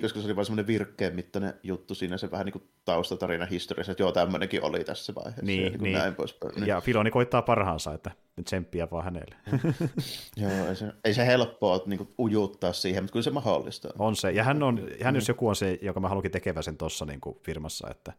koska 0.01 0.19
se 0.19 0.25
oli 0.25 0.35
vain 0.35 0.45
semmoinen 0.45 0.67
virkkeen 0.67 1.15
mittainen 1.15 1.53
juttu 1.63 1.95
siinä, 1.95 2.17
se 2.17 2.31
vähän 2.31 2.45
niin 2.45 2.53
kuin 2.53 2.63
taustatarina 2.85 3.45
historiassa, 3.45 3.91
että 3.91 4.03
joo, 4.03 4.11
tämmöinenkin 4.11 4.63
oli 4.63 4.83
tässä 4.83 5.15
vaiheessa. 5.15 5.45
Niin, 5.45 5.63
ja, 5.63 5.69
niin, 5.69 5.83
niin. 5.83 5.97
Näin 5.97 6.15
poispäin. 6.15 6.55
Niin. 6.55 6.67
Ja 6.67 6.81
Filoni 6.81 7.11
koittaa 7.11 7.41
parhaansa, 7.41 7.93
että 7.93 8.11
tsemppiä 8.43 8.87
vaan 8.91 9.03
hänelle. 9.03 9.35
joo, 10.37 10.67
ei 10.69 10.75
se, 10.75 10.93
ei 11.03 11.13
se 11.13 11.25
helppoa 11.25 11.79
niin 11.85 11.97
kuin 11.97 12.09
ujuttaa 12.19 12.73
siihen, 12.73 13.03
mutta 13.03 13.13
kyllä 13.13 13.23
se 13.23 13.31
mahdollista. 13.31 13.89
On 13.99 14.15
se, 14.15 14.31
ja 14.31 14.43
hän, 14.43 14.63
on, 14.63 14.87
hän 15.03 15.15
jos 15.15 15.27
joku 15.27 15.47
on 15.47 15.55
se, 15.55 15.79
joka 15.81 15.99
mä 15.99 16.09
haluankin 16.09 16.31
tekevä 16.31 16.61
sen 16.61 16.77
tuossa 16.77 17.05
niin 17.05 17.21
firmassa, 17.43 17.87
että 17.91 18.13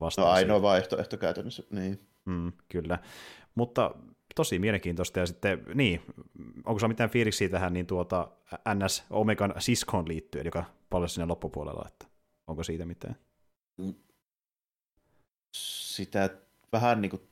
vastaa 0.00 0.24
No 0.24 0.30
ainoa 0.30 0.62
vaihtoehto 0.62 1.16
käytännössä, 1.16 1.62
niin. 1.70 2.00
Mm, 2.24 2.52
kyllä, 2.68 2.98
mutta 3.54 3.94
tosi 4.38 4.58
mielenkiintoista. 4.58 5.20
Ja 5.20 5.26
sitten, 5.26 5.64
niin, 5.74 6.02
onko 6.64 6.78
se 6.78 6.88
mitään 6.88 7.10
fiiliksiä 7.10 7.48
tähän 7.48 7.72
niin 7.72 7.86
tuota 7.86 8.28
NS 8.74 9.04
Omegan 9.10 9.54
siskoon 9.58 10.08
liittyen, 10.08 10.44
joka 10.44 10.64
paljon 10.90 11.08
sinne 11.08 11.26
loppupuolella, 11.26 11.84
että 11.88 12.06
onko 12.46 12.64
siitä 12.64 12.84
mitään? 12.84 13.16
Sitä 15.52 16.30
vähän 16.72 17.00
niin 17.00 17.10
kuin 17.10 17.22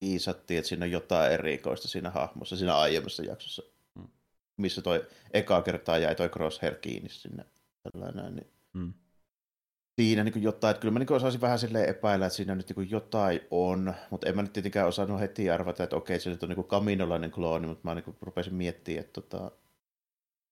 tiisattiin, 0.00 0.58
että 0.58 0.68
siinä 0.68 0.84
on 0.84 0.90
jotain 0.90 1.32
erikoista 1.32 1.88
siinä 1.88 2.10
hahmossa, 2.10 2.56
siinä 2.56 2.76
aiemmassa 2.76 3.22
jaksossa, 3.22 3.62
hmm. 3.98 4.08
missä 4.56 4.82
toi 4.82 5.06
eka 5.32 5.62
kertaa 5.62 5.98
jäi 5.98 6.14
toi 6.14 6.28
Crosshair 6.28 6.74
kiinni 6.74 7.08
sinne. 7.08 7.44
Tällainen, 7.82 8.36
niin 8.36 8.50
hmm 8.74 8.92
siinä 10.00 10.24
niin 10.24 10.42
jotain, 10.42 10.70
että 10.70 10.80
kyllä 10.80 10.92
mä 10.92 10.98
niin 10.98 11.12
osaisin 11.12 11.40
vähän 11.40 11.58
silleen 11.58 11.88
epäillä, 11.88 12.26
että 12.26 12.36
siinä 12.36 12.54
nyt 12.54 12.72
niin 12.76 12.90
jotain 12.90 13.40
on, 13.50 13.94
mutta 14.10 14.28
en 14.28 14.36
mä 14.36 14.42
nyt 14.42 14.52
tietenkään 14.52 14.88
osannut 14.88 15.20
heti 15.20 15.50
arvata, 15.50 15.84
että 15.84 15.96
okei, 15.96 16.20
se 16.20 16.30
nyt 16.30 16.42
on 16.42 16.48
niin 16.48 16.64
kaminolainen 16.64 17.30
klooni, 17.30 17.66
mutta 17.66 17.88
mä 17.88 17.94
niin 17.94 18.16
rupesin 18.20 18.54
miettimään, 18.54 19.00
että 19.00 19.20
tota, 19.20 19.50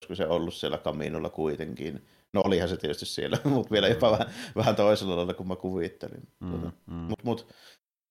olisiko 0.00 0.14
se 0.14 0.26
ollut 0.26 0.54
siellä 0.54 0.78
kaminolla 0.78 1.30
kuitenkin. 1.30 2.06
No 2.32 2.42
olihan 2.44 2.68
se 2.68 2.76
tietysti 2.76 3.06
siellä, 3.06 3.38
mutta 3.44 3.70
vielä 3.70 3.88
jopa 3.88 4.10
vähän, 4.10 4.30
vähän 4.56 4.76
toisella 4.76 5.16
lailla 5.16 5.34
kuin 5.34 5.48
mä 5.48 5.56
kuvittelin. 5.56 6.28
Mm, 6.40 6.50
tuota. 6.50 6.72
mm. 6.86 6.94
Mutta 6.94 7.24
mut, 7.24 7.54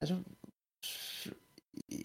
se 0.06 0.16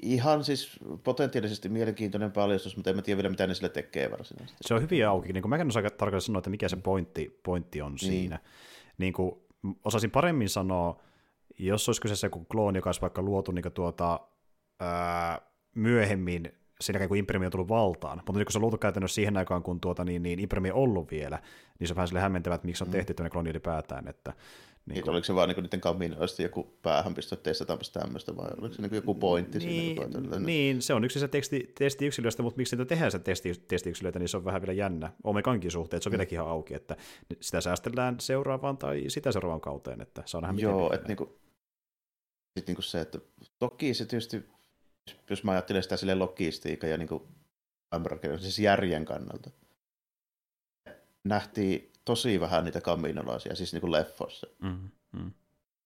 ihan 0.02 0.44
siis 0.44 0.70
potentiaalisesti 1.04 1.68
mielenkiintoinen 1.68 2.32
paljastus, 2.32 2.76
mutta 2.76 2.90
en 2.90 2.96
mä 2.96 3.02
tiedä 3.02 3.16
vielä, 3.16 3.30
mitä 3.30 3.46
ne 3.46 3.54
sille 3.54 3.68
tekee 3.68 4.10
varsinaisesti. 4.10 4.58
Se 4.66 4.74
on 4.74 4.82
hyvin 4.82 5.08
auki. 5.08 5.32
Niin 5.32 5.48
mä 5.48 5.56
en 5.56 5.68
osaa 5.68 5.82
tarkalleen 5.82 6.20
sanoa, 6.20 6.38
että 6.38 6.50
mikä 6.50 6.68
se 6.68 6.76
pointti, 6.76 7.40
pointti 7.42 7.82
on 7.82 7.92
niin. 7.92 7.98
siinä 7.98 8.38
niin 8.98 9.12
kuin, 9.12 9.32
osasin 9.84 10.10
paremmin 10.10 10.48
sanoa, 10.48 11.02
jos 11.58 11.88
olisi 11.88 12.00
kyseessä 12.00 12.26
joku 12.26 12.44
klooni, 12.44 12.78
joka 12.78 12.88
olisi 12.88 13.00
vaikka 13.00 13.22
luotu 13.22 13.52
niin 13.52 13.72
tuota, 13.74 14.20
ää, 14.80 15.40
myöhemmin 15.74 16.52
sen 16.80 16.94
jälkeen, 16.94 17.08
kun 17.08 17.16
Impremi 17.16 17.46
on 17.46 17.52
tullut 17.52 17.68
valtaan. 17.68 18.16
Mutta 18.26 18.38
nyt 18.38 18.46
kun 18.46 18.52
se 18.52 18.58
on 18.58 18.62
luotu 18.62 18.78
käytännössä 18.78 19.14
siihen 19.14 19.36
aikaan, 19.36 19.62
kun 19.62 19.80
tuota, 19.80 20.04
niin, 20.04 20.22
niin 20.22 20.38
Impremi 20.38 20.70
on 20.70 20.76
ollut 20.76 21.10
vielä, 21.10 21.38
niin 21.78 21.88
se 21.88 21.92
on 21.92 21.96
vähän 21.96 22.08
sille 22.08 22.20
hämmentävä, 22.20 22.54
että 22.54 22.66
miksi 22.66 22.84
on 22.84 22.88
mm. 22.88 22.92
tehty 22.92 23.14
tämmöinen 23.14 23.32
klooni 23.32 23.50
ylipäätään. 23.50 24.08
Että, 24.08 24.32
niin, 24.86 24.94
niin 24.94 25.10
oliko 25.10 25.24
se 25.24 25.34
vaan 25.34 25.48
niin 25.48 25.62
niiden 25.62 25.80
kaminoista 25.80 26.42
joku 26.42 26.78
päähänpisto, 26.82 27.36
testataanpas 27.36 27.90
tämmöistä, 27.90 28.36
vai 28.36 28.50
oliko 28.58 28.74
se 28.74 28.82
niin 28.82 28.94
joku 28.94 29.14
pointti 29.14 29.58
niin, 29.58 29.96
siinä? 30.12 30.38
Niin, 30.38 30.82
se 30.82 30.94
on 30.94 31.04
yksi 31.04 31.20
se 31.20 31.28
teksti, 31.28 31.72
testiyksilöistä, 31.78 32.42
mutta 32.42 32.58
miksi 32.58 32.76
niitä 32.76 32.88
tehdään 32.88 33.12
se 33.12 33.18
testi, 33.18 33.52
testiyksilöitä, 33.68 34.18
niin 34.18 34.28
se 34.28 34.36
on 34.36 34.44
vähän 34.44 34.62
vielä 34.62 34.72
jännä. 34.72 35.12
Omegankin 35.24 35.70
suhteen, 35.70 36.02
se 36.02 36.08
on 36.08 36.10
mm. 36.10 36.14
vieläkin 36.14 36.36
ihan 36.36 36.48
auki, 36.48 36.74
että 36.74 36.96
sitä 37.40 37.60
säästellään 37.60 38.20
seuraavaan 38.20 38.78
tai 38.78 39.04
sitä 39.08 39.32
seuraavaan 39.32 39.60
kauteen, 39.60 40.00
että 40.00 40.22
saa 40.26 40.40
nähdä 40.40 40.60
Joo, 40.60 40.92
että 40.92 41.08
niin 41.08 41.16
kuin, 41.16 41.30
sit 42.58 42.66
niin 42.66 42.76
kuin 42.76 42.84
se, 42.84 43.00
että 43.00 43.18
toki 43.58 43.94
se 43.94 44.04
tietysti, 44.04 44.44
jos 45.30 45.44
mä 45.44 45.52
ajattelen 45.52 45.82
sitä 45.82 45.96
sille 45.96 46.14
logistiikan 46.14 46.90
ja 46.90 46.96
niin 46.96 47.08
kuin, 47.08 47.22
siis 48.40 48.58
järjen 48.58 49.04
kannalta, 49.04 49.50
nähtiin 51.24 51.92
tosi 52.04 52.40
vähän 52.40 52.64
niitä 52.64 52.80
kaminolaisia, 52.80 53.54
siis 53.54 53.72
niin 53.72 53.80
kuin 53.80 53.92
leffossa. 53.92 54.46
Mm, 54.62 54.90
mm. 55.12 55.32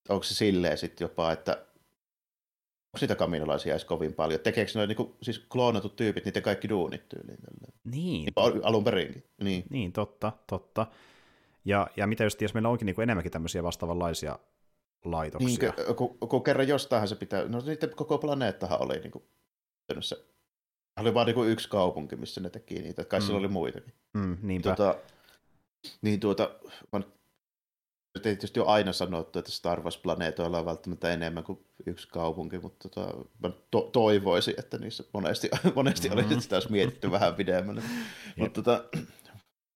Onko 0.09 0.23
se 0.23 0.33
silleen 0.33 0.77
sitten 0.77 1.05
jopa, 1.05 1.31
että 1.31 1.51
onko 1.51 2.97
sitä 2.97 3.15
kaminolaisia 3.15 3.73
edes 3.73 3.85
kovin 3.85 4.13
paljon? 4.13 4.39
Tekeekö 4.39 4.71
ne 4.75 4.87
niin 4.87 5.15
siis 5.21 5.39
kloonatut 5.39 5.95
tyypit 5.95 6.25
niitä 6.25 6.41
kaikki 6.41 6.69
duunit 6.69 7.09
tyyliin? 7.09 7.37
Niin. 7.83 8.25
niin 8.25 8.33
alun 8.63 8.83
perinkin. 8.83 9.23
Niin. 9.41 9.63
niin, 9.69 9.91
totta, 9.91 10.31
totta. 10.47 10.87
Ja, 11.65 11.87
ja 11.97 12.07
mitä 12.07 12.23
just, 12.23 12.41
jos 12.41 12.53
meillä 12.53 12.69
onkin 12.69 12.85
niin 12.85 12.95
kuin 12.95 13.03
enemmänkin 13.03 13.31
tämmöisiä 13.31 13.63
vastaavanlaisia 13.63 14.39
laitoksia. 15.05 15.73
Niin, 15.77 15.95
kun, 15.95 16.17
kun 16.17 16.43
kerran 16.43 16.67
jostain 16.67 17.07
se 17.07 17.15
pitää, 17.15 17.47
no 17.47 17.61
niiden 17.65 17.95
koko 17.95 18.17
planeettahan 18.17 18.81
oli 18.81 18.99
niin 18.99 19.11
kuin, 19.11 19.23
se 19.99 20.25
oli 20.99 21.13
vaan 21.13 21.25
niin 21.25 21.35
kuin 21.35 21.49
yksi 21.49 21.69
kaupunki, 21.69 22.15
missä 22.15 22.41
ne 22.41 22.49
teki 22.49 22.75
niitä, 22.75 23.05
kai 23.05 23.19
mm. 23.19 23.23
siellä 23.25 23.39
oli 23.39 23.47
muitakin. 23.47 23.93
Mm, 24.13 24.37
niinpä. 24.41 24.69
Tota, 24.69 24.95
niin 26.01 26.19
tuota, 26.19 26.51
mä 26.91 27.01
tietysti 28.21 28.59
on 28.59 28.67
aina 28.67 28.93
sanottu, 28.93 29.39
että 29.39 29.51
Star 29.51 29.81
Wars-planeetoilla 29.81 30.59
on 30.59 30.65
välttämättä 30.65 31.13
enemmän 31.13 31.43
kuin 31.43 31.65
yksi 31.85 32.07
kaupunki, 32.07 32.59
mutta 32.59 32.89
tota, 32.89 33.13
mä 33.43 33.51
to- 33.71 33.89
toivoisin, 33.93 34.53
että 34.57 34.77
niissä 34.77 35.03
monesti, 35.13 35.49
monesti 35.75 36.09
mm-hmm. 36.09 36.25
olisi 36.25 36.41
sitä 36.41 36.55
olisi 36.55 36.71
mietitty 36.71 37.11
vähän 37.11 37.35
pidemmän. 37.35 37.83
mutta 38.37 38.61
tota, 38.61 38.83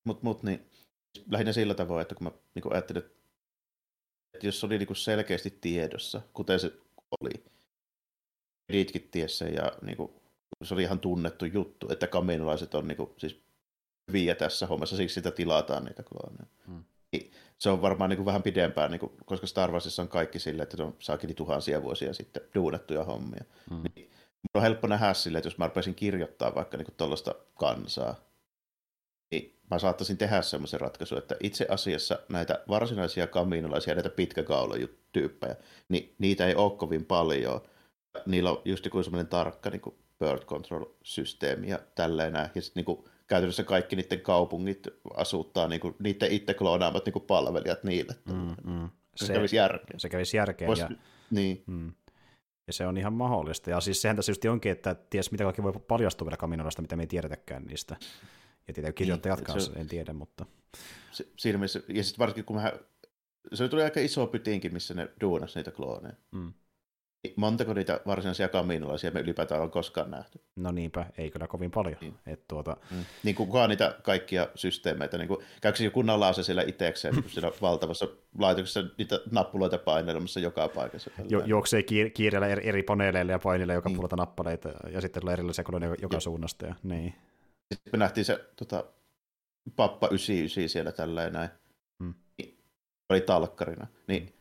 mut, 0.06 0.24
mut, 0.24 0.44
niin, 0.44 0.70
lähinnä 1.32 1.54
sillä 1.54 1.74
tavoin, 1.74 2.02
että 2.02 2.16
kun 2.16 2.24
mä 2.24 2.32
niin 2.56 2.74
ajattelin, 2.74 3.04
että 3.04 3.23
jos 4.42 4.60
se 4.60 4.66
oli 4.66 4.78
niin 4.78 4.88
kuin 4.88 4.98
selkeästi 4.98 5.58
tiedossa, 5.62 6.22
kuten 6.34 6.60
se 6.60 6.72
oli, 7.22 7.44
Editkin 8.70 9.08
tiessä 9.12 9.46
ja 9.46 9.72
niin 9.82 9.98
kuin, 9.98 10.12
se 10.64 10.74
oli 10.74 10.84
ihan 10.84 11.00
tunnettu 11.00 11.46
juttu, 11.46 11.88
että 11.92 12.08
kaminolaiset 12.08 12.76
on 12.76 12.88
niin 12.88 12.98
kuin, 12.98 13.10
siis 13.18 13.44
hyviä 14.08 14.36
tässä 14.36 14.68
hommassa, 14.68 14.98
siksi 14.98 15.14
sitä 15.14 15.32
tilataan 15.32 15.84
niitä 15.86 16.04
klooneja. 16.04 16.46
Hmm. 16.68 16.84
Se 17.58 17.70
on 17.70 17.82
varmaan 17.82 18.10
niin 18.10 18.18
kuin 18.18 18.26
vähän 18.26 18.44
pidempään, 18.44 18.92
niin 18.92 19.00
kuin, 19.00 19.12
koska 19.26 19.48
Star 19.48 19.72
Warsissa 19.72 20.02
on 20.02 20.08
kaikki 20.08 20.40
sille, 20.40 20.64
että 20.64 20.78
se 20.78 20.84
on 20.84 20.96
saakin 21.00 21.36
tuhansia 21.36 21.84
vuosia 21.84 22.14
sitten 22.14 22.44
duunattuja 22.56 23.04
hommia. 23.04 23.44
Hmm. 23.70 23.84
Niin, 23.96 24.12
on 24.54 24.62
helppo 24.62 24.88
nähdä 24.88 25.14
sille, 25.14 25.38
että 25.38 25.48
jos 25.48 25.58
mä 25.58 25.68
rupesin 25.68 25.96
kirjoittaa 25.96 26.56
vaikka 26.56 26.78
niin 26.78 26.88
tuollaista 26.98 27.36
kansaa, 27.56 28.12
niin 28.14 28.33
mä 29.74 29.80
saattaisin 29.80 30.18
tehdä 30.18 30.42
semmoisen 30.42 30.82
ratkaisun, 30.82 31.18
että 31.18 31.36
itse 31.40 31.66
asiassa 31.70 32.20
näitä 32.30 32.64
varsinaisia 32.68 33.28
kaminolaisia, 33.28 33.94
näitä 33.94 34.10
pitkäkaulotyyppejä, 34.10 35.56
niin 35.90 36.16
niitä 36.20 36.48
ei 36.48 36.56
ole 36.56 36.78
kovin 36.78 37.06
paljon. 37.06 37.62
Niillä 38.26 38.52
on 38.52 38.62
just 38.66 38.90
kuin 38.90 39.04
semmoinen 39.04 39.28
tarkka 39.28 39.70
niin 39.70 39.82
kuin 39.82 39.96
bird 40.20 40.44
control-systeemi 40.46 41.70
ja 41.70 41.80
tälleen 41.96 42.34
näin. 42.34 42.50
Ja 42.56 42.62
sitten 42.62 42.82
niin 42.82 42.86
kuin, 42.86 43.06
käytännössä 43.28 43.64
kaikki 43.64 43.96
niiden 43.96 44.22
kaupungit 44.22 44.88
asuttaa 45.16 45.68
niin 45.68 45.82
kuin, 45.82 45.96
niiden 46.00 46.32
itse 46.32 46.54
kloonaamat 46.54 47.06
niin 47.06 47.14
kuin 47.14 47.26
palvelijat 47.26 47.84
niille. 47.84 48.16
Mm, 48.26 48.56
mm. 48.72 48.90
Se, 49.16 49.26
se 49.26 49.34
kävisi 49.34 49.56
järkeä. 49.56 50.00
Se 50.00 50.10
kävisi 50.10 50.38
järkeä. 50.38 50.68
Vois, 50.68 50.80
ja... 50.80 50.90
Niin. 51.32 51.64
Mm. 51.68 51.92
Ja 52.68 52.74
se 52.74 52.88
on 52.88 52.98
ihan 52.98 53.14
mahdollista. 53.14 53.70
Ja 53.70 53.80
siis 53.80 54.02
sehän 54.02 54.16
tässä 54.16 54.30
just 54.30 54.46
onkin, 54.46 54.72
että 54.72 54.96
ties 55.10 55.32
mitä 55.32 55.44
kaikki 55.44 55.64
voi 55.64 55.74
paljastua 55.88 56.26
vielä 56.26 56.38
Kaminolasta, 56.38 56.82
mitä 56.82 56.96
me 56.96 57.04
ei 57.04 57.08
tiedetäkään 57.08 57.64
niistä. 57.64 57.96
Ja 58.68 58.74
tietää 58.74 58.92
kirjoittajat 58.92 59.40
niin, 59.40 59.46
kanssa, 59.46 59.72
en 59.76 59.88
tiedä, 59.88 60.14
mutta... 60.14 60.46
Se, 61.12 61.28
siinä 61.38 61.58
mielessä, 61.58 61.82
ja 61.88 62.04
sitten 62.04 62.20
varsinkin 62.20 62.46
kun 62.46 62.56
mä... 62.56 62.74
Se 63.54 63.70
tuli 63.70 63.84
aika 63.84 64.00
iso 64.00 64.28
pytinkin, 64.28 64.74
missä 64.74 64.94
ne 64.94 65.10
duunas 65.22 65.56
niitä 65.56 65.72
klooneja. 65.72 66.16
Mm. 66.32 66.54
Montako 67.36 67.74
niitä 67.74 68.00
varsinaisia 68.06 68.48
kaminolaisia 68.48 69.12
me 69.12 69.20
ylipäätään 69.20 69.62
on 69.62 69.72
koskaan 69.72 70.12
nähty? 70.12 70.40
No 70.56 70.72
niinpä, 70.72 71.06
ei 71.18 71.32
kyllä 71.32 71.48
kovin 71.48 71.72
paljon. 71.72 71.98
Niin, 72.02 72.14
Et 72.26 72.48
tuota... 72.48 72.78
mm. 72.92 72.98
niin 73.24 73.36
kuin 73.36 73.48
kukaan 73.48 73.70
niitä 73.70 73.96
kaikkia 74.04 74.48
systeemeitä, 74.56 75.18
niin 75.18 75.28
kuin, 75.28 75.46
käykö 75.62 75.84
joku 75.84 76.02
nalaa 76.02 76.34
siellä 76.34 76.64
itsekseen 76.68 77.16
niin 77.16 77.30
siellä 77.30 77.52
valtavassa 77.62 78.08
laitoksessa 78.38 78.84
niitä 78.98 79.20
nappuloita 79.32 79.78
painelemassa 79.78 80.40
joka 80.40 80.68
paikassa? 80.68 81.12
Jo, 81.30 81.44
juoksee 81.46 81.82
kiir- 81.82 82.12
kiireellä 82.14 82.48
eri, 82.48 82.68
eri 82.70 82.84
paneeleilla 82.84 83.32
ja 83.32 83.40
paineilla 83.40 83.74
joka 83.74 83.90
niin. 83.90 83.96
puolelta 83.96 84.16
nappaleita 84.16 84.70
ja 84.92 85.02
sitten 85.02 85.22
tulee 85.22 85.34
erilaisia 85.34 85.64
koloneja 85.64 85.96
joka 86.02 86.16
ja. 86.16 86.20
suunnasta. 86.20 86.66
Ja, 86.66 86.76
niin. 86.84 87.16
Sitten 87.76 87.94
me 87.94 87.98
nähtiin 87.98 88.26
se 88.26 88.50
tota, 88.56 88.84
Pappa 89.76 90.08
99 90.08 90.70
siellä 90.70 90.92
tälleen 90.92 91.34
näin. 91.34 91.50
Hmm. 92.04 92.14
Oli 93.10 93.22
talkkarina. 93.22 93.88
Niin 94.08 94.34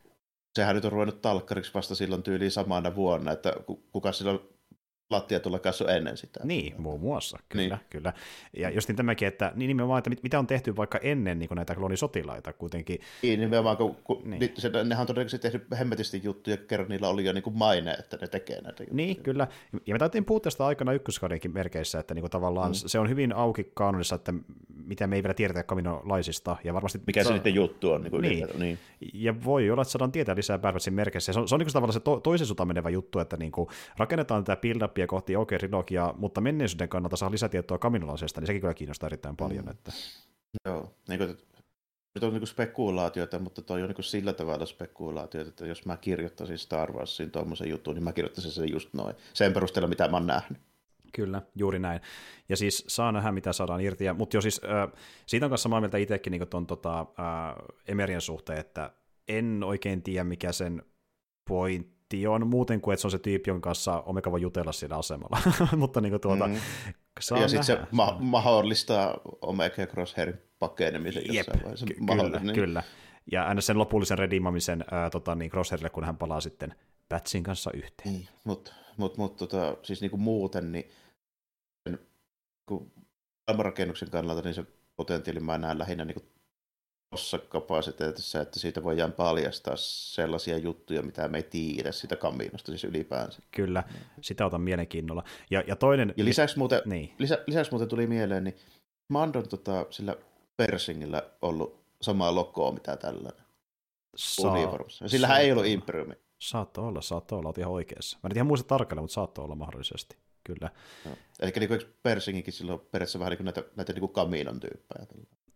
sehän 0.54 0.74
nyt 0.74 0.84
on 0.84 0.92
ruvennut 0.92 1.22
talkkariksi 1.22 1.74
vasta 1.74 1.94
silloin 1.94 2.22
tyyliin 2.22 2.50
samana 2.50 2.94
vuonna, 2.94 3.32
että 3.32 3.52
kuka 3.92 4.12
silloin 4.12 4.40
lattiatulla 5.12 5.58
kasvu 5.58 5.86
ennen 5.86 6.16
sitä. 6.16 6.40
Niin, 6.44 6.74
muun 6.78 7.00
muassa, 7.00 7.38
kyllä. 7.48 7.76
Niin. 7.76 7.86
kyllä. 7.90 8.12
Ja 8.56 8.70
just 8.70 8.88
niin 8.88 8.96
tämäkin, 8.96 9.28
että 9.28 9.52
niin 9.54 9.68
nimenomaan, 9.68 9.98
että 9.98 10.10
mitä 10.22 10.38
on 10.38 10.46
tehty 10.46 10.76
vaikka 10.76 10.98
ennen 11.02 11.38
niin 11.38 11.48
näitä 11.54 11.74
kloonisotilaita 11.74 12.52
kuitenkin. 12.52 13.00
Niin, 13.22 13.40
nimenomaan, 13.40 13.76
kun, 13.76 13.96
kun 14.04 14.22
niin. 14.24 14.52
se, 14.58 14.68
nehän 14.68 15.00
on 15.00 15.06
todennäköisesti 15.06 15.50
tehnyt 15.50 15.66
hemmetisti 15.78 16.20
juttuja, 16.24 16.56
kerran 16.56 16.88
niillä 16.88 17.08
oli 17.08 17.24
jo 17.24 17.32
niin 17.32 17.42
kuin 17.42 17.58
maine, 17.58 17.92
että 17.92 18.18
ne 18.20 18.26
tekee 18.26 18.60
näitä 18.60 18.82
juttuja. 18.82 18.96
Niin, 18.96 19.22
kyllä. 19.22 19.46
Ja 19.86 19.94
me 19.94 19.98
taitiin 19.98 20.24
puhua 20.24 20.40
tästä 20.40 20.66
aikana 20.66 20.92
ykköskaudenkin 20.92 21.54
merkeissä, 21.54 21.98
että 21.98 22.14
niin 22.14 22.22
kuin 22.22 22.30
tavallaan 22.30 22.70
mm. 22.70 22.74
se 22.74 22.98
on 22.98 23.08
hyvin 23.08 23.32
auki 23.32 23.70
kaanonissa, 23.74 24.14
että 24.14 24.34
mitä 24.92 25.06
me 25.06 25.16
ei 25.16 25.22
vielä 25.22 25.34
tiedetä 25.34 25.62
kaminolaisista. 25.62 26.56
Ja 26.64 26.74
varmasti 26.74 27.00
Mikä 27.06 27.24
se 27.24 27.32
niiden 27.32 27.54
juttu 27.54 27.90
on. 27.90 28.02
Niin, 28.02 28.10
kuin 28.10 28.22
niin. 28.22 28.48
niin. 28.58 28.78
Ja 29.14 29.44
voi 29.44 29.70
olla, 29.70 29.82
että 29.82 29.92
saadaan 29.92 30.12
tietää 30.12 30.36
lisää 30.36 30.58
Bad 30.58 30.90
merkeissä. 30.90 31.32
Se 31.32 31.40
on, 31.40 31.48
se 31.48 31.54
on 31.54 31.58
niin 31.58 31.66
kuin 31.66 31.72
tavallaan 31.72 31.92
se 31.92 32.00
to, 32.00 32.20
toisen 32.20 32.46
suuntaan 32.46 32.68
menevä 32.68 32.90
juttu, 32.90 33.18
että 33.18 33.36
niin 33.36 33.52
kuin 33.52 33.68
rakennetaan 33.96 34.44
tätä 34.44 34.60
build 34.60 35.06
kohti 35.06 35.36
OK 35.36 35.48
trilogiaa, 35.58 36.14
mutta 36.18 36.40
menneisyyden 36.40 36.88
kannalta 36.88 37.16
saa 37.16 37.30
lisätietoa 37.30 37.78
kaminolaisesta, 37.78 38.40
niin 38.40 38.46
sekin 38.46 38.60
kyllä 38.60 38.74
kiinnostaa 38.74 39.06
erittäin 39.06 39.36
paljon. 39.36 39.64
Mm. 39.64 39.70
Että... 39.70 39.92
Joo, 40.66 40.94
niin 41.08 41.18
kuin, 41.18 41.36
nyt 42.14 42.24
on 42.24 42.34
niin 42.34 42.46
spekulaatioita, 42.46 43.38
mutta 43.38 43.62
toi 43.62 43.82
on 43.82 43.88
niin 43.88 44.04
sillä 44.04 44.32
tavalla 44.32 44.66
spekulaatioita, 44.66 45.48
että 45.48 45.66
jos 45.66 45.86
mä 45.86 45.96
kirjoittaisin 45.96 46.58
Star 46.58 46.92
Warsin 46.92 47.30
tuommoisen 47.30 47.70
jutun, 47.70 47.94
niin 47.94 48.04
mä 48.04 48.12
kirjoittaisin 48.12 48.52
sen 48.52 48.72
just 48.72 48.94
noin. 48.94 49.14
Sen 49.32 49.52
perusteella, 49.52 49.88
mitä 49.88 50.08
mä 50.08 50.16
oon 50.16 50.26
nähnyt. 50.26 50.58
Kyllä, 51.12 51.42
juuri 51.54 51.78
näin. 51.78 52.00
Ja 52.48 52.56
siis 52.56 52.84
saa 52.88 53.12
nähdä, 53.12 53.32
mitä 53.32 53.52
saadaan 53.52 53.80
irti. 53.80 54.04
Ja, 54.04 54.14
mutta 54.14 54.36
jo 54.36 54.40
siis, 54.40 54.60
äh, 54.64 54.92
siitä 55.26 55.46
on 55.46 55.50
kanssa 55.50 55.62
samaa 55.62 55.80
mieltä 55.80 55.98
itsekin 55.98 56.30
niin 56.30 56.48
tuon 56.48 56.66
tota, 56.66 57.00
äh, 57.00 57.06
Emerien 57.88 58.20
suhteen, 58.20 58.58
että 58.58 58.92
en 59.28 59.60
oikein 59.64 60.02
tiedä, 60.02 60.24
mikä 60.24 60.52
sen 60.52 60.82
point 61.48 62.02
pointti 62.12 62.26
on 62.26 62.46
muuten 62.46 62.80
kuin, 62.80 62.92
että 62.92 63.00
se 63.00 63.06
on 63.06 63.10
se 63.10 63.18
tyyppi, 63.18 63.50
jonka 63.50 63.68
kanssa 63.68 64.00
Omega 64.00 64.32
voi 64.32 64.42
jutella 64.42 64.72
siellä 64.72 64.96
asemalla. 64.96 65.38
Mutta 65.76 66.00
niin 66.00 66.12
kuin 66.12 66.20
tuota, 66.20 66.46
mm. 66.46 66.54
Ja 67.40 67.48
sitten 67.48 67.64
se 67.64 67.78
ma- 67.90 68.16
mahdollistaa 68.20 69.20
Omega 69.42 69.86
Crosshairin 69.86 70.38
pakenemisen 70.58 71.22
Jep, 71.26 71.34
jossain 71.34 71.62
vaiheessa. 71.62 71.86
Ky- 71.86 71.94
kyllä, 71.94 72.40
niin. 72.40 72.54
kyllä. 72.54 72.82
Ja 73.32 73.46
aina 73.46 73.60
sen 73.60 73.78
lopullisen 73.78 74.18
redimamisen 74.18 74.84
ää, 74.90 75.10
tota, 75.10 75.34
niin 75.34 75.50
Crosshairille, 75.50 75.90
kun 75.90 76.04
hän 76.04 76.16
palaa 76.16 76.40
sitten 76.40 76.74
Patsin 77.08 77.42
kanssa 77.42 77.70
yhteen. 77.74 78.12
Niin, 78.12 78.28
mutta 78.44 78.72
mut, 78.96 79.16
mut, 79.16 79.36
tota, 79.36 79.76
siis 79.82 80.00
niinku 80.00 80.16
muuten, 80.16 80.72
niin 80.72 80.90
kun 82.66 82.92
rakennuksen 83.58 84.10
kannalta, 84.10 84.42
niin 84.42 84.54
se 84.54 84.64
potentiaali 84.96 85.40
mä 85.40 85.58
näen 85.58 85.78
lähinnä 85.78 86.04
niin 86.04 86.32
tuossa 87.10 87.38
kapasiteetissa, 87.38 88.40
että 88.40 88.60
siitä 88.60 88.82
voidaan 88.82 89.12
paljastaa 89.12 89.76
sellaisia 89.76 90.58
juttuja, 90.58 91.02
mitä 91.02 91.28
me 91.28 91.38
ei 91.38 91.42
tiedä 91.42 91.92
sitä 91.92 92.16
kaminosta 92.16 92.72
siis 92.72 92.84
ylipäänsä. 92.84 93.42
Kyllä, 93.50 93.84
sitä 94.20 94.46
otan 94.46 94.60
mielenkiinnolla. 94.60 95.24
Ja, 95.50 95.62
ja 95.66 95.76
toinen... 95.76 96.14
Ja 96.16 96.24
lisäksi 96.24 96.58
muuten, 96.58 96.82
niin. 96.84 97.14
lisä, 97.18 97.38
lisäksi 97.46 97.72
muuten 97.72 97.88
tuli 97.88 98.06
mieleen, 98.06 98.44
niin 98.44 98.56
Mandon 99.08 99.48
tota, 99.48 99.86
sillä 99.90 100.16
Persingillä 100.56 101.22
ollut 101.42 101.84
samaa 102.02 102.34
logoa, 102.34 102.72
mitä 102.72 102.96
tällainen. 102.96 103.44
Saa, 104.16 104.56
Sillähän 105.06 105.40
ei 105.40 105.52
ollut 105.52 105.66
Imperiumi. 105.66 106.14
Saattoi 106.38 106.84
olla, 106.84 107.00
saattoi 107.00 107.38
olla, 107.38 107.48
olet 107.48 107.58
ihan 107.58 107.72
oikeassa. 107.72 108.18
Mä 108.22 108.28
en 108.28 108.36
ihan 108.36 108.46
muista 108.46 108.68
tarkalleen, 108.68 109.02
mutta 109.02 109.14
saattoi 109.14 109.44
olla 109.44 109.54
mahdollisesti, 109.54 110.16
kyllä. 110.44 110.70
No. 111.04 111.16
Eli 111.40 111.52
niin 111.56 111.68
kuin 111.68 111.80
Persinginkin 112.02 112.52
silloin 112.52 112.78
periaatteessa 112.78 113.18
vähän 113.18 113.30
niin 113.30 113.38
kuin 113.38 113.44
näitä, 113.44 113.64
näitä 113.76 113.92
niin 113.92 114.00
kuin 114.00 114.12
kaminon 114.12 114.60
tyyppejä. 114.60 115.06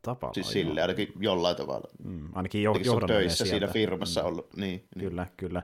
Tavallaan, 0.02 0.34
siis 0.34 0.50
sille 0.50 0.82
ainakin 0.82 1.12
jollain 1.20 1.56
tavalla. 1.56 1.88
Mm, 2.04 2.28
ainakin 2.34 2.62
jo, 2.62 2.74
töissä 3.06 3.44
sieltä. 3.44 3.50
siinä 3.50 3.72
firmassa 3.72 4.20
mm. 4.20 4.26
ollut. 4.26 4.56
Niin, 4.56 4.88
niin. 4.94 5.08
Kyllä, 5.08 5.26
kyllä. 5.36 5.62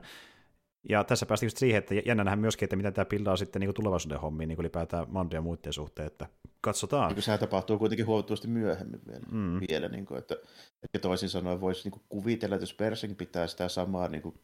Ja 0.89 1.03
tässä 1.03 1.25
päästiin 1.25 1.47
just 1.47 1.57
siihen, 1.57 1.79
että 1.79 1.95
jännä 2.05 2.23
nähdä 2.23 2.35
myöskin, 2.35 2.65
että 2.65 2.75
miten 2.75 2.93
tämä 2.93 3.05
pildaa 3.05 3.37
sitten 3.37 3.59
niin 3.59 3.73
tulevaisuuden 3.73 4.19
hommiin, 4.19 4.47
niin 4.47 4.59
ylipäätään 4.59 5.05
Mando 5.09 5.35
ja 5.35 5.41
muiden 5.41 5.73
suhteen, 5.73 6.07
että 6.07 6.27
katsotaan. 6.61 7.13
Niin 7.13 7.23
sehän 7.23 7.39
tapahtuu 7.39 7.79
kuitenkin 7.79 8.05
huomattavasti 8.05 8.47
myöhemmin 8.47 9.01
vielä. 9.07 9.25
Mm. 9.31 9.59
vielä 9.69 9.87
niin 9.87 10.05
kuin, 10.05 10.17
että, 10.17 10.35
että 10.83 10.99
toisin 10.99 11.29
sanoen 11.29 11.61
voisi 11.61 11.83
niin 11.83 11.91
kuin 11.91 12.03
kuvitella, 12.09 12.55
että 12.55 12.63
jos 12.63 12.73
Persing 12.73 13.17
pitää 13.17 13.47
sitä 13.47 13.69
samaa 13.69 14.07
niin 14.07 14.21
kuin, 14.21 14.39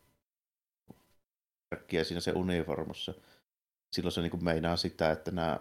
siinä 2.03 2.21
se 2.21 2.31
uniformussa, 2.31 3.13
silloin 3.91 4.11
se 4.11 4.21
niin 4.21 4.31
kuin 4.31 4.43
meinaa 4.43 4.75
sitä, 4.75 5.11
että 5.11 5.31
nämä 5.31 5.59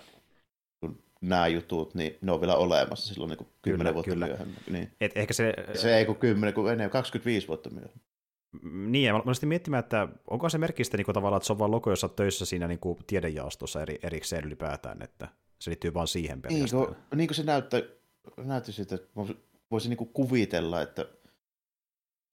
nämä 1.21 1.47
jutut, 1.47 1.95
niin 1.95 2.19
ne 2.21 2.33
on 2.33 2.41
vielä 2.41 2.57
olemassa 2.57 3.15
silloin 3.15 3.29
niin 3.29 3.49
kymmenen 3.63 3.95
10 3.95 3.95
vuotta 3.95 4.11
kyllä. 4.11 4.27
myöhemmin. 4.27 4.57
Niin. 4.71 4.93
Et 5.01 5.13
ehkä 5.15 5.35
se... 5.35 5.55
se 5.75 5.97
ei 5.97 6.07
kuin 6.07 6.19
10, 6.19 6.55
kun 6.55 6.69
enemmän, 6.69 6.91
25 6.91 7.49
vuotta 7.49 7.71
myöhemmin. 7.71 8.03
Niin, 8.93 9.05
ja 9.05 9.13
mä 9.13 9.23
olisin 9.27 9.49
miettimään, 9.49 9.85
että 9.85 10.09
onko 10.31 10.49
se 10.49 10.59
merkistä 10.59 10.97
niin 10.97 11.05
kuin 11.05 11.15
tavallaan, 11.15 11.39
että 11.39 11.47
se 11.47 11.53
on 11.53 11.59
vain 11.59 11.71
logo, 11.71 11.91
jossa 11.91 12.09
töissä 12.09 12.47
siinä 12.47 12.69
niin 12.69 12.79
kuin 12.79 12.99
tiedejaostossa 13.07 13.83
eri, 13.83 13.99
erikseen 14.03 14.45
ylipäätään, 14.45 15.03
että 15.03 15.29
se 15.59 15.71
liittyy 15.71 15.95
vain 15.95 16.09
siihen 16.09 16.43
pelkästään. 16.43 16.83
Niin 16.83 16.95
kuin, 16.95 17.19
niin 17.19 17.29
kuin 17.29 17.35
se 17.35 17.43
näyttää, 17.43 17.81
näyttää 18.37 18.73
siltä, 18.73 18.95
että 18.95 19.09
voisin 19.71 19.91
niin 19.91 19.99
kuin 19.99 20.11
kuvitella, 20.13 20.83
että 20.83 21.07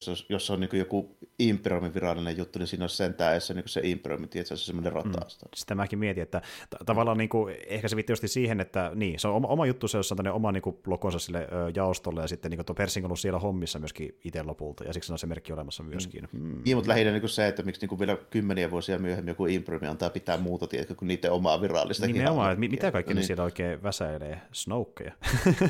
jos, 0.08 0.26
jos 0.30 0.50
on 0.50 0.60
niin 0.60 0.70
joku 0.74 1.18
Imperiumin 1.40 1.94
virallinen 1.94 2.38
juttu, 2.38 2.60
niin 2.60 2.68
siinä 2.68 2.86
on 2.86 2.90
sentään 2.90 3.32
edes 3.32 3.50
niin 3.50 3.64
se 3.66 3.82
Imperiumin, 3.84 4.30
että 4.36 4.44
se 4.44 4.54
on 4.54 4.58
semmoinen 4.58 4.94
rataasta. 4.94 5.46
Mm. 5.46 5.50
Sitä 5.56 5.76
mäkin 5.76 6.00
mietin, 6.00 6.24
että 6.24 6.42
t- 6.70 6.86
tavallaan 6.86 7.18
niin 7.18 7.30
kuin, 7.30 7.56
ehkä 7.68 7.88
se 7.88 7.96
viitti 7.96 8.28
siihen, 8.28 8.60
että 8.60 8.92
niin, 8.96 9.20
se 9.20 9.28
on 9.28 9.36
oma, 9.36 9.48
oma 9.48 9.66
juttu, 9.66 9.88
se 9.88 9.98
on 9.98 10.28
oma 10.28 10.52
niin 10.52 10.62
kuin, 10.62 10.78
lokonsa 10.88 11.20
sille 11.20 11.40
ö, 11.40 11.72
jaostolle, 11.76 12.22
ja 12.22 12.28
sitten 12.28 12.52
niin 12.52 12.58
kuin, 12.58 12.66
tuo 12.66 12.76
Persing 12.76 13.06
on 13.06 13.08
ollut 13.08 13.20
siellä 13.20 13.40
hommissa 13.40 13.80
myöskin 13.80 14.20
itse 14.24 14.44
lopulta, 14.44 14.84
ja 14.84 14.94
siksi 14.94 15.12
on 15.12 15.20
se 15.20 15.28
merkki 15.28 15.54
olemassa 15.54 15.84
myöskin. 15.84 16.28
Mm. 16.32 16.40
Mm. 16.40 16.62
Niin, 16.66 16.78
mutta 16.78 16.90
lähinnä 16.90 17.12
niin 17.12 17.22
kuin 17.22 17.30
se, 17.30 17.48
että 17.48 17.64
miksi 17.64 17.82
niin 17.82 17.90
kuin 17.90 18.00
vielä 18.00 18.18
kymmeniä 18.30 18.72
vuosia 18.72 19.00
myöhemmin 19.00 19.32
joku 19.32 19.46
Imperiumi 19.46 19.88
antaa 19.88 20.10
pitää 20.10 20.38
muuta, 20.38 20.68
tiedätkö, 20.68 20.96
kuin 20.96 21.08
niiden 21.08 21.32
omaa 21.32 21.62
virallista. 21.62 22.08
Nimenomaan, 22.08 22.52
että 22.52 22.60
mitä 22.60 22.92
kaikki 22.92 23.14
niin. 23.14 23.26
siellä 23.26 23.44
oikein 23.44 23.84
väsäilee, 23.84 24.42
Snokeja. 24.52 25.14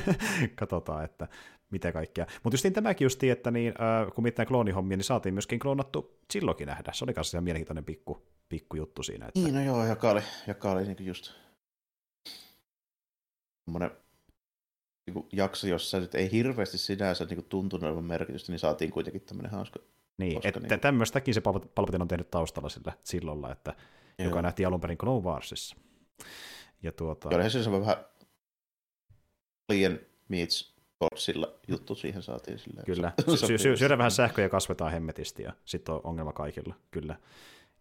Katsotaan, 0.56 1.06
että 1.06 1.28
mitä 1.72 1.91
kaikkea. 1.91 2.26
Mutta 2.43 2.53
just 2.53 2.66
tämäkin 2.74 3.05
just, 3.05 3.24
että 3.24 3.51
niin, 3.51 3.74
äh, 3.82 4.13
kun 4.13 4.24
mitään 4.24 4.47
kloonihommia, 4.47 4.97
niin 4.97 5.03
saatiin 5.03 5.34
myöskin 5.34 5.59
kloonattu 5.59 6.20
silloinkin 6.32 6.68
nähdä. 6.68 6.93
Se 6.93 7.05
oli 7.05 7.13
kanssa 7.13 7.38
ihan 7.38 7.43
mielenkiintoinen 7.43 7.86
pikku, 7.86 8.28
pikku 8.49 8.78
juttu 8.78 9.03
siinä. 9.03 9.26
Että... 9.28 9.39
Niin, 9.39 9.53
no 9.53 9.63
joo, 9.63 9.86
joka 9.86 10.11
oli, 10.11 10.22
joka 10.47 10.72
oli 10.72 10.84
niin 10.84 11.05
just 11.05 11.32
semmoinen 13.66 13.91
niin 15.07 15.28
jakso, 15.32 15.68
jossa 15.68 15.99
nyt 15.99 16.16
ei 16.16 16.32
hirveästi 16.32 16.78
sinänsä 16.78 17.26
niin 17.26 17.43
tuntunut 17.43 17.84
olevan 17.84 18.03
merkitystä, 18.03 18.51
niin 18.51 18.59
saatiin 18.59 18.91
kuitenkin 18.91 19.22
tämmöinen 19.22 19.51
hauska. 19.51 19.80
Niin, 20.18 20.41
että 20.43 20.59
niin... 20.59 20.80
tämmöistäkin 20.80 21.34
se 21.34 21.41
Palpatine 21.41 22.01
on 22.01 22.07
tehnyt 22.07 22.32
taustalla 22.32 22.70
sillä 22.70 22.93
sillolla, 23.03 23.51
että 23.51 23.74
Joo. 24.20 24.30
joka 24.30 24.41
nähtiin 24.41 24.68
alun 24.68 24.82
perin 24.82 24.97
Clone 24.97 25.26
Warsissa. 25.26 25.76
Ja 26.84 26.91
tuota... 26.91 27.30
Joo, 27.32 27.49
se 27.49 27.70
on 27.70 27.82
vähän 27.82 28.05
Alien 29.70 30.05
meets 30.28 30.75
Godzilla 31.00 31.54
juttu 31.68 31.96
siihen 31.96 32.22
saatiin 32.22 32.60
silleen. 32.60 32.86
Kyllä, 32.86 33.12
sy- 33.48 33.58
sy- 33.58 33.78
syödään 33.78 33.98
vähän 33.98 34.12
sähköä 34.12 34.46
ja 34.46 34.50
kasvetaan 34.50 34.91
hemmetisti 34.91 35.43
ja 35.43 35.54
sitten 35.66 35.96
on 35.96 36.02
ongelma 36.04 36.34
kaikilla, 36.34 36.76
kyllä. 36.91 37.16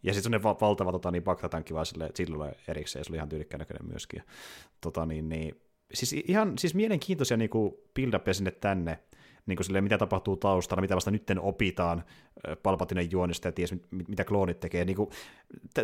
Ja 0.03 0.15
sitten 0.15 0.33
se 0.33 0.43
va- 0.43 0.57
valtava 0.61 0.93
tota, 0.93 1.11
niin 1.11 1.23
baktatankki 1.23 1.75
vaan 1.75 1.87
sille 1.87 2.11
silloin 2.15 2.53
erikseen, 2.69 3.05
se 3.05 3.11
oli 3.11 3.17
ihan 3.17 3.29
tyylikkään 3.29 3.59
näköinen 3.59 3.89
myöskin. 3.89 4.23
Tota, 4.81 5.07
niin, 5.07 5.29
niin, 5.29 5.61
siis 5.95 6.13
ihan 6.13 6.59
siis 6.59 6.75
mielenkiintoisia 6.75 7.37
niin 7.37 7.51
build 7.95 8.33
sinne 8.33 8.51
tänne, 8.51 8.99
niin 9.47 9.57
kuin 9.57 9.65
silleen, 9.65 9.85
mitä 9.85 9.99
tapahtuu 9.99 10.37
taustalla, 10.37 10.81
mitä 10.81 10.95
vasta 10.95 11.11
nytten 11.11 11.41
opitaan 11.41 12.05
Palpatinen 12.63 13.11
juonista 13.11 13.49
ja 13.49 13.53
ties 13.53 13.75
mitä 14.09 14.25
kloonit 14.25 14.61
tekee. 14.61 14.85
Niin 14.85 14.97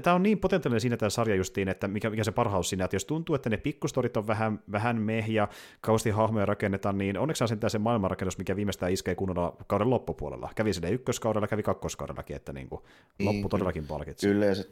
tämä 0.03 0.15
on 0.15 0.23
niin 0.23 0.39
potentiaalinen 0.39 0.81
siinä 0.81 0.97
tämä 0.97 1.11
sarja 1.11 1.35
justiin, 1.35 1.69
että 1.69 1.89
mikä, 1.89 2.11
mikä 2.11 2.25
se 2.25 2.33
parhaus 2.33 2.69
siinä, 2.69 2.85
että 2.85 2.97
jos 2.97 3.05
tuntuu, 3.05 3.35
että 3.35 3.51
ne 3.51 3.57
pikkustorit 3.57 4.17
on 4.17 4.27
vähän, 4.27 4.63
vähän 4.73 5.03
meh 5.03 5.31
ja 5.31 5.49
kausti 5.81 6.11
hahmoja 6.11 6.47
rakennetaan, 6.47 6.99
niin 6.99 7.19
onneksi 7.19 7.45
on 7.45 7.49
sentään 7.49 7.71
se 7.71 7.79
maailmanrakennus, 7.79 8.39
mikä 8.39 8.57
viimeistään 8.57 8.93
iskee 8.93 9.15
kunnolla 9.15 9.57
kauden 9.67 9.91
loppupuolella. 9.91 10.51
Kävi 10.55 10.73
sille 10.73 10.91
ykköskaudella, 10.91 11.49
kävi 11.49 11.63
kakkoskaudellakin, 11.63 12.37
että 12.37 12.53
niin 12.53 12.69
kuin, 12.69 12.83
loppu 13.19 13.49
todellakin 13.49 13.87
palkitsi. 13.87 14.27
Kyllä, 14.27 14.47
ja 14.47 14.55
se, 14.55 14.69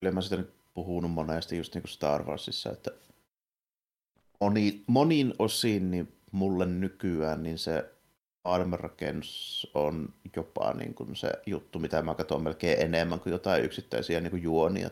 kyllä 0.00 0.12
mä 0.12 0.20
sitä 0.20 0.36
nyt 0.36 0.54
puhunut 0.74 1.10
monesti 1.10 1.56
just 1.56 1.74
niin 1.74 1.82
kuin 1.82 1.90
Star 1.90 2.22
Warsissa, 2.24 2.70
että 2.70 2.90
moni, 4.40 4.84
monin 4.86 5.34
osin 5.38 5.90
niin 5.90 6.12
mulle 6.32 6.66
nykyään 6.66 7.42
niin 7.42 7.58
se 7.58 7.90
maailmanrakennus 8.44 9.70
on 9.74 10.08
jopa 10.36 10.72
niin 10.72 10.94
kuin 10.94 11.16
se 11.16 11.32
juttu, 11.46 11.78
mitä 11.78 12.02
mä 12.02 12.14
katson 12.14 12.42
melkein 12.42 12.80
enemmän 12.80 13.20
kuin 13.20 13.30
jotain 13.30 13.64
yksittäisiä 13.64 14.20
niin 14.20 14.30
kuin 14.30 14.42
juonia. 14.42 14.90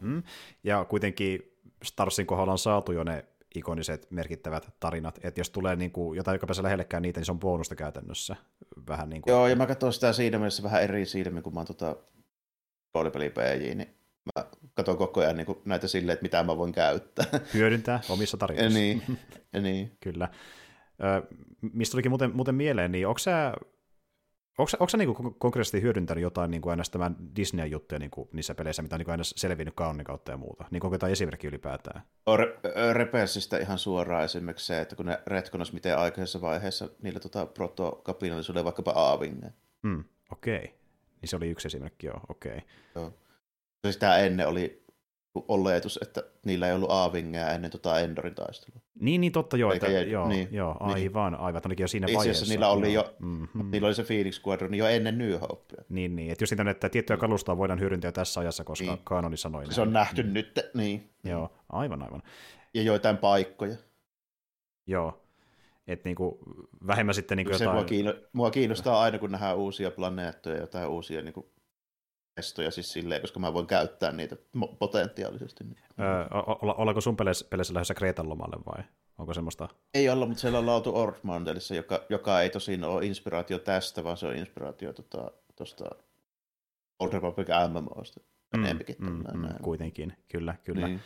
Mm. 0.00 0.22
Ja 0.64 0.84
kuitenkin 0.84 1.58
Starsin 1.82 2.26
kohdalla 2.26 2.52
on 2.52 2.58
saatu 2.58 2.92
jo 2.92 3.04
ne 3.04 3.24
ikoniset 3.54 4.10
merkittävät 4.10 4.74
tarinat, 4.80 5.18
että 5.22 5.40
jos 5.40 5.50
tulee 5.50 5.76
niin 5.76 5.90
kuin 5.90 6.16
jotain, 6.16 6.34
joka 6.34 6.46
pääsee 6.46 6.62
lähellekään 6.62 7.02
niitä, 7.02 7.20
niin 7.20 7.26
se 7.26 7.32
on 7.32 7.40
bonusta 7.40 7.74
käytännössä. 7.74 8.36
Vähän 8.88 9.08
niin 9.08 9.22
kuin... 9.22 9.32
Joo, 9.32 9.48
ja 9.48 9.56
mä 9.56 9.66
katson 9.66 9.92
sitä 9.92 10.12
siinä 10.12 10.38
mielessä 10.38 10.62
vähän 10.62 10.82
eri 10.82 11.06
silmin, 11.06 11.42
kun 11.42 11.54
mä 11.54 11.60
oon 11.60 11.66
tota 11.66 11.96
roolipeli 12.94 13.30
PJ, 13.30 13.74
niin 13.74 13.94
mä 14.36 14.44
katson 14.74 14.96
koko 14.96 15.20
ajan 15.20 15.36
niin 15.36 15.46
kuin 15.46 15.58
näitä 15.64 15.88
silleen, 15.88 16.14
että 16.14 16.22
mitä 16.22 16.42
mä 16.42 16.56
voin 16.56 16.72
käyttää. 16.72 17.26
Hyödyntää 17.54 18.00
omissa 18.08 18.36
tarinoissa. 18.36 18.78
niin, 18.78 19.02
niin. 19.60 19.96
Kyllä 20.00 20.28
mistä 21.72 21.92
tulikin 21.92 22.10
muuten, 22.10 22.36
muuten 22.36 22.54
mieleen, 22.54 22.92
niin 22.92 23.06
onko 23.06 23.18
sä, 23.18 23.54
onko, 24.58 24.70
onko 24.80 24.88
sä 24.88 24.96
niin 24.96 25.14
konkreettisesti 25.14 25.82
hyödyntänyt 25.82 26.22
jotain 26.22 26.50
niin 26.50 26.68
aina 26.68 26.82
tämän 26.90 27.16
Disney-juttuja 27.36 27.98
niin 27.98 28.10
niissä 28.32 28.54
peleissä, 28.54 28.82
mitä 28.82 28.94
on 28.94 28.98
niin 28.98 29.10
aina 29.10 29.24
selvinnyt 29.24 29.74
kaunin 29.74 30.04
kautta 30.04 30.30
ja 30.30 30.36
muuta? 30.36 30.64
Niin 30.70 30.84
onko 30.84 30.94
jotain 30.94 31.12
esimerkki 31.12 31.46
ylipäätään? 31.46 32.02
Re- 32.30 32.92
Repessistä 32.92 33.58
ihan 33.58 33.78
suoraan 33.78 34.24
esimerkiksi 34.24 34.66
se, 34.66 34.80
että 34.80 34.96
kun 34.96 35.06
ne 35.06 35.22
retkonas 35.26 35.72
miten 35.72 35.98
aikaisessa 35.98 36.40
vaiheessa 36.40 36.88
niillä 37.02 37.20
tota 37.20 37.46
protokapinallisuudella 37.46 38.64
vaikkapa 38.64 38.90
aavinge. 38.90 39.52
Mm, 39.82 40.04
okei. 40.32 40.56
Okay. 40.56 40.68
Niin 41.20 41.28
se 41.28 41.36
oli 41.36 41.50
yksi 41.50 41.68
esimerkki, 41.68 42.06
joo, 42.06 42.20
okei. 42.28 42.56
Okay. 42.56 42.68
Joo. 42.94 43.12
Siis 43.84 43.96
tämä 43.96 44.18
ennen 44.18 44.48
oli 44.48 44.87
oletus, 45.48 45.98
että 46.02 46.22
niillä 46.44 46.66
ei 46.66 46.72
ollut 46.72 46.90
aavingeja 46.90 47.50
ennen 47.50 47.70
tota 47.70 48.00
Endorin 48.00 48.34
taistelua. 48.34 48.80
Niin, 49.00 49.20
niin 49.20 49.32
totta 49.32 49.56
joo, 49.56 49.72
että, 49.72 49.86
jäi, 49.86 50.10
joo, 50.10 50.28
niin, 50.28 50.48
joo 50.50 50.76
aivan, 50.80 51.32
niin. 51.32 51.40
aivan, 51.40 51.64
ainakin 51.64 51.84
jo 51.84 51.88
siinä 51.88 52.06
Itse 52.06 52.16
vaiheessa. 52.16 52.46
niillä 52.46 52.68
oli, 52.68 52.92
jo, 52.92 53.14
mm-hmm. 53.18 53.70
niillä 53.70 53.86
oli 53.86 53.94
se 53.94 54.04
Phoenix 54.04 54.40
Squadron 54.40 54.74
jo 54.74 54.86
ennen 54.86 55.18
New 55.18 55.40
Hopea. 55.40 55.84
Niin, 55.88 56.16
niin, 56.16 56.32
että 56.32 56.42
just 56.42 56.52
niitä, 56.52 56.70
että 56.70 56.88
tiettyjä 56.88 57.16
kalustoa 57.16 57.56
voidaan 57.56 57.80
hyödyntää 57.80 58.12
tässä 58.12 58.40
ajassa, 58.40 58.64
koska 58.64 58.86
niin. 58.86 58.98
kanoni 59.04 59.36
sanoi 59.36 59.72
Se 59.72 59.80
on 59.80 59.92
nähty 59.92 60.22
mm. 60.22 60.32
nyt, 60.32 60.60
niin. 60.74 61.10
Joo, 61.24 61.52
aivan, 61.68 62.02
aivan. 62.02 62.22
Ja 62.74 62.82
joitain 62.82 63.16
paikkoja. 63.16 63.76
Joo, 64.86 65.22
että 65.86 66.08
niinku, 66.08 66.38
vähemmän 66.86 67.14
sitten 67.14 67.36
niinku 67.36 67.52
jotain... 67.52 67.70
Se 67.70 67.74
mua, 67.74 67.84
kiinno, 67.84 68.14
mua 68.32 68.50
kiinnostaa 68.50 69.00
aina, 69.00 69.18
kun 69.18 69.32
nähdään 69.32 69.56
uusia 69.56 69.90
planeettoja 69.90 70.54
ja 70.56 70.60
jotain 70.60 70.88
uusia 70.88 71.22
niinku 71.22 71.50
testoja 72.38 72.70
siis 72.70 72.92
silleen, 72.92 73.20
koska 73.20 73.40
mä 73.40 73.52
voin 73.52 73.66
käyttää 73.66 74.12
niitä 74.12 74.36
potentiaalisesti. 74.78 75.64
Öö, 76.00 76.26
ollaanko 76.60 77.00
sun 77.00 77.16
peleissä, 77.16 77.46
peleissä 77.50 77.74
lähdössä 77.74 77.94
Kreetan 77.94 78.28
lomalle 78.28 78.56
vai 78.66 78.84
onko 79.18 79.34
semmoista? 79.34 79.68
Ei 79.94 80.08
olla, 80.08 80.26
mutta 80.26 80.40
siellä 80.40 80.58
on 80.58 80.66
lautu 80.66 80.96
Orkmandelissa, 80.96 81.74
joka, 81.74 82.00
joka 82.08 82.40
ei 82.40 82.50
tosin 82.50 82.84
ole 82.84 83.06
inspiraatio 83.06 83.58
tästä, 83.58 84.04
vaan 84.04 84.16
se 84.16 84.26
on 84.26 84.36
inspiraatio 84.36 84.92
tuosta 84.92 85.84
tota, 85.84 85.96
Old 86.98 87.12
Republic 87.12 87.48
MMOsta. 87.68 88.20
Mm, 88.56 88.62
mm, 88.98 89.24
mm, 89.34 89.48
kuitenkin, 89.62 90.12
kyllä, 90.28 90.54
kyllä. 90.64 90.88
Niin. 90.88 91.00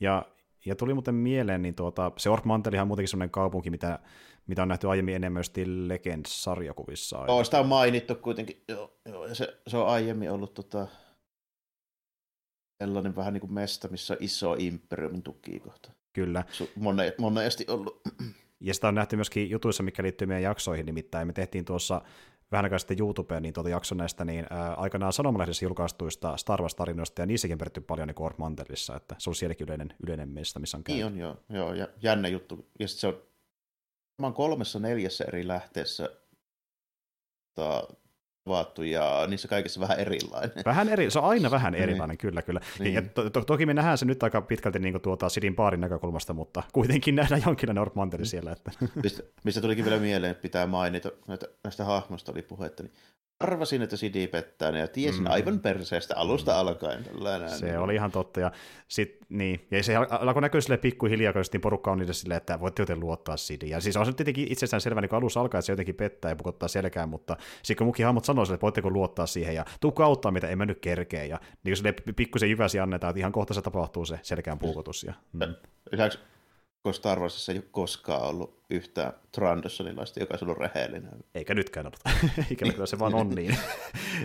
Ja, 0.00 0.26
ja 0.64 0.76
tuli 0.76 0.94
muuten 0.94 1.14
mieleen, 1.14 1.62
niin 1.62 1.74
tuota, 1.74 2.12
se 2.16 2.30
Orkmantelihan 2.30 2.82
on 2.82 2.88
muutenkin 2.88 3.08
semmoinen 3.08 3.30
kaupunki, 3.30 3.70
mitä 3.70 3.98
mitä 4.46 4.62
on 4.62 4.68
nähty 4.68 4.88
aiemmin 4.88 5.14
enemmän 5.14 5.40
just 5.40 5.56
Legends-sarjakuvissa. 5.86 7.24
Joo, 7.26 7.44
sitä 7.44 7.60
on 7.60 7.66
mainittu 7.66 8.14
kuitenkin. 8.14 8.62
Joo, 8.68 8.98
joo 9.06 9.26
ja 9.26 9.34
se, 9.34 9.60
se 9.66 9.76
on 9.76 9.88
aiemmin 9.88 10.30
ollut 10.30 10.54
tota, 10.54 10.86
sellainen 12.82 13.16
vähän 13.16 13.32
niin 13.32 13.40
kuin 13.40 13.52
mesta, 13.52 13.88
missä 13.88 14.14
on 14.14 14.18
iso 14.20 14.56
imperiumin 14.58 15.22
tukikohta. 15.22 15.92
Kyllä. 16.12 16.44
Mone, 16.76 17.14
monesti 17.18 17.64
ollut. 17.68 18.00
Ja 18.60 18.74
sitä 18.74 18.88
on 18.88 18.94
nähty 18.94 19.16
myöskin 19.16 19.50
jutuissa, 19.50 19.82
mikä 19.82 20.02
liittyy 20.02 20.26
meidän 20.26 20.42
jaksoihin, 20.42 20.86
nimittäin 20.86 21.26
me 21.26 21.32
tehtiin 21.32 21.64
tuossa 21.64 22.02
vähän 22.52 22.64
aikaa 22.64 22.78
sitten 22.78 23.00
YouTubeen 23.00 23.42
niin 23.42 23.54
tuota 23.54 23.68
jakso 23.68 23.94
näistä 23.94 24.24
niin, 24.24 24.46
ää, 24.50 24.74
aikanaan 24.74 25.12
sanomalehdessä 25.12 25.64
julkaistuista 25.64 26.36
Star 26.36 26.62
Wars-tarinoista, 26.62 27.22
ja 27.22 27.26
niissäkin 27.26 27.58
peritty 27.58 27.80
paljon 27.80 28.08
niin 28.08 28.22
Ort 28.22 28.38
Mantelissa, 28.38 28.96
että 28.96 29.14
se 29.18 29.30
on 29.30 29.34
sielläkin 29.34 29.64
yleinen, 29.64 29.94
yleinen 30.06 30.28
mesta, 30.28 30.60
missä 30.60 30.76
on 30.76 30.84
käynyt. 30.84 31.14
Niin 31.14 31.26
on, 31.26 31.36
joo, 31.48 31.64
joo 31.64 31.74
ja 31.74 31.88
jännä 32.02 32.28
juttu. 32.28 32.70
Ja 32.78 32.88
se 32.88 33.06
on 33.06 33.22
varmaan 34.18 34.34
kolmessa 34.34 34.78
neljässä 34.78 35.24
eri 35.24 35.48
lähteessä 35.48 36.10
tavattu 38.50 38.82
ja 38.82 39.26
niissä 39.28 39.48
kaikissa 39.48 39.80
vähän 39.80 40.00
erilainen. 40.00 40.64
Vähän 40.64 40.88
eri, 40.88 41.10
se 41.10 41.18
on 41.18 41.24
aina 41.24 41.50
vähän 41.56 41.72
niin. 41.72 41.82
erilainen, 41.82 42.14
niin. 42.14 42.18
kyllä, 42.18 42.42
kyllä. 42.42 42.60
Niin. 42.78 42.94
Ja 42.94 43.02
to, 43.02 43.30
to, 43.30 43.44
toki 43.44 43.66
me 43.66 43.74
nähdään 43.74 43.98
se 43.98 44.04
nyt 44.04 44.22
aika 44.22 44.40
pitkälti 44.40 44.78
niin 44.78 44.92
kuin 44.92 45.02
tuota 45.02 45.28
Sidin 45.28 45.56
baarin 45.56 45.80
näkökulmasta, 45.80 46.32
mutta 46.34 46.62
kuitenkin 46.72 47.14
nähdään 47.14 47.42
jonkinlainen 47.46 47.82
Ork 47.82 47.94
siellä. 48.22 48.52
Että. 48.52 48.70
Mistä, 49.02 49.22
mistä 49.44 49.60
tulikin 49.60 49.84
vielä 49.84 49.98
mieleen, 49.98 50.30
että 50.30 50.42
pitää 50.42 50.66
mainita, 50.66 51.10
että 51.28 51.46
näistä 51.64 51.84
hahmoista 51.84 52.32
oli 52.32 52.42
puhetta, 52.42 52.82
niin 52.82 52.92
arvasin, 53.40 53.82
että 53.82 53.96
CD 53.96 54.26
pettää 54.26 54.78
ja 54.78 54.88
tiesin 54.88 55.22
mm. 55.22 55.30
aivan 55.30 55.60
perseestä 55.60 56.16
alusta 56.16 56.52
mm. 56.52 56.58
alkaen. 56.58 57.04
Tällainen. 57.04 57.50
Se 57.50 57.78
oli 57.78 57.94
ihan 57.94 58.10
totta. 58.10 58.40
Ja, 58.40 58.52
sit, 58.88 59.18
niin, 59.28 59.66
ja 59.70 59.82
se 59.82 59.96
alkoi 59.96 60.42
näkyä 60.42 60.60
sille 60.60 60.76
pikkuhiljaa, 60.76 61.32
kun 61.32 61.60
porukka 61.60 61.90
on 61.90 61.98
niille 61.98 62.12
silleen, 62.12 62.36
että 62.36 62.60
voitte 62.60 62.82
joten 62.82 63.00
luottaa 63.00 63.36
CD. 63.36 63.62
Ja 63.62 63.80
siis 63.80 63.96
on 63.96 64.06
se 64.06 64.12
tietenkin 64.12 64.52
itsestään 64.52 64.80
selvä, 64.80 65.00
niin 65.00 65.08
kun 65.08 65.18
alussa 65.18 65.40
alkaa, 65.40 65.58
että 65.58 65.66
se 65.66 65.72
jotenkin 65.72 65.94
pettää 65.94 66.30
ja 66.30 66.36
pukottaa 66.36 66.68
selkään, 66.68 67.08
mutta 67.08 67.36
sitten 67.62 67.76
kun 67.76 67.86
mukin 67.86 68.06
hahmot 68.06 68.24
sanoo 68.24 68.44
sille, 68.44 68.54
että 68.54 68.62
voitteko 68.62 68.90
luottaa 68.90 69.26
siihen 69.26 69.54
ja 69.54 69.64
tuukko 69.80 70.04
auttaa 70.04 70.32
mitä, 70.32 70.48
en 70.48 70.58
mä 70.58 70.66
nyt 70.66 70.80
kerkeä. 70.80 71.24
Ja 71.24 71.40
niin 71.64 71.76
sille 71.76 71.92
pikkusen 72.16 72.50
jyväsi 72.50 72.80
annetaan, 72.80 73.10
että 73.10 73.20
ihan 73.20 73.32
kohta 73.32 73.54
se 73.54 73.62
tapahtuu 73.62 74.04
se 74.04 74.18
selkään 74.22 74.58
puukotus. 74.58 75.04
Ja, 75.04 75.14
mm. 75.32 75.54
Lisäksi 75.92 76.18
kun 76.82 76.94
Star 76.94 77.20
Warsissa 77.20 77.52
ei 77.52 77.58
ole 77.58 77.64
koskaan 77.70 78.22
ollut 78.22 78.60
yhtään 78.70 79.12
Trandossonilaista, 79.32 80.20
joka 80.20 80.34
on 80.42 80.48
ollut 80.48 80.58
rehellinen. 80.58 81.24
Eikä 81.34 81.54
nytkään 81.54 81.86
ollut. 81.86 82.00
Ikävä 82.50 82.72
kyllä 82.72 82.86
se 82.86 82.98
vaan 82.98 83.14
on 83.14 83.28
niin. 83.34 83.56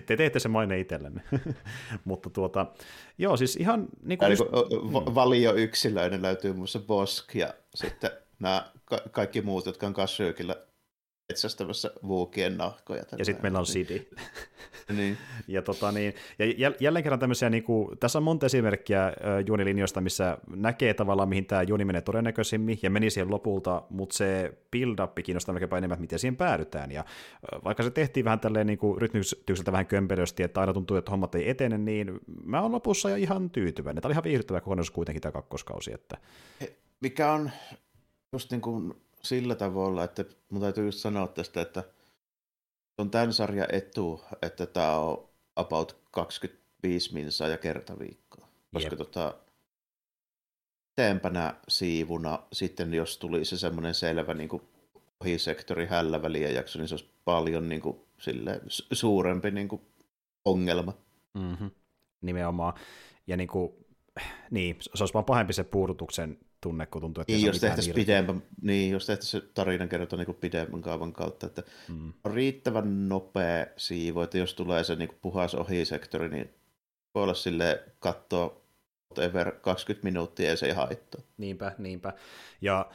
Te 0.05 0.17
teette 0.17 0.39
se 0.39 0.49
maine 0.49 0.79
itsellenne. 0.79 1.21
Mutta 2.05 2.29
tuota, 2.29 2.65
joo, 3.17 3.37
siis 3.37 3.55
ihan... 3.55 3.87
Niin 4.03 4.19
kuin 4.19 4.29
just... 4.31 4.43
mm. 4.43 5.15
valio 5.15 5.53
yksilöinen 5.53 6.21
löytyy 6.21 6.53
muassa 6.53 6.79
Bosk 6.79 7.35
ja 7.35 7.53
sitten 7.75 8.11
nämä 8.39 8.71
ka- 8.85 9.01
kaikki 9.11 9.41
muut, 9.41 9.65
jotka 9.65 9.87
on 9.87 9.93
Kashyykillä 9.93 10.55
metsästämässä 11.29 11.91
vuukien 12.07 12.57
nahkoja. 12.57 13.03
Ja 13.17 13.25
sitten 13.25 13.43
meillä 13.43 13.59
on 13.59 13.65
Sidi. 13.65 14.07
niin. 14.97 15.17
ja, 15.47 15.61
tota, 15.61 15.91
niin, 15.91 16.13
ja 16.57 16.71
jälleen 16.79 17.03
kerran 17.03 17.19
tämmöisiä, 17.19 17.49
niin 17.49 17.63
kuin, 17.63 17.97
tässä 17.99 18.19
on 18.19 18.23
monta 18.23 18.45
esimerkkiä 18.45 19.05
äh, 19.05 19.13
juonilinjoista, 19.47 20.01
missä 20.01 20.37
näkee 20.55 20.93
tavallaan, 20.93 21.29
mihin 21.29 21.45
tämä 21.45 21.63
juoni 21.63 21.85
menee 21.85 22.01
todennäköisimmin, 22.01 22.79
ja 22.81 22.89
meni 22.89 23.09
siihen 23.09 23.31
lopulta, 23.31 23.83
mutta 23.89 24.17
se 24.17 24.53
build-up 24.71 25.15
kiinnostaa 25.23 25.53
melkein 25.53 25.77
enemmän, 25.77 26.01
miten 26.01 26.19
siihen 26.19 26.37
päädytään. 26.37 26.91
Ja 26.91 26.99
äh, 26.99 27.63
vaikka 27.63 27.83
se 27.83 27.91
tehtiin 27.91 28.25
vähän 28.25 28.39
tälleen 28.39 28.67
niin 28.67 28.79
rytmitykseltä 28.97 29.71
vähän 29.71 29.85
kömpelösti, 29.85 30.43
että 30.43 30.59
aina 30.59 30.73
tuntuu, 30.73 30.97
että 30.97 31.11
hommat 31.11 31.35
ei 31.35 31.49
etene, 31.49 31.77
niin 31.77 32.19
mä 32.43 32.61
oon 32.61 32.71
lopussa 32.71 33.09
jo 33.09 33.15
ihan 33.15 33.49
tyytyväinen. 33.49 34.01
Tämä 34.01 34.09
oli 34.09 34.13
ihan 34.13 34.23
viihdyttävä 34.23 34.61
kokonaisuus 34.61 34.91
kuitenkin 34.91 35.21
tämä 35.21 35.31
kakkoskausi. 35.31 35.93
Että... 35.93 36.17
Mikä 37.01 37.31
on 37.31 37.51
just 38.33 38.51
niin 38.51 38.61
kuin 38.61 38.93
sillä 39.25 39.55
tavalla, 39.55 40.03
että 40.03 40.25
mun 40.49 40.61
täytyy 40.61 40.85
just 40.85 40.99
sanoa 40.99 41.27
tästä, 41.27 41.61
että 41.61 41.83
on 42.97 43.11
tämän 43.11 43.33
sarjan 43.33 43.67
etu, 43.71 44.21
että 44.41 44.65
tämä 44.65 44.97
on 44.97 45.29
about 45.55 45.97
25 46.11 47.13
minsaa 47.13 47.47
ja 47.47 47.57
kertaviikkoa. 47.57 48.47
Koska 48.73 48.95
tota, 48.95 49.35
pitempänä 50.95 51.55
siivuna 51.67 52.39
sitten, 52.53 52.93
jos 52.93 53.17
tuli 53.17 53.45
se 53.45 53.57
semmoinen 53.57 53.93
selvä 53.93 54.33
niin 54.33 54.49
kuin 54.49 54.61
ohisektori 55.19 55.85
hälläväliä 55.85 56.49
jakso, 56.49 56.79
niin 56.79 56.87
se 56.87 56.93
olisi 56.93 57.09
paljon 57.25 57.69
niin 57.69 57.81
kuin, 57.81 58.01
sille, 58.19 58.61
suurempi 58.91 59.51
niin 59.51 59.67
kuin, 59.67 59.81
ongelma. 60.45 60.93
Mm-hmm. 61.33 61.71
Nimenomaan. 62.21 62.73
Ja 63.27 63.37
niin 63.37 63.47
kuin, 63.47 63.73
niin, 64.51 64.77
se 64.79 65.03
olisi 65.03 65.13
vaan 65.13 65.25
pahempi 65.25 65.53
se 65.53 65.63
puudutuksen 65.63 66.37
tunne, 66.65 66.85
kun 66.85 67.01
tuntuu, 67.01 67.21
että 67.21 67.33
niin, 67.33 67.45
jos 67.45 67.59
tehtäisiin 67.59 67.95
pidemmän, 67.95 68.43
niin, 68.61 68.91
jos 68.91 69.05
tehtäisiin 69.05 69.41
se 69.41 69.47
tarinan 69.53 69.89
kerrota 69.89 70.17
niin 70.17 70.35
pidemmän 70.35 70.81
kaavan 70.81 71.13
kautta, 71.13 71.45
että 71.45 71.63
mm. 71.87 72.13
on 72.23 72.31
riittävän 72.33 73.09
nopea 73.09 73.65
siivo, 73.77 74.23
että 74.23 74.37
jos 74.37 74.53
tulee 74.53 74.83
se 74.83 74.95
niin 74.95 75.09
puhas 75.21 75.55
ohisektori, 75.55 76.29
niin 76.29 76.49
voi 77.15 77.23
olla 77.23 77.33
sille 77.33 77.83
katsoa 77.99 78.61
whatever 79.11 79.51
20 79.51 80.03
minuuttia 80.03 80.49
ja 80.49 80.57
se 80.57 80.65
ei 80.65 80.73
haittaa. 80.73 81.21
Niinpä, 81.37 81.71
niinpä. 81.77 82.13
Ja 82.61 82.89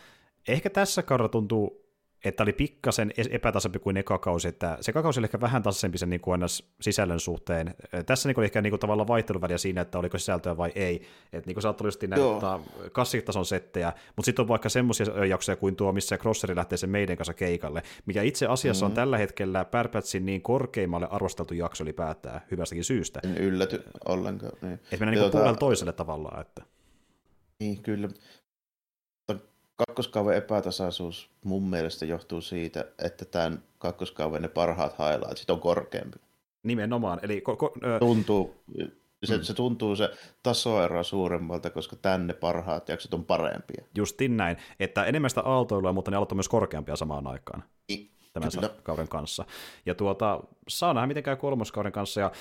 ehkä 0.49 0.71
tässä 0.71 1.03
kaudella 1.03 1.29
tuntuu 1.29 1.80
että 2.25 2.43
oli 2.43 2.53
pikkasen 2.53 3.13
epätasampi 3.31 3.79
kuin 3.79 3.97
eka 3.97 4.19
kausi, 4.19 4.49
että 4.49 4.79
se 4.81 4.93
kausi 4.93 5.21
oli 5.21 5.25
ehkä 5.25 5.41
vähän 5.41 5.63
tasaisempi 5.63 5.99
sen 5.99 6.11
niin 6.11 6.21
kuin 6.21 6.41
sisällön 6.81 7.21
suhteen. 7.21 7.75
Tässä 8.07 8.29
niin 8.29 8.39
oli 8.39 8.45
ehkä 8.45 8.63
niin 8.63 8.71
kuin 8.71 8.81
tavallaan 8.81 9.09
vaihteluväliä 9.09 9.59
siinä, 9.59 9.81
että 9.81 9.99
oliko 9.99 10.19
sisältöä 10.19 10.57
vai 10.57 10.73
ei. 10.75 11.03
Että 11.33 11.49
niin 11.49 11.55
kuin 11.55 11.63
saattaa 11.63 11.87
just 11.87 12.03
näyttää 12.03 12.59
klassitason 12.95 13.47
settejä, 13.47 13.93
mutta 14.17 14.27
sitten 14.27 14.43
on 14.43 14.49
vaikka 14.49 14.69
semmoisia 14.69 15.25
jaksoja 15.27 15.57
kuin 15.57 15.77
tuo, 15.77 15.93
missä 15.93 16.19
Crosseri 16.19 16.57
lähtee 16.57 16.79
sen 16.79 16.91
meidän 16.91 17.17
kanssa 17.17 17.35
keikalle, 17.35 17.83
mikä 18.07 18.23
itse 18.23 18.47
asiassa 18.47 18.85
mm-hmm. 18.85 18.93
on 18.93 18.97
tällä 18.97 19.19
hetkellä 19.19 19.65
Pärpätsin 19.65 20.27
niin 20.27 20.43
korkeimmalle 20.43 21.09
arvosteltu 21.11 21.55
jakso 21.55 21.85
ylipäätään 21.85 22.41
hyvästäkin 22.51 22.85
syystä. 22.85 23.21
En 23.25 23.37
ylläty 23.37 23.83
ollenkaan. 24.05 24.53
Niin. 24.63 24.75
Että 24.75 24.97
mennään 25.01 25.19
niin 25.19 25.31
tuota... 25.31 25.55
toiselle 25.55 25.93
tavallaan. 25.93 26.41
Että... 26.41 26.63
Niin, 27.61 27.83
kyllä 27.83 28.09
kakkoskauden 29.87 30.37
epätasaisuus 30.37 31.31
mun 31.45 31.71
mielestä 31.71 32.05
johtuu 32.05 32.41
siitä, 32.41 32.85
että 32.99 33.25
tämän 33.25 33.63
kakkoskauden 33.79 34.43
ne 34.43 34.49
parhaat 34.49 34.95
highlights 34.99 35.51
on 35.51 35.61
korkeampi. 35.61 36.19
Nimenomaan. 36.63 37.21
Eli 37.23 37.43
ko- 37.49 37.57
ko- 37.57 37.87
ö... 37.87 37.99
tuntuu, 37.99 38.55
se, 39.25 39.37
mm. 39.37 39.43
se 39.43 39.55
tuntuu 39.55 39.97
se 39.97 40.11
tasoero 40.43 41.03
suuremmalta, 41.03 41.71
koska 41.71 41.97
tänne 41.97 42.33
parhaat 42.33 42.89
jaksot 42.89 43.15
on 43.15 43.25
parempia. 43.25 43.85
Justin 43.97 44.37
näin, 44.37 44.57
että 44.81 45.05
enemmän 45.05 45.31
sitä 45.31 45.43
aaltoilua, 45.43 45.93
mutta 45.93 46.11
ne 46.11 46.17
aalto 46.17 46.33
on 46.33 46.37
myös 46.37 46.49
korkeampia 46.49 46.97
samaan 46.97 47.27
aikaan. 47.27 47.65
I, 47.93 48.11
tämän 48.33 48.51
kyllä. 48.55 48.71
kauden 48.83 49.09
kanssa. 49.09 49.45
Ja 49.87 49.95
tuota, 49.95 50.41
saa 50.69 50.95
nähdä, 50.95 51.07
miten 51.07 51.23
käy 51.23 51.37
kolmoskauden 51.37 51.93
kanssa. 51.93 52.21
Ja, 52.21 52.33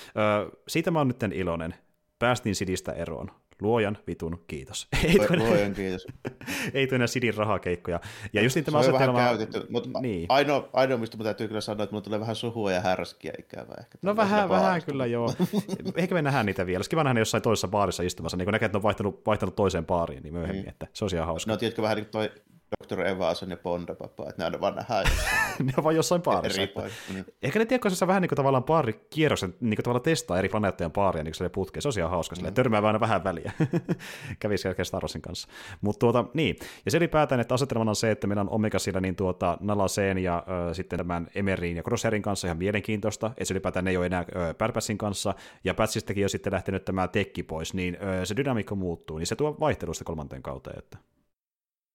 ö, 0.43 0.59
siitä 0.67 0.91
mä 0.91 0.99
oon 0.99 1.07
nyt 1.07 1.33
iloinen. 1.33 1.75
Päästiin 2.19 2.55
Sidistä 2.55 2.91
eroon 2.91 3.31
luojan 3.61 3.97
vitun 4.07 4.43
kiitos. 4.47 4.87
Ei 5.03 5.13
tule, 5.13 5.37
luojan 5.37 5.73
kiitos. 5.73 6.07
ei 6.73 6.87
enää 6.91 7.07
Sidin 7.07 7.33
rahakeikkoja. 7.33 7.99
Ja 8.33 8.41
just 8.41 8.55
niin 8.55 8.65
tämä 8.65 8.83
se 8.83 8.91
on 8.91 8.99
vähän 8.99 9.15
käytetty, 9.15 9.65
mutta 9.69 9.99
niin. 10.01 10.25
ainoa, 10.29 10.69
ainoa, 10.73 10.97
mistä 10.97 11.17
mä 11.17 11.23
täytyy 11.23 11.47
kyllä 11.47 11.61
sanoa, 11.61 11.83
että 11.83 11.93
mulla 11.93 12.03
tulee 12.03 12.19
vähän 12.19 12.35
suhua 12.35 12.71
ja 12.71 12.81
härskiä 12.81 13.33
ikävää. 13.39 13.75
Ehkä 13.79 13.97
no 14.01 14.15
vähän, 14.15 14.49
vähän 14.49 14.81
kyllä 14.85 15.05
joo. 15.05 15.33
Ehkä 15.95 16.15
me 16.15 16.21
nähdään 16.21 16.45
niitä 16.45 16.65
vielä. 16.65 16.77
Olisi 16.77 16.89
kiva 16.89 17.03
nähdä 17.03 17.19
jossain 17.19 17.43
toisessa 17.43 17.67
baarissa 17.67 18.03
istumassa, 18.03 18.37
niin 18.37 18.45
kun 18.45 18.51
näkee, 18.51 18.65
että 18.65 18.77
on 18.77 18.83
vaihtanut, 18.83 19.21
vaihtanut 19.25 19.55
toiseen 19.55 19.85
baariin 19.85 20.23
niin 20.23 20.33
myöhemmin, 20.33 20.61
niin. 20.61 20.69
että 20.69 20.87
se 20.93 21.05
on 21.05 21.09
ihan 21.13 21.27
hauska. 21.27 21.51
No 21.51 21.57
tiedätkö 21.57 21.81
vähän 21.81 21.95
niin 21.95 22.05
kuin 22.05 22.11
toi 22.11 22.31
Dr. 22.69 23.01
Evason 23.01 23.49
ja 23.49 23.57
Papa, 23.99 24.29
että 24.29 24.49
ne 24.49 24.55
on 24.55 24.61
vaan 24.61 24.75
nähdään 24.75 25.05
Ne 25.63 25.73
on 25.77 25.83
vaan 25.83 25.95
jossain 25.95 26.21
paarissa. 26.21 26.61
Eri 26.61 26.73
niin. 27.13 27.25
Ehkä 27.41 27.59
ne 27.59 27.65
tiedätkö, 27.65 28.07
vähän 28.07 28.21
niin 28.21 28.29
kuin 28.29 28.35
tavallaan 28.37 28.63
paarikierroksen, 28.63 29.55
niin 29.59 29.75
kuin 29.75 29.83
tavallaan 29.83 30.03
testaa 30.03 30.39
eri 30.39 30.49
planeettojen 30.49 30.91
paaria 30.91 31.23
niin 31.23 31.33
kuin 31.37 31.51
putkeen. 31.51 31.81
Se 31.81 31.87
on 31.87 31.93
ihan 31.97 32.09
hauska, 32.09 32.35
mm. 32.35 32.53
törmää 32.53 32.81
vähän 32.81 32.99
vähän 32.99 33.23
väliä. 33.23 33.51
Kävisi 34.39 34.67
jälkeen 34.67 34.85
Star 34.85 35.03
Warsin 35.03 35.21
kanssa. 35.21 35.47
Mutta 35.81 35.99
tuota, 35.99 36.25
niin. 36.33 36.55
Ja 36.85 36.91
se 36.91 36.97
ylipäätään, 36.97 37.41
että 37.41 37.53
asetelmana 37.53 37.91
on 37.91 37.95
se, 37.95 38.11
että 38.11 38.27
meillä 38.27 38.41
on 38.41 38.49
Omega 38.49 38.79
siellä 38.79 39.01
niin 39.01 39.15
tuota 39.15 39.57
Nalaseen 39.61 40.17
ja 40.17 40.37
äh, 40.37 40.73
sitten 40.73 40.97
tämän 40.97 41.27
Emerin 41.35 41.77
ja 41.77 41.83
Crosshairin 41.83 42.21
kanssa 42.21 42.47
ihan 42.47 42.57
mielenkiintoista, 42.57 43.27
että 43.27 43.45
se 43.45 43.53
ylipäätään 43.53 43.85
ne 43.85 43.91
ei 43.91 43.97
ole 43.97 44.05
enää 44.05 44.19
äh, 44.19 44.57
Pärpässin 44.57 44.97
kanssa, 44.97 45.35
ja 45.63 45.73
Pätsistäkin 45.73 46.25
on 46.25 46.29
sitten 46.29 46.53
lähtenyt 46.53 46.85
tämä 46.85 47.07
tekki 47.07 47.43
pois, 47.43 47.73
niin 47.73 47.95
äh, 47.95 48.23
se 48.23 48.35
dynamiikka 48.35 48.75
muuttuu, 48.75 49.17
niin 49.17 49.27
se 49.27 49.35
tuo 49.35 49.57
vaihtelusta 49.59 50.03
kolmanteen 50.03 50.43
kauteen. 50.43 50.79
Että. 50.79 50.97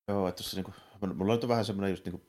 Joo, 0.09 0.29
että 0.29 0.43
se 0.43 0.57
niinku, 0.57 0.73
mulla 1.15 1.33
on 1.33 1.49
vähän 1.49 1.65
semmoinen 1.65 1.91
just 1.91 2.05
niinku 2.05 2.27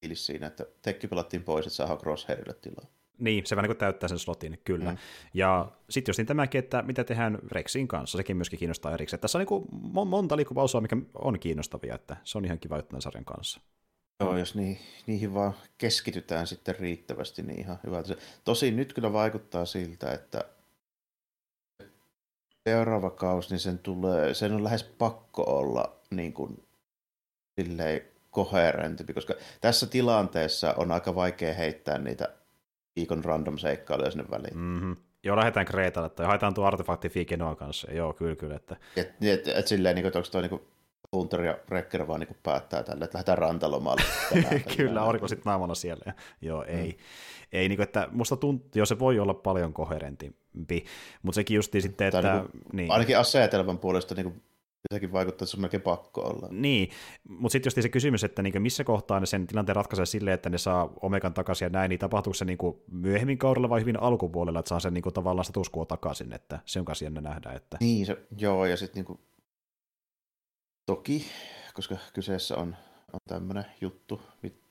fiilis 0.00 0.26
siinä, 0.26 0.46
että 0.46 0.66
tekki 0.82 1.08
pelattiin 1.08 1.42
pois, 1.42 1.66
että 1.66 1.76
saadaan 1.76 1.98
Crosshairille 1.98 2.54
tilaa. 2.54 2.86
Niin, 3.18 3.46
se 3.46 3.56
vähän 3.56 3.68
niin 3.68 3.78
täyttää 3.78 4.08
sen 4.08 4.18
slotin, 4.18 4.60
kyllä. 4.64 4.90
Mm. 4.90 4.98
Ja 5.34 5.72
sitten 5.90 6.10
just 6.10 6.18
niin 6.18 6.26
tämäkin, 6.26 6.58
että 6.58 6.82
mitä 6.82 7.04
tehdään 7.04 7.38
Rexin 7.52 7.88
kanssa, 7.88 8.18
sekin 8.18 8.36
myöskin 8.36 8.58
kiinnostaa 8.58 8.94
erikseen. 8.94 9.20
Tässä 9.20 9.38
on 9.38 9.46
niin 9.50 10.08
monta 10.08 10.36
liikkuvaa 10.36 10.80
mikä 10.80 10.96
on 11.14 11.38
kiinnostavia, 11.38 11.94
että 11.94 12.16
se 12.24 12.38
on 12.38 12.44
ihan 12.44 12.58
kiva 12.58 12.76
juttu 12.76 13.00
sarjan 13.00 13.24
kanssa. 13.24 13.60
Joo, 14.20 14.36
jos 14.36 14.54
niihin, 14.54 14.78
niihin 15.06 15.34
vaan 15.34 15.54
keskitytään 15.78 16.46
sitten 16.46 16.74
riittävästi, 16.78 17.42
niin 17.42 17.60
ihan 17.60 17.78
hyvältä. 17.86 18.16
Tosin 18.44 18.76
nyt 18.76 18.92
kyllä 18.92 19.12
vaikuttaa 19.12 19.64
siltä, 19.64 20.12
että 20.12 20.44
seuraava 22.68 23.10
kausi, 23.10 23.50
niin 23.50 23.60
sen, 23.60 23.78
tulee, 23.78 24.34
sen 24.34 24.52
on 24.52 24.64
lähes 24.64 24.82
pakko 24.82 25.42
olla 25.42 25.96
niin 26.10 26.32
kuin 26.32 26.62
silleen 27.60 28.02
koherentimpi, 28.30 29.14
koska 29.14 29.34
tässä 29.60 29.86
tilanteessa 29.86 30.74
on 30.76 30.92
aika 30.92 31.14
vaikea 31.14 31.54
heittää 31.54 31.98
niitä 31.98 32.28
viikon 32.96 33.24
random 33.24 33.58
seikkailuja 33.58 34.10
sinne 34.10 34.24
väliin. 34.30 34.58
Mm-hmm. 34.58 34.96
Joo, 35.24 35.36
lähdetään 35.36 35.66
Kreetalle, 35.66 36.08
tai 36.08 36.26
haetaan 36.26 36.54
tuo 36.54 36.64
artefakti 36.64 37.08
Fikenoa 37.08 37.54
kanssa. 37.54 37.92
Joo, 37.92 38.12
kyllä, 38.12 38.36
kyllä. 38.36 38.56
Että... 38.56 38.76
Et, 38.96 39.12
et, 39.22 39.48
et 39.48 39.66
silleen, 39.66 39.94
niin 39.94 40.02
kuin, 40.02 40.08
että 40.08 40.18
onko 40.18 40.28
toi 40.30 40.42
niin 40.42 40.50
kuin 40.50 40.62
Hunter 41.12 41.44
ja 41.44 41.58
Rekker 41.68 42.06
vaan 42.06 42.20
niin 42.20 42.36
päättää 42.42 42.82
tälle, 42.82 43.04
että 43.04 43.16
lähdetään 43.16 43.38
rantalomalle. 43.38 44.02
kyllä, 44.76 45.02
aurinko 45.02 45.28
sitten 45.28 45.50
naamana 45.50 45.74
siellä. 45.74 46.12
Joo, 46.40 46.64
ei. 46.64 46.88
Mm. 46.88 46.98
ei 47.52 47.68
niin 47.68 47.76
kuin, 47.76 47.84
että 47.84 48.08
musta 48.10 48.36
tuntuu, 48.36 48.70
jo 48.74 48.86
se 48.86 48.98
voi 48.98 49.18
olla 49.18 49.34
paljon 49.34 49.72
koherentimpi, 49.72 50.84
mutta 51.22 51.34
sekin 51.34 51.54
justiin 51.54 51.82
sitten, 51.82 52.06
että... 52.06 52.32
Niin 52.32 52.50
kuin, 52.50 52.62
niin. 52.72 52.90
Ainakin 52.90 53.18
asetelman 53.18 53.78
puolesta 53.78 54.14
niin 54.14 54.24
kuin 54.24 54.42
Sekin 54.90 55.12
vaikuttaa, 55.12 55.44
että 55.44 55.50
se 55.50 55.56
on 55.56 55.60
melkein 55.60 55.82
pakko 55.82 56.20
olla. 56.20 56.48
Niin, 56.50 56.90
mutta 57.28 57.52
sitten 57.52 57.66
just 57.66 57.82
se 57.82 57.88
kysymys, 57.88 58.24
että 58.24 58.42
niin 58.42 58.62
missä 58.62 58.84
kohtaa 58.84 59.20
ne 59.20 59.26
sen 59.26 59.46
tilanteen 59.46 59.76
ratkaisee 59.76 60.06
silleen, 60.06 60.34
että 60.34 60.50
ne 60.50 60.58
saa 60.58 60.92
Omegan 61.02 61.34
takaisin 61.34 61.66
ja 61.66 61.70
näin, 61.70 61.88
niin 61.88 61.98
tapahtuuko 61.98 62.34
se 62.34 62.44
niin 62.44 62.58
myöhemmin 62.90 63.38
kaudella 63.38 63.68
vai 63.68 63.80
hyvin 63.80 64.02
alkupuolella, 64.02 64.58
että 64.58 64.68
saa 64.68 64.80
sen 64.80 64.94
niin 64.94 65.02
kuin, 65.02 65.14
tavallaan 65.14 65.44
status 65.44 65.70
quo 65.76 65.84
takaisin, 65.84 66.32
että 66.32 66.58
se 66.66 66.78
on 66.78 66.84
kanssa 66.84 67.04
jännä 67.04 67.20
nähdä. 67.20 67.52
Että... 67.52 67.76
Niin, 67.80 68.06
se, 68.06 68.16
joo, 68.38 68.66
ja 68.66 68.76
sitten 68.76 69.04
niin 69.04 69.20
toki, 70.86 71.26
koska 71.74 71.96
kyseessä 72.12 72.56
on, 72.56 72.76
on 73.12 73.20
tämmöinen 73.28 73.64
juttu, 73.80 74.22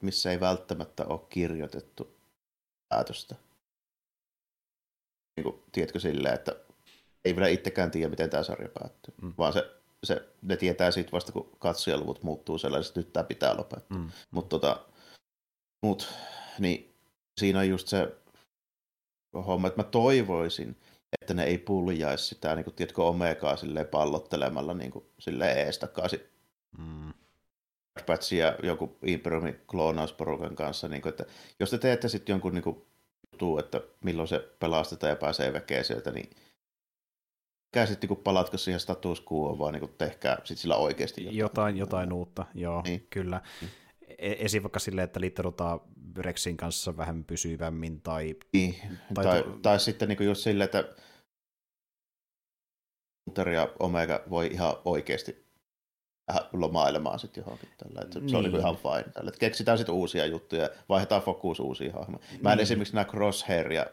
missä 0.02 0.32
ei 0.32 0.40
välttämättä 0.40 1.06
ole 1.06 1.20
kirjoitettu 1.30 2.16
päätöstä. 2.90 3.36
Niin 5.38 5.44
kuin, 5.44 5.64
tiedätkö 5.72 6.00
silleen, 6.00 6.36
että 6.36 6.56
ei 7.26 7.36
vielä 7.36 7.48
itsekään 7.48 7.92
tiedä, 7.92 8.10
miten 8.10 8.30
tämä 8.30 8.44
sarja 8.44 8.70
päättyy, 8.70 9.14
mm. 9.22 9.34
vaan 9.38 9.54
se 9.54 9.81
se, 10.04 10.30
ne 10.42 10.58
tietää 10.58 10.92
sitten 10.92 11.12
vasta, 11.12 11.32
kun 11.32 11.50
katsojaluvut 11.60 12.24
muuttuu 12.24 12.58
sellaiset, 12.58 12.90
että 12.90 13.00
nyt 13.00 13.14
tämä 13.14 13.24
pitää 13.24 13.58
lopettaa. 13.58 13.98
Mm. 13.98 14.12
Mutta 14.32 14.50
tota, 14.50 14.86
mut, 15.82 16.14
niin 16.60 16.94
siinä 17.40 17.60
on 17.60 17.70
just 17.70 17.88
se 17.88 18.16
homma, 19.34 19.68
että 19.68 19.80
mä 19.80 19.84
toivoisin, 19.84 20.76
että 21.22 21.34
ne 21.34 21.44
ei 21.44 21.58
puljaisi 21.58 22.26
sitä, 22.26 22.56
niin 22.56 22.64
kuin, 22.64 22.74
tiedätkö, 22.74 23.04
omegaa 23.04 23.58
silleen 23.58 23.88
pallottelemalla 23.88 24.74
niin 24.74 24.92
kuin, 24.92 25.06
silleen 25.20 25.58
ees 25.58 25.80
takaisin. 25.80 26.22
Mm. 26.78 27.14
ja 28.38 28.56
joku 28.64 28.98
Imperiumin 29.06 29.62
kloonausporukan 29.68 30.56
kanssa, 30.56 30.88
niin 30.88 31.02
kuin, 31.02 31.10
että 31.10 31.26
jos 31.60 31.70
te 31.70 31.78
teette 31.78 32.10
sitten 32.10 32.34
jonkun 32.34 32.54
niin 32.54 32.64
kuin, 32.64 32.86
jutun, 33.42 33.60
että 33.60 33.82
milloin 34.04 34.28
se 34.28 34.40
pelastetaan 34.60 35.10
ja 35.10 35.16
pääsee 35.16 35.54
väkeä 35.54 35.84
sieltä, 35.84 36.12
niin 36.12 36.30
tehkää 37.72 37.86
sitten 37.86 38.10
niin 38.10 38.24
palatko 38.24 38.58
siihen 38.58 38.80
status 38.80 39.24
quo, 39.32 39.60
vaan 39.60 39.74
niin 39.74 39.94
tehkää 39.98 40.38
sit 40.44 40.58
sillä 40.58 40.76
oikeasti 40.76 41.22
jotain. 41.24 41.38
Jotain, 41.38 41.78
jotain 41.78 42.14
uutta, 42.14 42.46
joo, 42.56 42.82
niin. 42.82 43.08
kyllä. 43.10 43.42
Niin. 43.62 43.72
Esim. 44.18 44.64
vaikka 44.64 44.80
silleen, 44.80 45.06
että 45.06 45.22
liitterutaan 45.22 45.80
Rexin 46.18 46.58
kanssa 46.58 46.98
vähän 46.98 47.24
pysyvämmin 47.24 48.02
tai... 48.02 48.36
Niin. 48.54 48.76
Tai, 49.14 49.26
tai, 49.26 49.44
to... 49.44 49.50
tai 49.62 49.80
sitten 49.80 50.10
niin 50.10 50.26
just 50.26 50.42
silleen, 50.42 50.66
että 50.66 50.84
Hunter 53.26 53.50
ja 53.50 53.70
Omega 53.80 54.24
voi 54.30 54.48
ihan 54.48 54.74
oikeasti 54.86 55.52
lomailemaan 56.54 57.20
sitten 57.20 57.42
johonkin 57.42 57.70
tällä. 57.78 58.02
Että 58.02 58.20
niin. 58.20 58.30
Se 58.30 58.38
on 58.38 58.44
niin 58.44 58.56
ihan 58.56 58.78
fine. 58.78 59.14
Tällä. 59.14 59.32
Keksitään 59.40 59.78
sitten 59.78 59.96
uusia 59.96 60.26
juttuja, 60.26 60.70
vaihdetaan 60.90 61.22
fokus 61.22 61.60
uusiin 61.60 61.94
hahmoja. 61.94 62.24
Mä 62.42 62.52
en 62.52 62.58
niin. 62.58 62.64
esimerkiksi 62.64 62.96
nämä 62.96 63.06
Crosshair 63.06 63.72
ja 63.72 63.86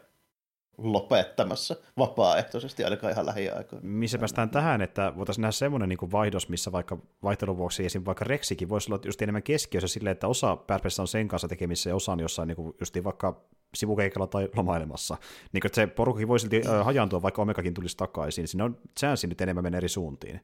lopettamassa 0.83 1.75
vapaaehtoisesti 1.97 2.83
ainakaan 2.83 3.13
ihan 3.13 3.25
lähiaikoina. 3.25 3.87
Missä 3.87 4.17
päästään 4.17 4.49
tähän, 4.49 4.81
että 4.81 5.13
voitaisiin 5.17 5.41
nähdä 5.41 5.51
semmoinen 5.51 5.89
niin 5.89 6.11
vaihdos, 6.11 6.49
missä 6.49 6.71
vaikka 6.71 6.97
vaihtelun 7.23 7.57
vuoksi 7.57 7.85
esim. 7.85 8.05
vaikka 8.05 8.25
Rexikin 8.25 8.69
voisi 8.69 8.93
olla 8.93 9.01
just 9.05 9.21
enemmän 9.21 9.43
keskiössä 9.43 9.87
silleen, 9.87 10.11
että 10.11 10.27
osa 10.27 10.55
Pärpessä 10.55 11.01
on 11.01 11.07
sen 11.07 11.27
kanssa 11.27 11.47
tekemissä 11.47 11.89
ja 11.89 11.95
osa 11.95 12.11
on 12.11 12.19
jossain 12.19 12.47
niin 12.47 12.55
kuin 12.55 12.75
just 12.79 13.03
vaikka 13.03 13.41
sivukeikalla 13.75 14.27
tai 14.27 14.49
lomailemassa. 14.55 15.17
Niin 15.51 15.65
että 15.65 15.75
se 15.75 15.87
porukki 15.87 16.27
voi 16.27 16.39
silti 16.39 16.61
hajantua, 16.83 17.21
vaikka 17.21 17.41
Omegakin 17.41 17.73
tulisi 17.73 17.97
takaisin. 17.97 18.47
Siinä 18.47 18.65
on 18.65 18.77
chanssi 18.99 19.27
nyt 19.27 19.41
enemmän 19.41 19.63
mennä 19.63 19.77
eri 19.77 19.89
suuntiin. 19.89 20.41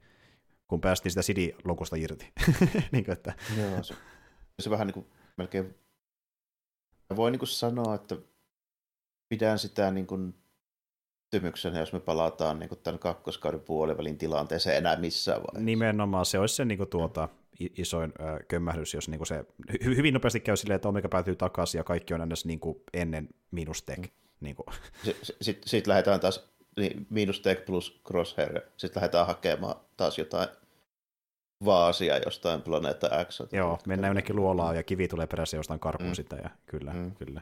kun 0.68 0.82
päästiin 0.82 1.12
sitä 1.12 1.22
CD-logosta 1.22 1.96
irti. 1.96 2.34
niin 2.92 3.06
kuin, 3.06 3.14
että... 3.14 3.34
Joo, 3.58 3.84
se, 3.84 3.96
se 4.60 4.70
vähän 4.70 4.88
niin 4.88 4.94
kuin 4.94 5.06
melkein... 5.38 5.76
Voi 7.16 7.32
niin 7.32 7.40
kuin 7.40 7.50
sanoa, 7.50 7.96
että 7.96 8.16
pidän 9.30 9.60
sitä 9.60 9.92
niin 9.92 10.08
kuin 10.08 10.36
tymyksenä, 11.30 11.80
jos 11.80 11.94
me 11.94 12.00
palataan 12.00 12.60
niin 12.60 12.70
kuin 12.70 12.80
tämän 12.84 13.00
kakkoskauden 13.00 13.60
puolivälin 13.60 14.18
tilanteeseen 14.18 14.78
enää 14.78 14.96
missään 14.96 15.38
vaiheessa. 15.38 15.66
Nimenomaan, 15.66 16.26
se 16.26 16.40
olisi 16.40 16.56
se 16.56 16.66
niin 16.66 16.78
kuin, 16.78 16.90
tuota, 16.90 17.30
isoin 17.60 18.14
ö, 18.20 18.44
kömmähdys, 18.48 18.94
jos 18.94 19.10
niin 19.10 19.20
kuin 19.20 19.28
se 19.28 19.46
hy- 19.72 19.96
hyvin 19.96 20.14
nopeasti 20.14 20.40
käy 20.40 20.56
silleen, 20.56 20.76
että 20.76 20.90
Omega 20.90 21.10
päätyy 21.10 21.36
takaisin 21.36 21.80
ja 21.80 21.84
kaikki 21.84 22.14
on 22.14 22.22
ennäs 22.22 22.46
niin 22.46 22.60
kuin 22.60 22.84
ennen 22.94 23.30
minus 23.52 23.84
tech. 23.84 24.02
Mm. 24.02 24.10
Niin 24.40 24.56
kuin. 24.56 24.66
Sitten 25.04 25.36
sit, 25.42 25.62
sit 25.66 25.88
lähdetään 25.88 26.20
taas 26.20 26.50
niin, 26.78 27.08
minus 27.10 27.40
tech 27.40 27.66
plus 27.66 28.02
crosshair, 28.08 28.62
sitten 28.78 29.02
lähdetään 29.02 29.28
hakemaan 29.28 29.76
taas 29.98 30.18
jotain 30.18 30.48
vaasia 31.66 32.18
jostain 32.18 32.62
planeetta 32.62 33.26
X. 33.26 33.42
Joo, 33.52 33.80
mennään 33.88 34.10
jonnekin 34.10 34.36
luolaan 34.36 34.76
ja 34.76 34.84
kivi 34.84 35.08
tulee 35.08 35.28
perässä 35.28 35.58
jostain 35.58 35.80
karkuun 35.80 36.10
mm. 36.10 36.16
sitä, 36.16 36.36
ja 36.36 36.50
kyllä, 36.66 36.94
mm. 36.94 37.16
kyllä. 37.16 37.42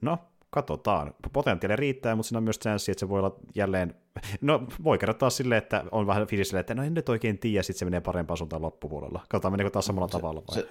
No, 0.00 0.18
katsotaan. 0.54 1.14
Potentiaali 1.32 1.76
riittää, 1.76 2.16
mutta 2.16 2.28
siinä 2.28 2.38
on 2.38 2.44
myös 2.44 2.58
chanssi, 2.58 2.92
että 2.92 3.00
se 3.00 3.08
voi 3.08 3.18
olla 3.18 3.36
jälleen, 3.54 3.94
no 4.40 4.66
voi 4.84 4.98
kertoa 4.98 5.18
taas 5.18 5.36
silleen, 5.36 5.58
että 5.58 5.84
on 5.90 6.06
vähän 6.06 6.26
fiilis 6.26 6.48
silleen, 6.48 6.60
että 6.60 6.74
no 6.74 6.82
en 6.82 6.94
nyt 6.94 7.08
oikein 7.08 7.38
tiedä, 7.38 7.62
sitten 7.62 7.78
se 7.78 7.84
menee 7.84 8.00
parempaan 8.00 8.36
suuntaan 8.36 8.62
loppupuolella. 8.62 9.26
Katsotaan 9.28 9.52
meneekö 9.52 9.70
taas 9.70 9.86
samalla 9.86 10.08
se, 10.08 10.12
tavalla 10.12 10.42
vai? 10.48 10.56
Se, 10.56 10.66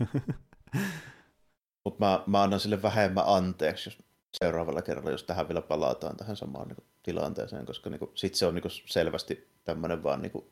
mutta 1.86 2.06
mä, 2.06 2.24
mä 2.28 2.44
annan 2.44 2.60
sille 2.60 2.82
vähemmän 2.82 3.24
anteeksi, 3.28 3.90
jos 3.90 3.98
seuraavalla 4.34 4.82
kerralla, 4.82 5.12
jos 5.12 5.24
tähän 5.24 5.48
vielä 5.48 5.62
palataan 5.62 6.18
tähän 6.18 6.36
samaan 6.36 6.68
niin 6.68 6.76
kuin, 6.76 6.86
tilanteeseen, 7.04 7.66
koska 7.66 7.90
niin 7.90 8.00
sitten 8.16 8.38
se 8.38 8.46
on 8.46 8.56
niin 8.56 8.62
kuin, 8.62 8.72
selvästi 8.72 9.50
tämmöinen 9.64 10.04
vaan 10.04 10.22
niin 10.22 10.32
kuin, 10.32 10.46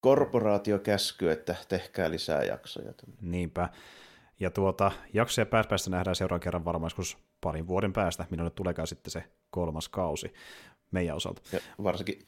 korporaatiokäsky, 0.00 1.30
että 1.30 1.54
tehkää 1.68 2.10
lisää 2.10 2.44
jaksoja. 2.44 2.92
Niinpä. 3.20 3.68
Ja 4.40 4.50
tuota, 4.50 4.92
jaksoja 5.14 5.46
päästä 5.46 5.90
nähdään 5.90 6.16
seuraavan 6.16 6.40
kerran 6.40 6.64
varmaan 6.64 6.86
joskus 6.86 7.18
parin 7.40 7.68
vuoden 7.68 7.92
päästä, 7.92 8.26
minulle 8.30 8.50
tuleekaan 8.50 8.88
sitten 8.88 9.10
se 9.10 9.24
kolmas 9.50 9.88
kausi 9.88 10.32
meidän 10.90 11.16
osalta. 11.16 11.42
Ja 11.52 11.60
varsinkin, 11.82 12.26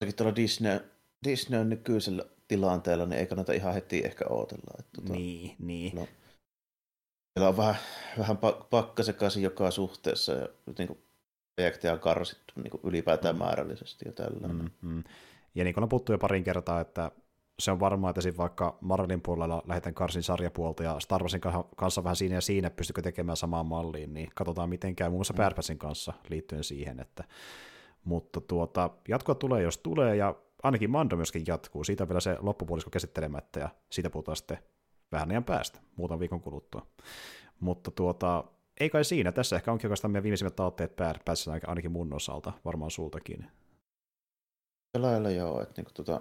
varsinkin 0.00 0.16
tuolla 0.16 0.36
Disney, 0.36 0.80
Disneyn 1.24 1.68
nykyisellä 1.68 2.24
tilanteella, 2.48 3.06
niin 3.06 3.18
ei 3.18 3.26
kannata 3.26 3.52
ihan 3.52 3.74
heti 3.74 4.02
ehkä 4.04 4.24
odotella. 4.24 4.74
Että, 4.78 4.90
tuota, 4.92 5.12
niin, 5.12 5.56
niin. 5.58 5.96
No, 5.96 6.08
Meillä 7.36 7.48
on 7.48 7.56
vähän, 7.56 7.76
vähän 8.18 8.38
pakkasekaisin 8.70 9.42
joka 9.42 9.70
suhteessa 9.70 10.32
ja 10.32 10.48
niin 10.78 10.86
kuin 10.88 10.98
projekteja 11.54 11.92
on 11.92 12.00
karsittu 12.00 12.52
niin 12.56 12.70
kuin 12.70 12.80
ylipäätään 12.84 13.34
mm. 13.34 13.38
määrällisesti 13.38 14.04
ja 14.06 14.12
tällä. 14.12 14.48
Mm-hmm. 14.48 15.04
Ja 15.54 15.64
niin 15.64 15.74
kuin 15.74 15.82
on 15.82 15.88
puhuttu 15.88 16.12
jo 16.12 16.18
parin 16.18 16.44
kertaa, 16.44 16.80
että 16.80 17.10
se 17.62 17.70
on 17.70 17.80
varmaa, 17.80 18.10
että 18.10 18.20
siinä 18.20 18.36
vaikka 18.36 18.78
Marvelin 18.80 19.22
puolella 19.22 19.62
lähdetään 19.66 19.94
karsin 19.94 20.22
sarjapuolta 20.22 20.82
ja 20.82 21.00
Star 21.00 21.22
Warsin 21.22 21.40
kanssa 21.76 22.04
vähän 22.04 22.16
siinä 22.16 22.34
ja 22.34 22.40
siinä, 22.40 22.70
pystykö 22.70 23.02
tekemään 23.02 23.36
samaan 23.36 23.66
malliin, 23.66 24.14
niin 24.14 24.30
katsotaan 24.34 24.68
miten 24.68 24.96
käy 24.96 25.08
muun 25.08 25.18
muassa 25.18 25.72
mm. 25.72 25.78
kanssa 25.78 26.12
liittyen 26.28 26.64
siihen, 26.64 27.00
että 27.00 27.24
mutta 28.04 28.40
tuota, 28.40 28.90
jatkoa 29.08 29.34
tulee, 29.34 29.62
jos 29.62 29.78
tulee, 29.78 30.16
ja 30.16 30.34
ainakin 30.62 30.90
Mando 30.90 31.16
myöskin 31.16 31.44
jatkuu. 31.46 31.84
Siitä 31.84 32.08
vielä 32.08 32.20
se 32.20 32.36
loppupuolisko 32.40 32.90
käsittelemättä, 32.90 33.60
ja 33.60 33.68
siitä 33.90 34.10
puhutaan 34.10 34.36
sitten 34.36 34.58
vähän 35.12 35.30
ajan 35.30 35.44
päästä, 35.44 35.80
muutaman 35.96 36.20
viikon 36.20 36.40
kuluttua. 36.40 36.86
Mutta 37.60 37.90
tuota, 37.90 38.44
ei 38.80 38.90
kai 38.90 39.04
siinä. 39.04 39.32
Tässä 39.32 39.56
ehkä 39.56 39.72
onkin 39.72 39.88
oikeastaan 39.88 40.12
meidän 40.12 40.22
viimeisimmät 40.22 40.56
taotteet 40.56 40.96
päässä 41.24 41.52
ainakin 41.66 41.92
mun 41.92 42.12
osalta, 42.12 42.52
varmaan 42.64 42.90
sultakin. 42.90 43.46
Lailla 44.98 45.30
joo, 45.30 45.62
että 45.62 45.74
niinku 45.76 45.92
tota, 45.94 46.20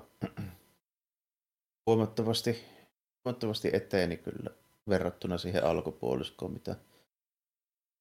huomattavasti, 1.86 2.64
huomattavasti 3.26 3.70
eteeni 3.74 4.18
kyllä 4.18 4.50
verrattuna 4.90 5.38
siihen 5.38 5.66
alkupuoliskoon, 5.66 6.54
mitä 6.54 6.76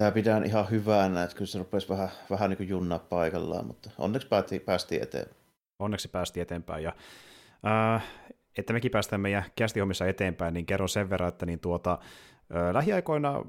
Tämä 0.00 0.10
pidän 0.10 0.44
ihan 0.44 0.70
hyvänä, 0.70 1.22
että 1.22 1.36
kyllä 1.36 1.46
se 1.46 1.58
rupesi 1.58 1.88
vähän, 1.88 2.08
vähän 2.30 2.50
niin 2.50 2.56
kuin 2.56 2.68
junnaa 2.68 2.98
paikallaan, 2.98 3.66
mutta 3.66 3.90
onneksi 3.98 4.28
päästiin, 4.28 4.60
päästiin 4.60 5.02
eteenpäin. 5.02 5.36
Onneksi 5.78 6.08
päästiin 6.08 6.42
eteenpäin 6.42 6.84
ja 6.84 6.92
äh, 7.66 8.04
että 8.58 8.72
mekin 8.72 8.90
päästään 8.90 9.20
meidän 9.20 9.44
kästihommissa 9.56 10.06
eteenpäin, 10.06 10.54
niin 10.54 10.66
kerron 10.66 10.88
sen 10.88 11.10
verran, 11.10 11.28
että 11.28 11.46
niin 11.46 11.60
tuota, 11.60 11.98
Lähiaikoina, 12.72 13.44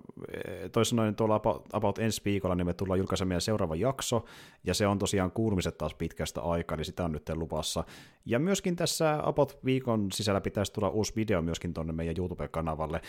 toisin 0.72 0.96
noin 0.96 1.16
tuolla 1.16 1.36
about, 1.36 1.66
about 1.74 2.00
ensi 2.00 2.22
viikolla, 2.26 2.56
niin 2.56 2.66
me 2.66 2.74
tullaan 2.74 3.00
julkaisemaan 3.00 3.42
seuraava 3.42 3.76
jakso, 3.76 4.26
ja 4.64 4.74
se 4.74 4.88
on 4.88 5.00
tosiaan 5.00 5.32
kuulumiset 5.32 5.78
taas 5.78 5.94
pitkästä 5.94 6.42
aikaa, 6.42 6.76
eli 6.76 6.84
sitä 6.84 7.06
on 7.06 7.12
nyt 7.12 7.30
luvassa. 7.34 7.84
Ja 8.26 8.40
myöskin 8.40 8.76
tässä 8.76 9.20
about 9.24 9.60
viikon 9.66 10.12
sisällä 10.12 10.42
pitäisi 10.42 10.74
tulla 10.74 10.90
uusi 10.90 11.14
video 11.16 11.42
myöskin 11.42 11.74
tuonne 11.74 11.94
meidän 11.94 12.16
YouTube-kanavalle. 12.18 13.02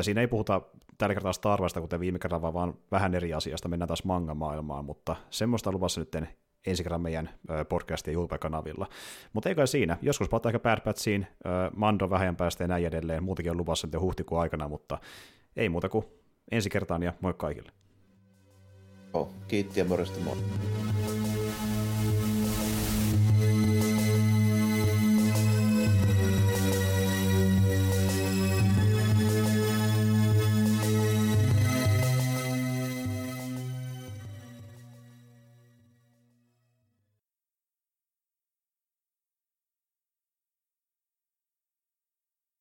Siinä 0.00 0.20
ei 0.20 0.26
puhuta 0.26 0.62
tällä 0.98 1.14
kertaa 1.14 1.32
Star 1.32 1.60
Warsista, 1.60 1.80
kuten 1.80 2.00
viime 2.00 2.18
kerralla, 2.18 2.52
vaan 2.52 2.74
vähän 2.90 3.14
eri 3.14 3.34
asiasta, 3.34 3.68
mennään 3.68 3.88
taas 3.88 4.04
manga-maailmaan, 4.04 4.84
mutta 4.84 5.16
semmoista 5.30 5.72
luvassa 5.72 6.00
nyt 6.00 6.16
ensi 6.66 6.82
kerran 6.82 7.00
meidän 7.00 7.30
podcast- 7.50 8.06
ja 8.06 8.12
YouTube-kanavilla. 8.12 8.86
Mutta 9.32 9.48
ei 9.48 9.54
kai 9.54 9.68
siinä. 9.68 9.96
Joskus 10.02 10.28
palataan 10.28 10.50
ehkä 10.50 10.62
Bad 10.62 10.80
Batchiin, 10.80 11.26
Mando 11.76 12.10
vähän 12.10 12.36
päästä 12.36 12.64
ja 12.64 12.68
näin 12.68 12.86
edelleen. 12.86 13.24
Muutenkin 13.24 13.50
on 13.50 13.58
luvassa 13.58 13.86
nyt 13.86 14.00
huhtikuun 14.00 14.40
aikana, 14.40 14.68
mutta 14.68 14.98
ei 15.58 15.68
muuta 15.68 15.88
kuin 15.88 16.04
ensi 16.50 16.70
kertaan 16.70 17.02
ja 17.02 17.12
moi 17.20 17.34
kaikille. 17.34 17.72
Oh, 19.12 19.30
kiitti 19.48 19.80
ja 19.80 19.84
morjesta 19.84 20.20
moi. 20.20 20.36